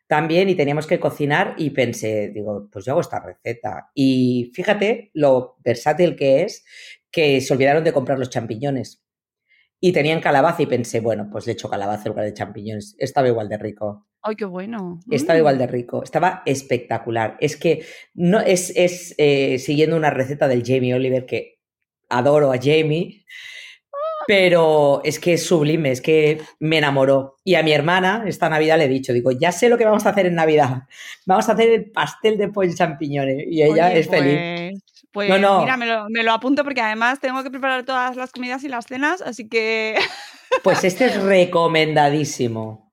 también 0.09 0.49
y 0.49 0.55
teníamos 0.55 0.87
que 0.87 0.99
cocinar 0.99 1.55
y 1.59 1.71
pensé, 1.71 2.31
digo, 2.31 2.69
pues 2.73 2.85
yo 2.85 2.93
hago 2.93 3.03
esta 3.03 3.21
receta. 3.21 3.91
Y 3.95 4.51
fíjate 4.55 5.11
lo 5.13 5.57
versátil 5.63 6.17
que 6.17 6.43
es 6.43 6.65
que 7.11 7.41
se 7.41 7.53
olvidaron 7.53 7.85
de 7.85 7.93
comprar 7.93 8.19
los 8.19 8.31
champiñones. 8.31 9.05
Y 9.81 9.93
tenían 9.93 10.21
calabaza 10.21 10.63
y 10.63 10.67
pensé, 10.67 10.99
bueno, 11.01 11.29
pues 11.31 11.47
le 11.47 11.53
echo 11.53 11.69
calabaza 11.69 12.05
en 12.05 12.09
lugar 12.09 12.25
de 12.25 12.35
champiñones. 12.35 12.97
Estaba 12.99 13.29
igual 13.29 13.49
de 13.49 13.59
rico. 13.59 14.09
¡Ay, 14.23 14.35
qué 14.35 14.45
bueno! 14.45 14.99
Estaba 15.11 15.39
igual 15.39 15.57
mm. 15.57 15.59
de 15.59 15.67
rico. 15.69 16.03
Estaba 16.03 16.43
espectacular. 16.47 17.37
Es 17.39 17.57
que 17.57 17.85
no 18.15 18.41
es, 18.41 18.73
es 18.75 19.15
eh, 19.19 19.59
siguiendo 19.59 19.95
una 19.95 20.11
receta 20.11 20.49
del 20.49 20.65
Jamie 20.65 20.95
Oliver 20.95 21.27
que 21.27 21.61
adoro 22.09 22.51
a 22.51 22.57
Jamie 22.57 23.25
pero 24.29 25.01
es 25.05 25.19
que 25.19 25.33
es 25.33 25.47
sublime, 25.47 25.91
es 25.91 26.03
que 26.03 26.43
me 26.61 26.77
enamoró. 26.77 27.39
Y 27.45 27.55
a 27.55 27.63
mi 27.63 27.73
hermana 27.73 28.25
esta 28.27 28.51
Navidad 28.51 28.77
le 28.77 28.85
he 28.85 28.89
dicho, 28.89 29.15
digo, 29.15 29.31
ya 29.33 29.53
sé 29.53 29.71
lo 29.71 29.79
que 29.79 29.87
vamos 29.87 30.05
a 30.05 30.11
hacer 30.11 30.27
en 30.27 30.35
Navidad. 30.35 30.83
Vamos 31.25 31.49
a 31.49 31.53
hacer 31.53 31.71
el 31.71 31.91
pastel 31.91 32.37
de 32.37 32.49
pollo 32.49 32.71
y 32.71 32.75
champiñones. 32.75 33.47
Y 33.49 33.63
ella 33.63 33.91
es 33.95 34.07
feliz. 34.07 34.83
Pues, 35.13 35.31
pues 35.31 35.41
mira, 35.41 35.79
me 35.79 35.87
lo, 35.87 36.11
me 36.11 36.23
lo, 36.23 36.33
apunto 36.33 36.63
porque 36.63 36.83
además 36.83 37.21
tengo 37.21 37.43
que 37.43 37.51
preparar 37.51 37.87
todas 37.87 38.17
las 38.17 38.31
comidas 38.31 38.63
y 38.65 38.69
las 38.69 38.85
cenas, 38.85 39.23
así 39.23 39.49
que... 39.49 39.97
Pues 40.63 40.85
este 40.85 41.07
es 41.07 41.17
recomendadísimo. 41.23 42.88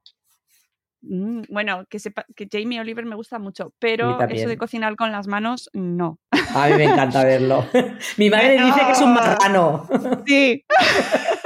Mm, 1.07 1.43
bueno, 1.49 1.85
que 1.89 1.99
sepa 1.99 2.25
que 2.35 2.47
Jamie 2.51 2.79
Oliver 2.79 3.05
me 3.05 3.15
gusta 3.15 3.39
mucho, 3.39 3.73
pero 3.79 4.19
eso 4.29 4.47
de 4.47 4.57
cocinar 4.57 4.95
con 4.95 5.11
las 5.11 5.27
manos, 5.27 5.69
no. 5.73 6.19
A 6.53 6.67
mí 6.67 6.73
me 6.77 6.85
encanta 6.85 7.23
verlo. 7.23 7.67
Mi 8.17 8.29
madre 8.29 8.61
dice 8.63 8.79
que 8.85 8.91
es 8.91 9.01
un 9.01 9.13
marrano. 9.13 9.87
Sí. 10.25 10.65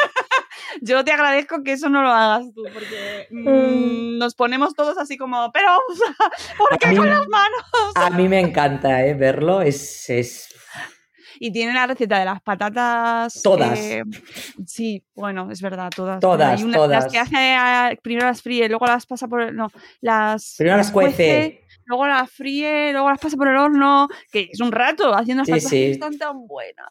Yo 0.82 1.04
te 1.04 1.12
agradezco 1.12 1.64
que 1.64 1.74
eso 1.74 1.90
no 1.90 2.02
lo 2.02 2.10
hagas 2.10 2.46
tú, 2.54 2.64
porque 2.74 3.28
mm, 3.32 3.50
mm. 3.50 4.18
nos 4.18 4.36
ponemos 4.36 4.76
todos 4.76 4.98
así 4.98 5.18
como, 5.18 5.52
pero, 5.52 5.68
¿por 6.58 6.78
qué 6.78 6.96
con 6.96 7.10
las 7.10 7.28
manos? 7.28 7.62
A 7.96 8.10
mí 8.12 8.30
me 8.30 8.40
encanta 8.40 9.06
¿eh? 9.06 9.14
verlo, 9.14 9.62
es, 9.62 10.10
es 10.10 10.48
y 11.40 11.52
tiene 11.52 11.74
la 11.74 11.88
receta 11.88 12.20
de 12.20 12.26
las 12.26 12.42
patatas. 12.42 13.42
Todas. 13.42 13.80
Eh, 13.80 14.04
sí, 14.66 15.04
bueno, 15.16 15.50
es 15.50 15.62
verdad, 15.62 15.90
todas. 15.96 16.20
Todas, 16.20 16.62
todas. 16.62 17.04
Las 17.04 17.12
que 17.12 17.18
hace, 17.18 17.56
ah, 17.58 17.94
primero 18.02 18.28
las 18.28 18.42
fríe, 18.42 18.68
luego 18.68 18.86
las 18.86 19.06
pasa 19.06 19.28
por. 19.28 19.54
No, 19.54 19.70
las. 20.02 20.56
Primero 20.58 20.78
las, 20.78 20.92
cuece. 20.92 21.62
Luego 21.86 22.08
las 22.08 22.30
fríe, 22.30 22.92
luego 22.92 23.10
las 23.10 23.20
pasa 23.20 23.38
por 23.38 23.48
el 23.48 23.58
horno. 23.58 24.08
Que 24.32 24.50
es 24.52 24.60
un 24.60 24.72
rato 24.72 25.16
haciendo 25.16 25.44
estas 25.44 25.64
cosas 25.64 25.72
que 25.72 25.92
están 25.92 26.18
tan 26.18 26.46
buenas. 26.46 26.90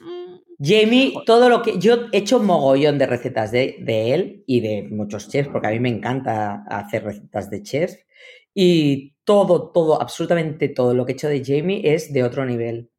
Mm. 0.00 0.36
Jamie, 0.58 1.12
todo 1.26 1.48
lo 1.48 1.62
que. 1.62 1.78
Yo 1.78 2.08
he 2.12 2.18
hecho 2.18 2.38
un 2.38 2.46
mogollón 2.46 2.98
de 2.98 3.06
recetas 3.06 3.52
de, 3.52 3.76
de, 3.80 4.14
él 4.14 4.44
y 4.46 4.60
de 4.60 4.82
muchos 4.90 5.28
chefs, 5.28 5.50
porque 5.50 5.68
a 5.68 5.70
mí 5.70 5.80
me 5.80 5.90
encanta 5.90 6.64
hacer 6.68 7.04
recetas 7.04 7.50
de 7.50 7.62
chefs. 7.62 7.98
Y 8.54 9.14
todo, 9.24 9.70
todo, 9.70 10.00
absolutamente 10.00 10.70
todo 10.70 10.94
lo 10.94 11.04
que 11.04 11.12
he 11.12 11.14
hecho 11.14 11.28
de 11.28 11.44
Jamie 11.44 11.82
es 11.84 12.10
de 12.12 12.24
otro 12.24 12.46
nivel. 12.46 12.90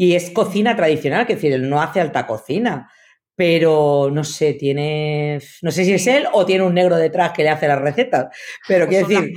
Y 0.00 0.14
es 0.14 0.30
cocina 0.30 0.74
tradicional, 0.74 1.26
que 1.26 1.34
decir, 1.34 1.52
él 1.52 1.68
no 1.68 1.82
hace 1.82 2.00
alta 2.00 2.26
cocina, 2.26 2.90
pero 3.36 4.08
no 4.10 4.24
sé, 4.24 4.54
tiene, 4.54 5.38
no 5.60 5.70
sé 5.70 5.84
si 5.84 5.92
es 5.92 6.06
él 6.06 6.24
o 6.32 6.46
tiene 6.46 6.64
un 6.64 6.72
negro 6.72 6.96
detrás 6.96 7.32
que 7.32 7.42
le 7.42 7.50
hace 7.50 7.68
las 7.68 7.82
recetas, 7.82 8.34
pero 8.66 8.88
quiero 8.88 9.06
decir, 9.06 9.30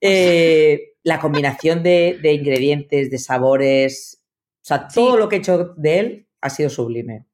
eh, 0.00 0.92
la 1.02 1.18
combinación 1.18 1.82
de, 1.82 2.20
de, 2.22 2.34
ingredientes, 2.34 3.10
de 3.10 3.18
sabores, 3.18 4.22
o 4.22 4.64
sea, 4.64 4.86
todo 4.86 5.16
lo 5.16 5.28
que 5.28 5.34
he 5.34 5.38
hecho 5.40 5.74
de 5.76 5.98
él 5.98 6.28
ha 6.40 6.50
sido 6.50 6.70
sublime. 6.70 7.24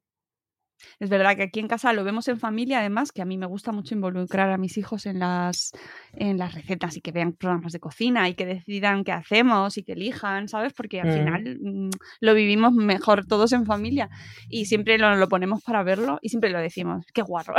Es 0.99 1.09
verdad 1.09 1.35
que 1.35 1.43
aquí 1.43 1.59
en 1.59 1.67
casa 1.67 1.93
lo 1.93 2.03
vemos 2.03 2.27
en 2.27 2.39
familia, 2.39 2.79
además, 2.79 3.11
que 3.11 3.21
a 3.21 3.25
mí 3.25 3.37
me 3.37 3.45
gusta 3.45 3.71
mucho 3.71 3.95
involucrar 3.95 4.51
a 4.51 4.57
mis 4.57 4.77
hijos 4.77 5.05
en 5.05 5.19
las, 5.19 5.71
en 6.13 6.37
las 6.37 6.53
recetas 6.53 6.95
y 6.97 7.01
que 7.01 7.11
vean 7.11 7.33
programas 7.33 7.73
de 7.73 7.79
cocina 7.79 8.29
y 8.29 8.35
que 8.35 8.45
decidan 8.45 9.03
qué 9.03 9.11
hacemos 9.11 9.77
y 9.77 9.83
que 9.83 9.93
elijan, 9.93 10.47
¿sabes? 10.47 10.73
Porque 10.73 11.01
al 11.01 11.09
mm. 11.09 11.13
final 11.13 11.59
mm, 11.61 11.89
lo 12.21 12.33
vivimos 12.33 12.73
mejor 12.73 13.25
todos 13.25 13.51
en 13.53 13.65
familia 13.65 14.09
y 14.49 14.65
siempre 14.65 14.97
lo, 14.97 15.15
lo 15.15 15.27
ponemos 15.27 15.61
para 15.63 15.83
verlo 15.83 16.19
y 16.21 16.29
siempre 16.29 16.49
lo 16.49 16.59
decimos. 16.59 17.05
¡Qué 17.13 17.21
guarro! 17.21 17.55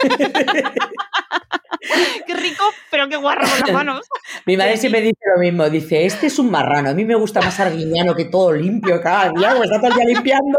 qué 2.26 2.34
rico, 2.34 2.64
pero 2.90 3.08
qué 3.08 3.16
guarro 3.16 3.42
con 3.42 3.60
las 3.60 3.72
manos. 3.72 4.06
Mi 4.46 4.56
madre 4.56 4.76
siempre 4.76 5.00
dice 5.00 5.20
lo 5.34 5.40
mismo, 5.40 5.68
dice, 5.68 6.04
este 6.04 6.26
es 6.26 6.38
un 6.38 6.50
marrano, 6.50 6.90
a 6.90 6.94
mí 6.94 7.04
me 7.04 7.14
gusta 7.14 7.40
más 7.40 7.58
arguiñano 7.60 8.14
que 8.14 8.26
todo 8.26 8.52
limpio 8.52 9.00
cada 9.00 9.30
día, 9.30 9.54
está 9.62 9.78
todo 9.78 9.90
el 9.90 9.94
día 9.94 10.14
limpiando. 10.14 10.58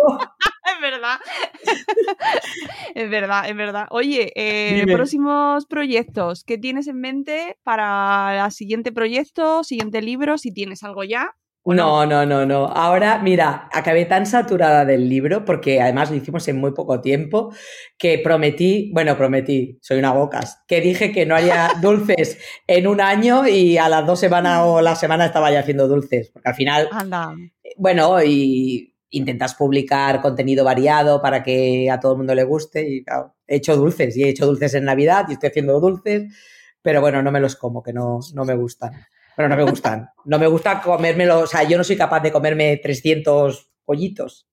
Es 0.65 0.81
verdad. 0.81 1.19
es 2.95 3.09
verdad, 3.09 3.49
es 3.49 3.55
verdad. 3.55 3.87
Oye, 3.89 4.31
eh, 4.35 4.85
próximos 4.91 5.65
proyectos, 5.65 6.43
¿qué 6.43 6.57
tienes 6.57 6.87
en 6.87 6.99
mente 6.99 7.57
para 7.63 8.45
el 8.45 8.51
siguiente 8.51 8.91
proyecto, 8.91 9.63
siguiente 9.63 10.01
libro, 10.01 10.37
si 10.37 10.51
tienes 10.51 10.83
algo 10.83 11.03
ya? 11.03 11.35
No, 11.65 12.05
no, 12.05 12.25
no, 12.25 12.45
no. 12.45 12.65
Ahora, 12.65 13.19
mira, 13.19 13.69
acabé 13.71 14.03
tan 14.03 14.25
saturada 14.25 14.83
del 14.83 15.07
libro, 15.07 15.45
porque 15.45 15.79
además 15.79 16.11
lo 16.11 16.17
hicimos 16.17 16.45
en 16.49 16.57
muy 16.57 16.73
poco 16.73 16.99
tiempo, 16.99 17.53
que 17.97 18.19
prometí, 18.19 18.91
bueno, 18.93 19.15
prometí, 19.15 19.79
soy 19.81 19.99
una 19.99 20.11
bocas, 20.11 20.61
que 20.67 20.81
dije 20.81 21.13
que 21.13 21.25
no 21.25 21.35
haría 21.35 21.69
dulces 21.81 22.37
en 22.67 22.85
un 22.85 22.99
año 22.99 23.47
y 23.47 23.77
a 23.77 23.87
las 23.87 24.05
dos 24.05 24.19
semanas 24.19 24.63
o 24.65 24.81
la 24.81 24.95
semana 24.95 25.25
estaba 25.25 25.51
ya 25.51 25.61
haciendo 25.61 25.87
dulces, 25.87 26.31
porque 26.31 26.49
al 26.49 26.55
final, 26.55 26.89
Anda. 26.91 27.33
bueno, 27.77 28.21
y 28.21 28.92
intentas 29.13 29.55
publicar 29.55 30.21
contenido 30.21 30.65
variado 30.65 31.21
para 31.21 31.43
que 31.43 31.89
a 31.89 31.99
todo 31.99 32.13
el 32.13 32.17
mundo 32.17 32.35
le 32.35 32.43
guste 32.43 32.87
y 32.87 33.05
he 33.47 33.55
hecho 33.55 33.75
dulces 33.75 34.17
y 34.17 34.23
he 34.23 34.29
hecho 34.29 34.45
dulces 34.45 34.73
en 34.73 34.85
Navidad 34.85 35.25
y 35.29 35.33
estoy 35.33 35.49
haciendo 35.49 35.79
dulces, 35.79 36.33
pero 36.81 36.99
bueno, 36.99 37.21
no 37.21 37.31
me 37.31 37.39
los 37.39 37.55
como, 37.55 37.81
que 37.81 37.93
no, 37.93 38.19
no 38.33 38.45
me 38.45 38.55
gustan. 38.55 38.93
Pero 39.35 39.49
no 39.49 39.55
me 39.55 39.63
gustan. 39.63 40.09
No 40.25 40.37
me 40.37 40.47
gusta 40.47 40.81
comérmelo, 40.81 41.39
o 41.39 41.47
sea, 41.47 41.63
yo 41.63 41.77
no 41.77 41.83
soy 41.83 41.95
capaz 41.95 42.21
de 42.21 42.31
comerme 42.31 42.77
300 42.77 43.71
pollitos. 43.85 44.47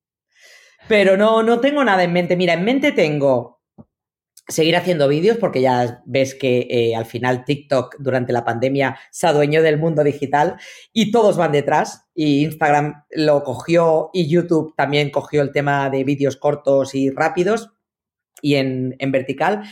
Pero 0.88 1.16
no, 1.16 1.42
no 1.42 1.60
tengo 1.60 1.84
nada 1.84 2.02
en 2.02 2.12
mente. 2.12 2.36
Mira, 2.36 2.54
en 2.54 2.64
mente 2.64 2.92
tengo 2.92 3.59
seguir 4.50 4.76
haciendo 4.76 5.08
vídeos 5.08 5.38
porque 5.38 5.62
ya 5.62 6.02
ves 6.04 6.34
que 6.34 6.66
eh, 6.70 6.94
al 6.94 7.06
final 7.06 7.44
TikTok 7.44 7.96
durante 7.98 8.32
la 8.32 8.44
pandemia 8.44 8.98
se 9.10 9.26
adueñó 9.26 9.62
del 9.62 9.78
mundo 9.78 10.04
digital 10.04 10.56
y 10.92 11.10
todos 11.10 11.36
van 11.36 11.52
detrás. 11.52 12.08
Y 12.14 12.44
Instagram 12.44 13.04
lo 13.10 13.42
cogió 13.42 14.10
y 14.12 14.28
YouTube 14.28 14.74
también 14.76 15.10
cogió 15.10 15.42
el 15.42 15.52
tema 15.52 15.88
de 15.88 16.04
vídeos 16.04 16.36
cortos 16.36 16.94
y 16.94 17.10
rápidos 17.10 17.70
y 18.42 18.56
en, 18.56 18.96
en 18.98 19.12
vertical. 19.12 19.62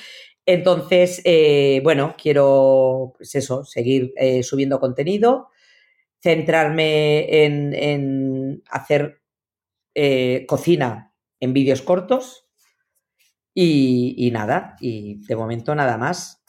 Entonces, 0.48 1.20
eh, 1.24 1.82
bueno, 1.84 2.14
quiero, 2.16 3.12
pues 3.18 3.34
eso, 3.34 3.64
seguir 3.64 4.14
eh, 4.16 4.42
subiendo 4.42 4.80
contenido, 4.80 5.50
centrarme 6.22 7.44
en, 7.44 8.62
hacer 8.70 9.20
eh, 9.94 10.46
cocina 10.48 11.12
en 11.38 11.52
vídeos 11.52 11.82
cortos 11.82 12.47
y, 13.60 14.30
nada, 14.30 14.76
y 14.80 15.24
de 15.26 15.36
momento 15.36 15.74
nada 15.74 15.96
más. 15.96 16.42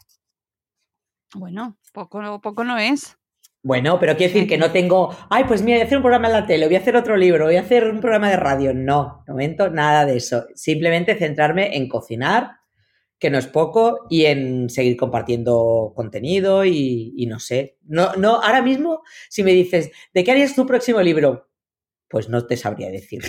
Bueno, 1.33 1.77
poco, 1.93 2.41
poco 2.41 2.63
no 2.63 2.77
es. 2.77 3.17
Bueno, 3.61 3.99
pero 3.99 4.15
quiero 4.15 4.33
decir 4.33 4.47
que 4.47 4.57
no 4.57 4.71
tengo, 4.71 5.15
ay, 5.29 5.43
pues 5.45 5.61
mira, 5.61 5.77
voy 5.77 5.81
a 5.81 5.85
hacer 5.85 5.97
un 5.97 6.03
programa 6.03 6.27
en 6.27 6.33
la 6.33 6.45
tele, 6.45 6.67
voy 6.67 6.75
a 6.75 6.79
hacer 6.79 6.95
otro 6.95 7.17
libro, 7.17 7.45
voy 7.45 7.57
a 7.57 7.61
hacer 7.61 7.87
un 7.87 7.99
programa 7.99 8.29
de 8.29 8.37
radio. 8.37 8.73
No, 8.73 9.23
de 9.25 9.33
momento 9.33 9.69
nada 9.69 10.05
de 10.05 10.17
eso. 10.17 10.45
Simplemente 10.55 11.15
centrarme 11.15 11.75
en 11.75 11.89
cocinar 11.89 12.59
que 13.19 13.29
no 13.29 13.37
es 13.37 13.47
poco, 13.47 14.07
y 14.09 14.25
en 14.25 14.69
seguir 14.69 14.95
compartiendo 14.95 15.91
contenido 15.95 16.63
y, 16.63 17.25
no 17.27 17.39
sé. 17.39 17.77
No, 17.83 18.15
no, 18.15 18.41
ahora 18.41 18.61
mismo, 18.61 19.01
si 19.29 19.43
me 19.43 19.51
dices, 19.51 19.91
¿de 20.13 20.23
qué 20.23 20.31
harías 20.31 20.55
tu 20.55 20.65
próximo 20.65 21.01
libro? 21.01 21.49
Pues 22.07 22.29
no 22.29 22.47
te 22.47 22.55
sabría 22.55 22.89
decir. 22.89 23.21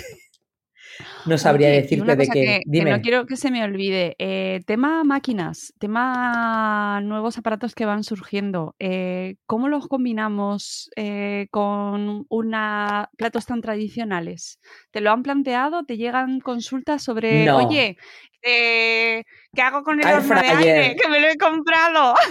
No 1.25 1.37
sabría 1.37 1.69
decirte 1.69 2.15
de 2.15 2.27
qué. 2.27 2.61
Dime. 2.65 2.91
no 2.91 3.01
quiero 3.01 3.25
que 3.25 3.35
se 3.35 3.51
me 3.51 3.63
olvide. 3.63 4.15
Eh, 4.19 4.61
tema 4.65 5.03
máquinas, 5.03 5.73
tema 5.79 7.01
nuevos 7.03 7.37
aparatos 7.37 7.75
que 7.75 7.85
van 7.85 8.03
surgiendo. 8.03 8.75
Eh, 8.79 9.35
¿Cómo 9.45 9.67
los 9.67 9.87
combinamos 9.87 10.89
eh, 10.95 11.47
con 11.51 12.25
una 12.29 13.09
platos 13.17 13.45
tan 13.45 13.61
tradicionales? 13.61 14.59
¿Te 14.91 15.01
lo 15.01 15.11
han 15.11 15.23
planteado? 15.23 15.83
¿Te 15.83 15.97
llegan 15.97 16.39
consultas 16.39 17.03
sobre, 17.03 17.51
oye, 17.51 17.97
Eh, 18.43 19.23
¿Qué 19.53 19.61
hago 19.61 19.83
con 19.83 19.99
el 19.99 20.07
horno 20.07 20.41
de 20.41 20.47
aire? 20.47 20.95
Que 20.95 21.09
me 21.09 21.19
lo 21.19 21.27
he 21.27 21.37
comprado. 21.37 22.15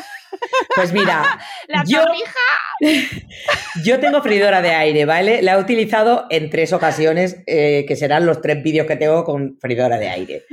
Pues 0.75 0.93
mira, 0.93 1.39
la 1.69 1.85
yo, 1.87 2.05
yo 3.85 4.01
tengo 4.01 4.23
freidora 4.23 4.63
de 4.63 4.71
aire, 4.71 5.05
¿vale? 5.05 5.43
La 5.43 5.55
he 5.55 5.61
utilizado 5.61 6.27
en 6.31 6.49
tres 6.49 6.73
ocasiones, 6.73 7.43
eh, 7.47 7.85
que 7.87 7.97
serán 7.97 8.27
los 8.27 8.41
tres 8.41 8.63
vídeos 8.63 8.87
que 8.87 8.97
tengo 8.97 9.25
con 9.25 9.59
freidora 9.61 9.99
de 9.99 10.09
aire. 10.09 10.45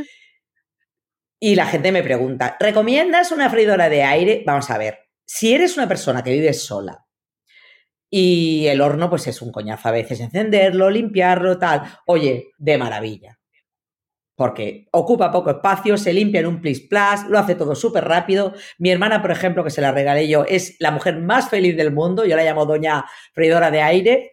Y 1.40 1.56
la 1.56 1.68
gente 1.68 1.92
me 1.92 2.04
pregunta, 2.04 2.58
¿recomiendas 2.60 3.32
una 3.32 3.50
freidora 3.50 3.88
de 3.88 4.04
aire? 4.04 4.44
Vamos 4.46 4.70
a 4.72 4.78
ver, 4.80 5.00
si 5.26 5.54
eres 5.54 5.78
una 5.78 5.88
persona 5.88 6.24
que 6.24 6.32
vive 6.32 6.54
sola 6.54 7.06
y 8.10 8.68
el 8.68 8.82
horno 8.82 9.10
pues 9.10 9.28
es 9.28 9.42
un 9.42 9.52
coñazo 9.52 9.90
a 9.90 9.92
veces 9.92 10.20
encenderlo, 10.20 10.90
limpiarlo, 10.90 11.60
tal, 11.60 11.84
oye, 12.08 12.48
de 12.58 12.78
maravilla. 12.78 13.37
Porque 14.38 14.88
ocupa 14.92 15.32
poco 15.32 15.50
espacio, 15.50 15.98
se 15.98 16.14
limpia 16.14 16.42
en 16.42 16.46
un 16.46 16.62
plis 16.62 16.80
plas, 16.80 17.28
lo 17.28 17.40
hace 17.40 17.56
todo 17.56 17.74
súper 17.74 18.06
rápido. 18.06 18.54
Mi 18.78 18.92
hermana, 18.92 19.20
por 19.20 19.32
ejemplo, 19.32 19.64
que 19.64 19.72
se 19.72 19.82
la 19.82 19.92
regalé 19.92 20.28
yo, 20.28 20.46
es 20.46 20.76
la 20.80 20.92
mujer 20.92 21.18
más 21.18 21.50
feliz 21.50 21.76
del 21.76 21.92
mundo. 21.92 22.24
Yo 22.24 22.36
la 22.36 22.44
llamo 22.44 22.68
doña 22.68 23.04
freidora 23.34 23.72
de 23.72 23.82
aire. 23.82 24.32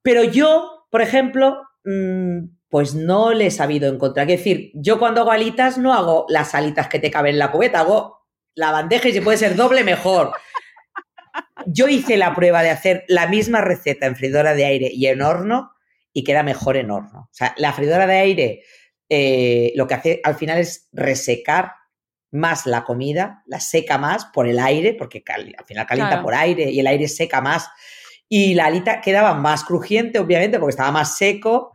Pero 0.00 0.22
yo, 0.22 0.86
por 0.92 1.02
ejemplo, 1.02 1.60
mm, 1.84 2.38
pues 2.68 2.94
no 2.94 3.32
le 3.32 3.46
he 3.46 3.50
sabido 3.50 3.92
encontrar. 3.92 4.30
Es 4.30 4.38
decir, 4.38 4.70
yo 4.74 5.00
cuando 5.00 5.22
hago 5.22 5.32
alitas 5.32 5.76
no 5.76 5.92
hago 5.92 6.26
las 6.28 6.54
alitas 6.54 6.86
que 6.86 7.00
te 7.00 7.10
caben 7.10 7.32
en 7.32 7.40
la 7.40 7.50
cubeta, 7.50 7.80
hago 7.80 8.28
la 8.54 8.70
bandeja 8.70 9.08
y 9.08 9.12
si 9.12 9.20
puede 9.20 9.38
ser 9.38 9.56
doble, 9.56 9.82
mejor. 9.82 10.34
Yo 11.66 11.88
hice 11.88 12.16
la 12.16 12.32
prueba 12.32 12.62
de 12.62 12.70
hacer 12.70 13.04
la 13.08 13.26
misma 13.26 13.60
receta 13.60 14.06
en 14.06 14.14
freidora 14.14 14.54
de 14.54 14.66
aire 14.66 14.88
y 14.92 15.06
en 15.08 15.20
horno 15.20 15.72
y 16.12 16.22
queda 16.22 16.44
mejor 16.44 16.76
en 16.76 16.92
horno. 16.92 17.22
O 17.22 17.34
sea, 17.34 17.54
la 17.56 17.72
freidora 17.72 18.06
de 18.06 18.18
aire 18.18 18.62
eh, 19.08 19.72
lo 19.76 19.86
que 19.86 19.94
hace 19.94 20.20
al 20.24 20.34
final 20.34 20.58
es 20.58 20.88
resecar 20.92 21.72
más 22.32 22.66
la 22.66 22.84
comida, 22.84 23.42
la 23.46 23.60
seca 23.60 23.98
más 23.98 24.26
por 24.26 24.48
el 24.48 24.58
aire, 24.58 24.94
porque 24.94 25.22
al 25.34 25.64
final 25.64 25.86
calienta 25.86 26.22
por 26.22 26.34
aire 26.34 26.70
y 26.70 26.80
el 26.80 26.86
aire 26.86 27.08
seca 27.08 27.40
más. 27.40 27.68
Y 28.28 28.54
la 28.54 28.66
alita 28.66 29.00
quedaba 29.00 29.34
más 29.34 29.64
crujiente, 29.64 30.18
obviamente, 30.18 30.58
porque 30.58 30.70
estaba 30.70 30.90
más 30.90 31.16
seco, 31.16 31.72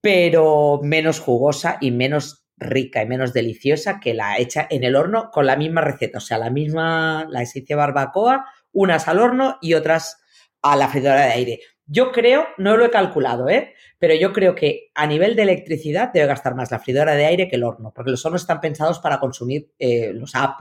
pero 0.00 0.80
menos 0.82 1.20
jugosa 1.20 1.78
y 1.80 1.90
menos 1.92 2.44
rica 2.56 3.02
y 3.02 3.06
menos 3.06 3.32
deliciosa 3.32 4.00
que 4.00 4.14
la 4.14 4.38
hecha 4.38 4.66
en 4.68 4.82
el 4.82 4.96
horno 4.96 5.30
con 5.30 5.46
la 5.46 5.56
misma 5.56 5.80
receta. 5.80 6.18
O 6.18 6.20
sea, 6.20 6.38
la 6.38 6.50
misma, 6.50 7.26
la 7.30 7.42
esencia 7.42 7.76
barbacoa, 7.76 8.46
unas 8.72 9.06
al 9.06 9.20
horno 9.20 9.58
y 9.60 9.74
otras 9.74 10.20
a 10.62 10.76
la 10.76 10.88
freidora 10.88 11.26
de 11.26 11.32
aire. 11.32 11.60
Yo 11.86 12.10
creo, 12.12 12.48
no 12.58 12.76
lo 12.76 12.84
he 12.84 12.90
calculado, 12.90 13.48
¿eh? 13.48 13.74
Pero 13.98 14.14
yo 14.14 14.32
creo 14.32 14.54
que 14.54 14.90
a 14.94 15.06
nivel 15.06 15.34
de 15.34 15.42
electricidad 15.42 16.12
debe 16.12 16.26
gastar 16.26 16.54
más 16.54 16.70
la 16.70 16.78
freidora 16.78 17.14
de 17.14 17.26
aire 17.26 17.48
que 17.48 17.56
el 17.56 17.64
horno, 17.64 17.92
porque 17.94 18.10
los 18.10 18.24
hornos 18.24 18.42
están 18.42 18.60
pensados 18.60 19.00
para 19.00 19.18
consumir, 19.18 19.72
eh, 19.78 20.12
los 20.14 20.34
A, 20.34 20.56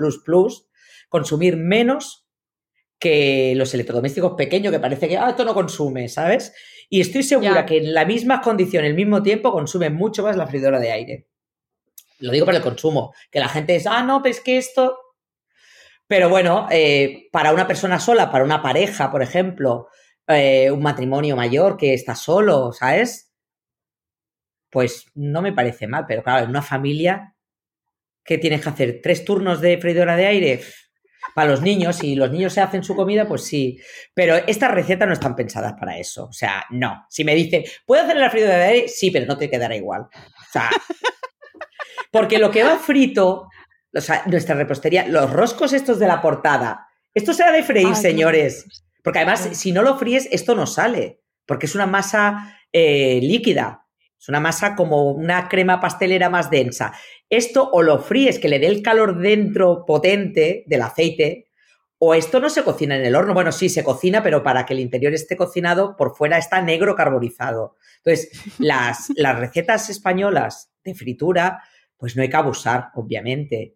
consumir 1.09 1.55
menos 1.55 2.27
que 2.99 3.53
los 3.55 3.73
electrodomésticos 3.73 4.33
pequeños, 4.33 4.73
que 4.73 4.79
parece 4.79 5.07
que 5.07 5.17
ah, 5.17 5.29
esto 5.29 5.45
no 5.45 5.53
consume, 5.53 6.09
¿sabes? 6.09 6.53
Y 6.89 7.01
estoy 7.01 7.21
segura 7.21 7.65
que 7.65 7.77
en 7.77 7.93
la 7.93 8.05
misma 8.05 8.41
condición, 8.41 8.85
el 8.85 8.95
mismo 8.95 9.21
tiempo, 9.21 9.51
consume 9.51 9.91
mucho 9.91 10.23
más 10.23 10.35
la 10.35 10.47
freidora 10.47 10.79
de 10.79 10.91
aire. 10.91 11.27
Lo 12.19 12.31
digo 12.31 12.45
por 12.45 12.55
el 12.55 12.61
consumo, 12.61 13.13
que 13.29 13.39
la 13.39 13.49
gente 13.49 13.73
dice, 13.73 13.89
ah, 13.91 14.01
no, 14.01 14.23
pero 14.23 14.31
es 14.31 14.41
que 14.41 14.57
esto. 14.57 14.97
Pero 16.07 16.29
bueno, 16.29 16.67
eh, 16.71 17.27
para 17.31 17.51
una 17.51 17.67
persona 17.67 17.99
sola, 17.99 18.31
para 18.31 18.43
una 18.43 18.63
pareja, 18.63 19.11
por 19.11 19.21
ejemplo, 19.21 19.89
eh, 20.27 20.71
un 20.71 20.81
matrimonio 20.81 21.35
mayor 21.35 21.77
que 21.77 21.93
está 21.93 22.15
solo, 22.15 22.73
¿sabes? 22.73 23.26
Pues 24.77 25.07
no 25.15 25.41
me 25.41 25.53
parece 25.53 25.87
mal, 25.87 26.05
pero 26.07 26.21
claro, 26.21 26.43
en 26.43 26.51
una 26.51 26.61
familia, 26.61 27.33
¿qué 28.23 28.37
tienes 28.37 28.61
que 28.61 28.69
hacer? 28.69 28.99
¿Tres 29.01 29.25
turnos 29.25 29.59
de 29.59 29.79
freidora 29.79 30.15
de 30.15 30.27
aire? 30.27 30.61
Para 31.33 31.49
los 31.49 31.63
niños, 31.63 31.95
si 31.95 32.13
los 32.13 32.29
niños 32.29 32.53
se 32.53 32.61
hacen 32.61 32.83
su 32.83 32.95
comida, 32.95 33.27
pues 33.27 33.43
sí. 33.43 33.79
Pero 34.13 34.35
estas 34.35 34.69
recetas 34.69 35.07
no 35.07 35.15
están 35.15 35.35
pensadas 35.35 35.73
para 35.79 35.97
eso. 35.97 36.25
O 36.25 36.31
sea, 36.31 36.63
no. 36.69 37.07
Si 37.09 37.23
me 37.23 37.33
dice, 37.33 37.65
¿puedo 37.87 38.03
hacer 38.03 38.17
la 38.17 38.29
freidora 38.29 38.55
de 38.55 38.63
aire? 38.65 38.87
Sí, 38.87 39.09
pero 39.09 39.25
no 39.25 39.35
te 39.35 39.49
quedará 39.49 39.75
igual. 39.75 40.01
O 40.01 40.51
sea, 40.51 40.69
porque 42.11 42.37
lo 42.37 42.51
que 42.51 42.63
va 42.63 42.77
frito, 42.77 43.49
o 43.91 44.01
sea, 44.01 44.25
nuestra 44.27 44.53
repostería, 44.53 45.07
los 45.07 45.33
roscos 45.33 45.73
estos 45.73 45.97
de 45.97 46.05
la 46.05 46.21
portada, 46.21 46.87
esto 47.15 47.33
se 47.33 47.41
ha 47.41 47.51
de 47.51 47.63
freír, 47.63 47.95
señores. 47.95 48.85
Porque 49.03 49.17
además, 49.17 49.49
si 49.53 49.71
no 49.71 49.81
lo 49.81 49.97
fríes, 49.97 50.29
esto 50.31 50.53
no 50.53 50.67
sale, 50.67 51.23
porque 51.47 51.65
es 51.65 51.73
una 51.73 51.87
masa 51.87 52.59
eh, 52.71 53.19
líquida. 53.23 53.86
Es 54.19 54.29
una 54.29 54.39
masa 54.39 54.75
como 54.75 55.11
una 55.11 55.47
crema 55.47 55.79
pastelera 55.79 56.29
más 56.29 56.49
densa. 56.49 56.93
Esto 57.29 57.69
o 57.71 57.81
lo 57.81 57.99
fríes, 57.99 58.39
que 58.39 58.49
le 58.49 58.59
dé 58.59 58.67
el 58.67 58.81
calor 58.81 59.19
dentro 59.19 59.85
potente 59.85 60.63
del 60.67 60.81
aceite, 60.81 61.47
o 61.99 62.13
esto 62.13 62.39
no 62.39 62.49
se 62.49 62.63
cocina 62.63 62.95
en 62.95 63.05
el 63.05 63.15
horno. 63.15 63.33
Bueno, 63.33 63.51
sí, 63.51 63.69
se 63.69 63.83
cocina, 63.83 64.21
pero 64.21 64.43
para 64.43 64.65
que 64.65 64.73
el 64.73 64.79
interior 64.79 65.13
esté 65.13 65.35
cocinado, 65.35 65.95
por 65.95 66.15
fuera 66.15 66.37
está 66.37 66.61
negro 66.61 66.95
carbonizado. 66.95 67.75
Entonces, 68.03 68.31
las, 68.59 69.09
las 69.15 69.39
recetas 69.39 69.89
españolas 69.89 70.71
de 70.83 70.93
fritura, 70.93 71.63
pues 71.97 72.15
no 72.15 72.21
hay 72.21 72.29
que 72.29 72.37
abusar, 72.37 72.89
obviamente. 72.95 73.75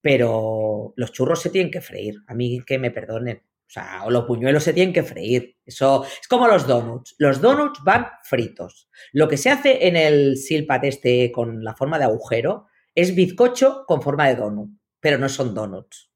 Pero 0.00 0.92
los 0.96 1.12
churros 1.12 1.40
se 1.40 1.50
tienen 1.50 1.70
que 1.70 1.80
freír. 1.80 2.16
A 2.26 2.34
mí 2.34 2.60
que 2.66 2.78
me 2.78 2.90
perdonen. 2.90 3.42
O 3.72 3.74
sea, 3.74 4.04
los 4.10 4.24
puñuelos 4.26 4.64
se 4.64 4.74
tienen 4.74 4.92
que 4.92 5.02
freír. 5.02 5.56
Eso 5.64 6.04
es 6.04 6.28
como 6.28 6.46
los 6.46 6.66
donuts. 6.66 7.14
Los 7.16 7.40
donuts 7.40 7.80
van 7.82 8.06
fritos. 8.22 8.90
Lo 9.12 9.28
que 9.28 9.38
se 9.38 9.48
hace 9.48 9.88
en 9.88 9.96
el 9.96 10.36
silpat 10.36 10.84
este 10.84 11.32
con 11.32 11.64
la 11.64 11.74
forma 11.74 11.98
de 11.98 12.04
agujero 12.04 12.66
es 12.94 13.14
bizcocho 13.14 13.84
con 13.86 14.02
forma 14.02 14.28
de 14.28 14.36
donut, 14.36 14.68
pero 15.00 15.16
no 15.16 15.26
son 15.30 15.54
donuts. 15.54 16.12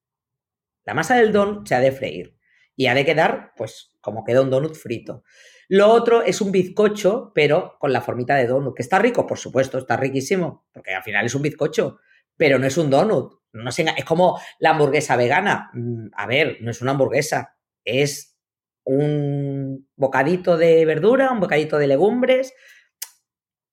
La 0.85 0.93
masa 0.93 1.17
del 1.17 1.33
donut 1.33 1.67
se 1.67 1.75
ha 1.75 1.81
de 1.81 1.93
freír 1.93 2.37
y 2.77 2.89
ha 2.89 2.95
de 2.95 3.07
quedar, 3.07 3.53
pues, 3.57 3.97
como 4.03 4.23
queda 4.23 4.43
un 4.43 4.51
donut 4.51 4.75
frito. 4.75 5.25
Lo 5.67 5.89
otro 5.89 6.21
es 6.21 6.43
un 6.43 6.53
bizcocho, 6.53 7.33
pero 7.35 7.79
con 7.81 7.91
la 7.91 8.03
formita 8.03 8.35
de 8.35 8.49
donut, 8.49 8.77
que 8.77 8.83
está 8.83 8.99
rico, 8.99 9.27
por 9.27 9.39
supuesto, 9.39 9.79
está 9.79 9.97
riquísimo, 9.97 10.67
porque 10.75 10.93
al 10.93 11.03
final 11.03 11.25
es 11.25 11.35
un 11.35 11.41
bizcocho, 11.41 12.01
pero 12.37 12.59
no 12.59 12.67
es 12.67 12.77
un 12.77 12.91
donut. 12.91 13.33
No 13.53 13.71
es 13.71 14.05
como 14.05 14.41
la 14.59 14.71
hamburguesa 14.71 15.17
vegana. 15.17 15.71
Mm, 15.73 16.09
a 16.15 16.27
ver, 16.27 16.59
no 16.61 16.71
es 16.71 16.83
una 16.83 16.93
hamburguesa, 16.93 17.57
es 17.85 18.37
un 18.85 19.89
bocadito 19.97 20.57
de 20.57 20.85
verdura, 20.85 21.33
un 21.33 21.41
bocadito 21.41 21.79
de 21.79 21.87
legumbres. 21.89 22.53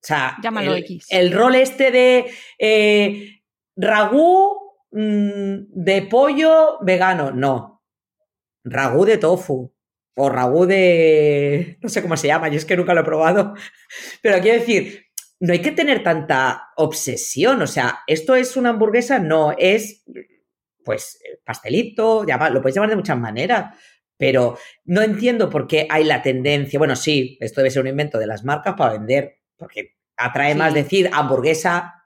O 0.02 0.06
sea, 0.06 0.36
Llámalo 0.42 0.74
el, 0.74 0.84
X. 0.84 1.06
el 1.10 1.32
rol 1.32 1.54
este 1.54 1.90
de 1.90 2.30
eh, 2.58 3.40
ragú 3.76 4.74
mm, 4.90 5.56
de 5.68 6.02
pollo 6.02 6.78
vegano, 6.82 7.30
no. 7.30 7.82
Ragú 8.64 9.04
de 9.04 9.18
tofu. 9.18 9.72
O 10.16 10.28
ragú 10.28 10.66
de. 10.66 11.78
No 11.80 11.88
sé 11.88 12.00
cómo 12.00 12.16
se 12.16 12.28
llama, 12.28 12.48
yo 12.48 12.56
es 12.56 12.64
que 12.64 12.76
nunca 12.76 12.94
lo 12.94 13.00
he 13.00 13.04
probado. 13.04 13.54
Pero 14.22 14.40
quiero 14.40 14.60
decir, 14.60 15.03
no 15.40 15.52
hay 15.52 15.60
que 15.60 15.72
tener 15.72 16.02
tanta 16.02 16.68
obsesión. 16.76 17.60
O 17.62 17.66
sea, 17.66 18.00
esto 18.06 18.34
es 18.34 18.56
una 18.56 18.70
hamburguesa, 18.70 19.18
no, 19.18 19.52
es 19.56 20.04
pues 20.84 21.18
pastelito, 21.44 22.24
lo 22.24 22.60
puedes 22.60 22.74
llamar 22.74 22.90
de 22.90 22.96
muchas 22.96 23.18
maneras. 23.18 23.76
Pero 24.16 24.56
no 24.84 25.02
entiendo 25.02 25.50
por 25.50 25.66
qué 25.66 25.88
hay 25.90 26.04
la 26.04 26.22
tendencia. 26.22 26.78
Bueno, 26.78 26.94
sí, 26.94 27.36
esto 27.40 27.60
debe 27.60 27.70
ser 27.70 27.82
un 27.82 27.88
invento 27.88 28.18
de 28.18 28.28
las 28.28 28.44
marcas 28.44 28.74
para 28.76 28.92
vender, 28.92 29.40
porque 29.56 29.96
atrae 30.16 30.54
más 30.54 30.72
decir 30.72 31.10
hamburguesa 31.12 32.04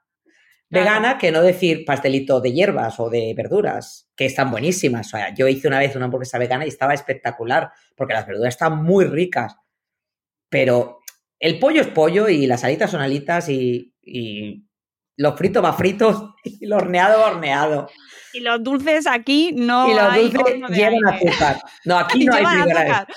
vegana 0.69 1.17
que 1.17 1.31
no 1.31 1.41
decir 1.41 1.83
pastelito 1.85 2.41
de 2.41 2.53
hierbas 2.53 2.99
o 2.99 3.09
de 3.09 3.33
verduras, 3.35 4.09
que 4.15 4.25
están 4.25 4.49
buenísimas. 4.49 5.07
O 5.07 5.17
sea, 5.17 5.33
yo 5.33 5.47
hice 5.47 5.67
una 5.67 5.79
vez 5.79 5.95
una 5.95 6.05
hamburguesa 6.05 6.39
vegana 6.39 6.65
y 6.65 6.69
estaba 6.69 6.93
espectacular, 6.93 7.71
porque 7.95 8.13
las 8.13 8.25
verduras 8.25 8.55
están 8.55 8.83
muy 8.83 9.05
ricas. 9.05 9.55
Pero 10.49 10.98
el 11.39 11.59
pollo 11.59 11.81
es 11.81 11.87
pollo 11.87 12.27
y 12.29 12.47
las 12.47 12.63
alitas 12.63 12.91
son 12.91 13.01
alitas 13.01 13.49
y, 13.49 13.93
y 14.01 14.65
lo 15.19 15.35
frito 15.35 15.61
va 15.61 15.73
frito 15.73 16.35
y 16.43 16.65
lo 16.65 16.77
horneado 16.77 17.23
horneado. 17.23 17.89
Y 18.33 18.41
los 18.41 18.63
dulces 18.63 19.07
aquí 19.07 19.51
no 19.55 19.91
y 19.91 19.95
los 19.95 20.33
dulces 20.33 20.69
llevan 20.69 21.05
azúcar. 21.07 21.61
No, 21.85 21.97
aquí 21.97 22.25
no 22.25 22.33
hay 22.33 22.45
azúcar. 22.45 23.07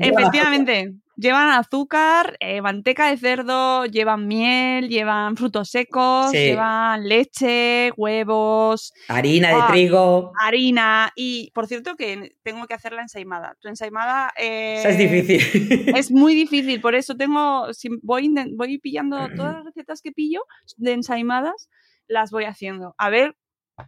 Efectivamente. 0.00 0.94
Llevan 1.20 1.50
azúcar, 1.50 2.38
eh, 2.40 2.62
manteca 2.62 3.10
de 3.10 3.18
cerdo, 3.18 3.84
llevan 3.84 4.26
miel, 4.26 4.88
llevan 4.88 5.36
frutos 5.36 5.68
secos, 5.68 6.32
llevan 6.32 7.06
leche, 7.06 7.92
huevos. 7.94 8.94
Harina 9.06 9.48
de 9.48 9.54
ah, 9.54 9.68
trigo. 9.70 10.32
Harina. 10.40 11.12
Y 11.14 11.50
por 11.50 11.66
cierto 11.66 11.94
que 11.94 12.30
tengo 12.42 12.66
que 12.66 12.72
hacer 12.72 12.92
la 12.94 13.02
ensaimada. 13.02 13.54
Tu 13.60 13.68
ensaimada... 13.68 14.32
Eh, 14.38 14.82
es 14.82 14.96
difícil. 14.96 15.94
Es 15.94 16.10
muy 16.10 16.34
difícil, 16.34 16.80
por 16.80 16.94
eso 16.94 17.14
tengo... 17.14 17.66
Voy, 18.00 18.32
voy 18.56 18.78
pillando 18.78 19.18
todas 19.36 19.56
las 19.56 19.64
recetas 19.74 20.00
que 20.00 20.12
pillo 20.12 20.40
de 20.78 20.92
ensaimadas, 20.92 21.68
las 22.06 22.30
voy 22.30 22.44
haciendo. 22.44 22.94
A 22.96 23.10
ver 23.10 23.36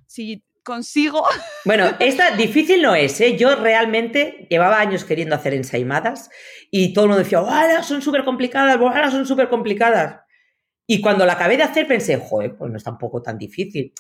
si 0.07 0.45
consigo. 0.63 1.27
Bueno, 1.65 1.93
esta 2.01 2.35
difícil 2.37 2.83
no 2.83 2.97
es, 2.97 3.21
¿eh? 3.21 3.37
Yo 3.37 3.55
realmente 3.55 4.49
llevaba 4.51 4.81
años 4.81 5.05
queriendo 5.05 5.37
hacer 5.37 5.55
ensaimadas 5.55 6.29
y 6.73 6.93
todo 6.93 7.05
el 7.05 7.11
mundo 7.11 7.23
decía, 7.23 7.39
¡Wow, 7.39 7.85
son 7.85 8.03
súper 8.03 8.25
complicadas! 8.25 8.79
¡Wow, 8.79 9.11
son 9.11 9.27
súper 9.27 9.49
complicadas! 9.49 10.23
Y 10.87 11.01
cuando 11.01 11.25
la 11.25 11.35
acabé 11.35 11.57
de 11.57 11.63
hacer 11.63 11.87
pensé, 11.87 12.17
joder, 12.17 12.57
pues 12.57 12.71
no 12.71 12.77
es 12.77 12.85
tampoco 12.85 13.23
tan 13.23 13.39
difícil. 13.39 13.93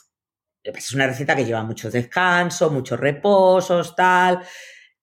Es 0.63 0.93
una 0.93 1.07
receta 1.07 1.35
que 1.35 1.45
lleva 1.45 1.63
muchos 1.63 1.93
descansos, 1.93 2.73
muchos 2.73 2.99
reposos, 2.99 3.95
tal. 3.97 4.41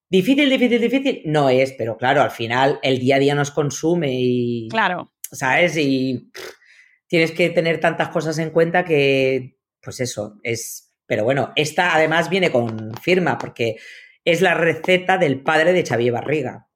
Difícil, 0.09 0.49
difícil, 0.49 0.81
difícil. 0.81 1.21
No 1.25 1.49
es, 1.49 1.73
pero 1.73 1.97
claro, 1.97 2.21
al 2.21 2.31
final 2.31 2.79
el 2.81 2.99
día 2.99 3.17
a 3.17 3.19
día 3.19 3.35
nos 3.35 3.51
consume 3.51 4.09
y. 4.11 4.67
Claro. 4.69 5.11
¿Sabes? 5.31 5.77
Y 5.77 6.31
tienes 7.07 7.31
que 7.31 7.49
tener 7.49 7.79
tantas 7.79 8.09
cosas 8.09 8.37
en 8.39 8.49
cuenta 8.51 8.83
que, 8.83 9.57
pues 9.81 9.99
eso, 9.99 10.39
es. 10.43 10.88
Pero 11.09 11.23
bueno, 11.23 11.51
esta 11.55 11.95
además 11.95 12.29
viene 12.29 12.51
con 12.51 12.93
firma, 13.01 13.39
porque 13.39 13.77
es 14.23 14.41
la 14.41 14.53
receta 14.53 15.17
del 15.17 15.41
padre 15.41 15.73
de 15.73 15.83
Xavier 15.83 16.13
Barriga. 16.13 16.67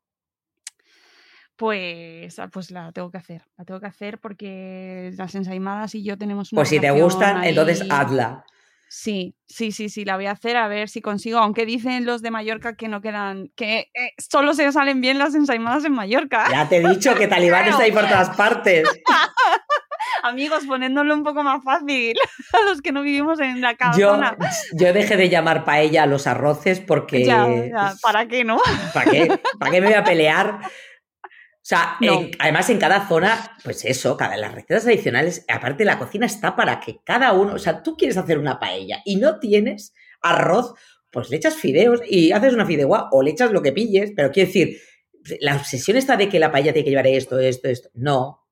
Pues, 1.55 2.39
ah, 2.39 2.49
pues 2.51 2.71
la 2.71 2.91
tengo 2.91 3.11
que 3.11 3.19
hacer. 3.19 3.43
La 3.57 3.63
tengo 3.63 3.79
que 3.79 3.85
hacer 3.85 4.19
porque 4.19 5.11
las 5.15 5.35
ensaimadas 5.35 5.93
y 5.93 6.03
yo 6.03 6.17
tenemos 6.17 6.51
una. 6.51 6.61
Pues 6.61 6.69
si 6.69 6.79
te 6.79 6.89
gustan, 6.89 7.43
entonces 7.43 7.85
hazla. 7.91 8.43
Sí, 8.89 9.35
sí, 9.47 9.71
sí, 9.71 9.89
sí, 9.89 10.03
la 10.03 10.15
voy 10.15 10.25
a 10.25 10.31
hacer 10.31 10.57
a 10.57 10.67
ver 10.67 10.89
si 10.89 11.01
consigo, 11.01 11.37
aunque 11.37 11.67
dicen 11.67 12.05
los 12.05 12.23
de 12.23 12.31
Mallorca 12.31 12.75
que 12.75 12.87
no 12.87 13.01
quedan, 13.01 13.51
que 13.55 13.91
eh, 13.93 14.13
solo 14.17 14.55
se 14.55 14.71
salen 14.71 14.99
bien 14.99 15.19
las 15.19 15.35
ensaimadas 15.35 15.85
en 15.85 15.93
Mallorca. 15.93 16.47
Ya 16.49 16.67
te 16.67 16.77
he 16.77 16.87
dicho 16.87 17.13
que 17.13 17.27
Talibán 17.27 17.65
está 17.69 17.83
ahí 17.83 17.91
por 17.91 18.07
todas 18.07 18.35
partes. 18.35 18.87
Amigos, 20.23 20.65
poniéndolo 20.65 21.13
un 21.13 21.23
poco 21.23 21.43
más 21.43 21.63
fácil 21.63 22.15
a 22.53 22.69
los 22.69 22.81
que 22.81 22.91
no 22.91 23.01
vivimos 23.01 23.39
en 23.39 23.61
la 23.61 23.75
casa. 23.75 23.99
Yo, 23.99 24.19
yo 24.73 24.93
dejé 24.93 25.17
de 25.17 25.29
llamar 25.29 25.65
paella 25.65 26.03
a 26.03 26.05
los 26.05 26.27
arroces 26.27 26.79
porque... 26.79 27.25
Ya, 27.25 27.47
¿Para 28.01 28.27
qué, 28.27 28.43
no? 28.43 28.59
¿Para 28.93 29.11
qué? 29.11 29.39
¿Para 29.59 29.71
qué 29.71 29.81
me 29.81 29.87
voy 29.87 29.95
a 29.95 30.03
pelear? 30.03 30.59
O 31.63 31.65
sea, 31.65 31.97
además 32.39 32.69
en 32.69 32.77
cada 32.77 33.07
zona, 33.07 33.57
pues 33.63 33.85
eso, 33.85 34.17
cada, 34.17 34.35
las 34.35 34.53
recetas 34.53 34.83
tradicionales, 34.83 35.45
aparte 35.47 35.85
la 35.85 35.97
cocina 35.97 36.25
está 36.25 36.57
para 36.57 36.81
que 36.81 36.99
cada 37.05 37.31
uno, 37.31 37.53
o 37.53 37.59
sea, 37.59 37.81
tú 37.81 37.95
quieres 37.95 38.17
hacer 38.17 38.37
una 38.37 38.59
paella 38.59 39.01
y 39.05 39.15
no 39.15 39.39
tienes 39.39 39.93
arroz, 40.21 40.73
pues 41.09 41.29
le 41.29 41.37
echas 41.37 41.55
fideos 41.55 42.01
y 42.05 42.33
haces 42.33 42.53
una 42.53 42.65
fideuá 42.65 43.07
o 43.11 43.21
le 43.21 43.31
echas 43.31 43.51
lo 43.51 43.61
que 43.61 43.71
pilles, 43.71 44.11
pero 44.13 44.29
quiero 44.29 44.47
decir, 44.47 44.77
la 45.39 45.55
obsesión 45.55 45.95
está 45.95 46.17
de 46.17 46.27
que 46.27 46.39
la 46.39 46.51
paella 46.51 46.73
tiene 46.73 46.83
que 46.83 46.89
llevar 46.89 47.07
esto, 47.07 47.39
esto, 47.39 47.69
esto. 47.69 47.89
No. 47.93 48.42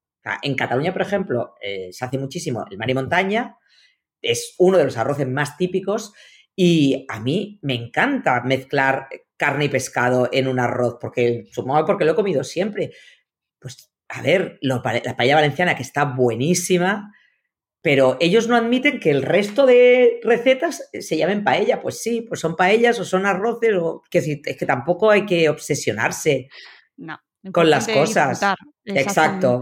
En 0.41 0.55
Cataluña, 0.55 0.93
por 0.93 1.01
ejemplo, 1.01 1.55
eh, 1.61 1.89
se 1.91 2.05
hace 2.05 2.17
muchísimo 2.17 2.65
el 2.69 2.77
mar 2.77 2.89
y 2.89 2.93
montaña, 2.93 3.57
es 4.21 4.55
uno 4.59 4.77
de 4.77 4.85
los 4.85 4.97
arroces 4.97 5.27
más 5.27 5.57
típicos 5.57 6.13
y 6.55 7.05
a 7.09 7.19
mí 7.19 7.59
me 7.63 7.73
encanta 7.73 8.41
mezclar 8.41 9.07
carne 9.37 9.65
y 9.65 9.69
pescado 9.69 10.29
en 10.31 10.47
un 10.47 10.59
arroz, 10.59 10.97
porque 11.01 11.45
supongo 11.51 11.83
porque 11.85 12.05
lo 12.05 12.11
he 12.11 12.15
comido 12.15 12.43
siempre. 12.43 12.91
Pues, 13.57 13.91
a 14.09 14.21
ver, 14.21 14.59
la 14.61 14.81
paella 14.81 15.35
valenciana 15.35 15.75
que 15.75 15.81
está 15.81 16.03
buenísima, 16.03 17.11
pero 17.81 18.17
ellos 18.19 18.47
no 18.47 18.55
admiten 18.55 18.99
que 18.99 19.09
el 19.09 19.23
resto 19.23 19.65
de 19.65 20.19
recetas 20.21 20.87
se 20.93 21.17
llamen 21.17 21.43
paella. 21.43 21.81
Pues 21.81 22.03
sí, 22.03 22.21
pues 22.21 22.39
son 22.39 22.55
paellas 22.55 22.99
o 22.99 23.05
son 23.05 23.25
arroces, 23.25 23.73
o 23.75 24.03
que 24.11 24.19
es 24.19 24.57
que 24.57 24.65
tampoco 24.67 25.09
hay 25.09 25.25
que 25.25 25.49
obsesionarse 25.49 26.49
con 27.51 27.69
las 27.69 27.87
cosas. 27.87 28.39
Exacto. 28.85 29.61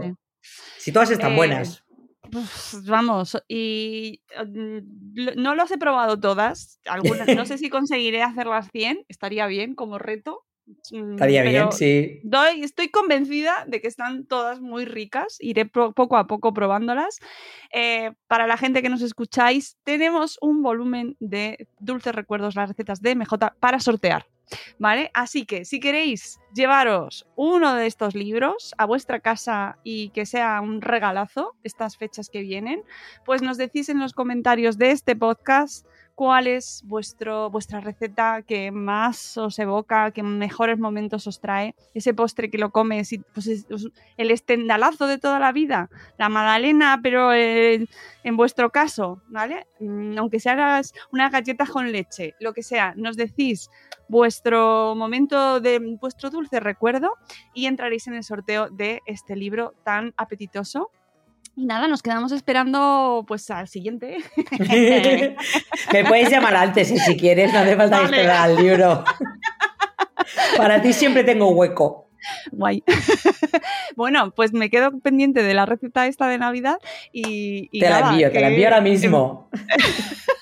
Si 0.80 0.92
todas 0.92 1.10
están 1.10 1.36
buenas. 1.36 1.84
Eh, 2.32 2.38
vamos, 2.86 3.36
y 3.48 4.22
mm, 4.46 4.78
no 5.36 5.54
los 5.54 5.70
he 5.70 5.76
probado 5.76 6.18
todas. 6.18 6.80
Algunas, 6.86 7.28
no 7.28 7.44
sé 7.44 7.58
si 7.58 7.68
conseguiré 7.68 8.22
hacerlas 8.22 8.68
100, 8.72 9.04
estaría 9.08 9.46
bien 9.46 9.74
como 9.74 9.98
reto. 9.98 10.46
Mm, 10.90 11.12
estaría 11.12 11.42
bien, 11.42 11.70
sí. 11.72 12.20
Doy, 12.22 12.62
estoy 12.62 12.88
convencida 12.88 13.66
de 13.66 13.82
que 13.82 13.88
están 13.88 14.24
todas 14.24 14.60
muy 14.60 14.86
ricas. 14.86 15.36
Iré 15.40 15.66
poco 15.66 16.16
a 16.16 16.26
poco 16.26 16.54
probándolas. 16.54 17.18
Eh, 17.74 18.12
para 18.26 18.46
la 18.46 18.56
gente 18.56 18.80
que 18.80 18.88
nos 18.88 19.02
escucháis, 19.02 19.76
tenemos 19.84 20.38
un 20.40 20.62
volumen 20.62 21.16
de 21.20 21.68
dulces 21.78 22.14
recuerdos, 22.14 22.56
las 22.56 22.70
recetas 22.70 23.02
de 23.02 23.16
MJ 23.16 23.52
para 23.60 23.80
sortear. 23.80 24.26
¿Vale? 24.78 25.10
Así 25.14 25.44
que 25.44 25.64
si 25.64 25.80
queréis 25.80 26.40
llevaros 26.54 27.26
uno 27.36 27.74
de 27.74 27.86
estos 27.86 28.14
libros 28.14 28.74
a 28.78 28.86
vuestra 28.86 29.20
casa 29.20 29.78
y 29.84 30.10
que 30.10 30.26
sea 30.26 30.60
un 30.60 30.80
regalazo 30.80 31.56
estas 31.62 31.96
fechas 31.96 32.28
que 32.28 32.40
vienen, 32.40 32.82
pues 33.24 33.42
nos 33.42 33.56
decís 33.56 33.88
en 33.88 34.00
los 34.00 34.12
comentarios 34.12 34.78
de 34.78 34.90
este 34.90 35.16
podcast 35.16 35.86
cuál 36.20 36.48
es 36.48 36.82
vuestro, 36.84 37.48
vuestra 37.48 37.80
receta 37.80 38.42
que 38.42 38.70
más 38.70 39.38
os 39.38 39.58
evoca, 39.58 40.10
que 40.10 40.22
mejores 40.22 40.78
momentos 40.78 41.26
os 41.26 41.40
trae, 41.40 41.74
ese 41.94 42.12
postre 42.12 42.50
que 42.50 42.58
lo 42.58 42.72
comes, 42.72 43.14
y, 43.14 43.20
pues 43.20 43.48
el 44.18 44.30
estendalazo 44.30 45.06
de 45.06 45.16
toda 45.16 45.38
la 45.38 45.50
vida, 45.50 45.88
la 46.18 46.28
magdalena, 46.28 47.00
pero 47.02 47.32
en 47.32 47.88
vuestro 48.36 48.68
caso, 48.68 49.22
¿vale? 49.28 49.66
Mm, 49.78 50.18
aunque 50.18 50.40
sean 50.40 50.82
unas 51.10 51.32
galletas 51.32 51.70
con 51.70 51.90
leche, 51.90 52.34
lo 52.38 52.52
que 52.52 52.62
sea, 52.62 52.92
nos 52.98 53.16
decís 53.16 53.70
vuestro 54.06 54.94
momento 54.94 55.58
de 55.60 55.78
vuestro 55.98 56.28
dulce 56.28 56.60
recuerdo 56.60 57.14
y 57.54 57.64
entraréis 57.64 58.08
en 58.08 58.14
el 58.14 58.24
sorteo 58.24 58.68
de 58.68 59.00
este 59.06 59.36
libro 59.36 59.72
tan 59.84 60.12
apetitoso 60.18 60.90
y 61.56 61.66
nada, 61.66 61.88
nos 61.88 62.02
quedamos 62.02 62.32
esperando 62.32 63.24
pues 63.26 63.50
al 63.50 63.68
siguiente. 63.68 64.18
Me 65.92 66.04
puedes 66.04 66.30
llamar 66.30 66.56
antes 66.56 66.88
si 66.88 67.16
quieres, 67.16 67.52
no 67.52 67.60
hace 67.60 67.76
falta 67.76 68.04
esperar 68.04 68.36
al 68.36 68.56
libro. 68.56 69.04
Para 70.56 70.80
ti 70.80 70.92
siempre 70.92 71.24
tengo 71.24 71.50
hueco. 71.50 72.08
Guay. 72.52 72.82
bueno, 73.96 74.30
pues 74.32 74.52
me 74.52 74.70
quedo 74.70 74.98
pendiente 75.00 75.42
de 75.42 75.54
la 75.54 75.66
receta 75.66 76.06
esta 76.06 76.28
de 76.28 76.38
Navidad 76.38 76.78
y. 77.12 77.68
te 77.78 77.88
la 77.88 78.00
envío, 78.00 78.30
te 78.30 78.40
la 78.40 78.48
envío 78.48 78.66
ahora 78.66 78.80
mismo. 78.80 79.48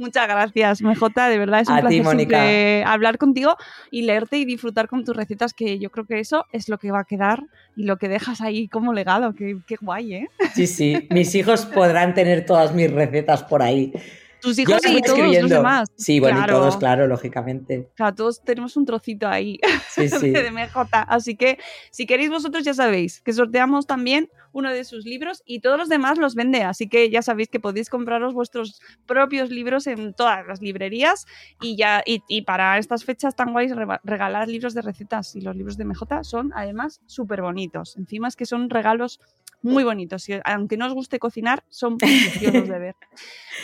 Muchas 0.00 0.26
gracias, 0.26 0.80
MJ. 0.80 1.28
De 1.28 1.36
verdad 1.36 1.60
es 1.60 1.68
un 1.68 1.78
placer 2.26 2.84
hablar 2.86 3.18
contigo 3.18 3.56
y 3.90 4.02
leerte 4.02 4.38
y 4.38 4.46
disfrutar 4.46 4.88
con 4.88 5.04
tus 5.04 5.14
recetas, 5.14 5.52
que 5.52 5.78
yo 5.78 5.90
creo 5.90 6.06
que 6.06 6.20
eso 6.20 6.46
es 6.52 6.70
lo 6.70 6.78
que 6.78 6.90
va 6.90 7.00
a 7.00 7.04
quedar 7.04 7.44
y 7.76 7.84
lo 7.84 7.98
que 7.98 8.08
dejas 8.08 8.40
ahí 8.40 8.66
como 8.66 8.94
legado. 8.94 9.34
Qué, 9.34 9.58
qué 9.66 9.76
guay, 9.78 10.14
¿eh? 10.14 10.30
Sí, 10.54 10.66
sí. 10.66 11.06
Mis 11.10 11.34
hijos 11.34 11.66
podrán 11.66 12.14
tener 12.14 12.46
todas 12.46 12.74
mis 12.74 12.90
recetas 12.90 13.42
por 13.42 13.62
ahí. 13.62 13.92
Tus 14.40 14.58
hijos 14.58 14.80
y 14.86 15.02
todos 15.02 15.18
los 15.18 15.50
demás. 15.50 15.88
Sí, 15.96 16.18
bueno, 16.18 16.42
y 16.42 16.46
todos, 16.46 16.78
claro, 16.78 17.06
lógicamente. 17.06 17.90
Claro, 17.94 18.14
todos 18.14 18.42
tenemos 18.42 18.78
un 18.78 18.86
trocito 18.86 19.28
ahí 19.28 19.60
de 19.96 20.50
MJ. 20.50 20.88
Así 20.92 21.36
que 21.36 21.58
si 21.90 22.06
queréis 22.06 22.30
vosotros 22.30 22.64
ya 22.64 22.72
sabéis 22.72 23.20
que 23.20 23.34
sorteamos 23.34 23.86
también 23.86 24.30
uno 24.52 24.72
de 24.72 24.84
sus 24.84 25.04
libros 25.04 25.42
y 25.44 25.60
todos 25.60 25.78
los 25.78 25.88
demás 25.88 26.18
los 26.18 26.34
vende. 26.34 26.62
Así 26.62 26.88
que 26.88 27.10
ya 27.10 27.22
sabéis 27.22 27.48
que 27.48 27.60
podéis 27.60 27.90
compraros 27.90 28.34
vuestros 28.34 28.80
propios 29.06 29.50
libros 29.50 29.86
en 29.86 30.14
todas 30.14 30.46
las 30.46 30.60
librerías 30.60 31.26
y 31.60 31.76
ya 31.76 32.02
y, 32.04 32.42
para 32.42 32.78
estas 32.78 33.04
fechas 33.04 33.36
tan 33.36 33.52
guays 33.52 33.72
regalar 34.04 34.48
libros 34.48 34.74
de 34.74 34.82
recetas 34.82 35.36
y 35.36 35.40
los 35.40 35.56
libros 35.56 35.76
de 35.76 35.84
MJ 35.84 36.24
son 36.24 36.52
además 36.54 37.00
súper 37.06 37.42
bonitos. 37.42 37.96
Encima 37.96 38.28
es 38.28 38.36
que 38.36 38.46
son 38.46 38.70
regalos 38.70 39.20
muy 39.62 39.84
bonitos. 39.84 40.28
Y 40.28 40.34
aunque 40.44 40.76
no 40.76 40.86
os 40.86 40.94
guste 40.94 41.18
cocinar, 41.18 41.64
son 41.68 41.98
preciosos 41.98 42.68
de 42.68 42.78
ver. 42.78 42.96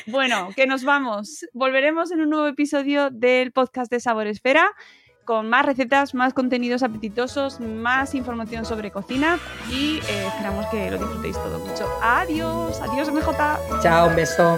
Bueno, 0.07 0.51
que 0.55 0.67
nos 0.67 0.85
vamos. 0.85 1.47
Volveremos 1.53 2.11
en 2.13 2.21
un 2.21 2.31
nuevo 2.31 2.47
episodio 2.47 3.11
del 3.11 3.53
podcast 3.53 3.91
de 3.91 4.01
Sabor 4.01 4.27
Esfera 4.27 4.71
con 5.27 5.51
más 5.51 5.67
recetas, 5.67 6.15
más 6.15 6.33
contenidos 6.33 6.83
apetitosos, 6.83 7.61
más 7.61 8.15
información 8.15 8.65
sobre 8.65 8.91
cocina 8.91 9.39
y 9.71 9.99
eh, 10.09 10.27
esperamos 10.29 10.65
que 10.67 10.91
lo 10.91 10.97
disfrutéis 10.97 11.37
todo 11.37 11.59
mucho. 11.59 11.87
Adiós, 12.03 12.81
adiós 12.81 13.13
MJ. 13.13 13.37
Chao, 13.83 14.09
un 14.09 14.17
beso. 14.17 14.57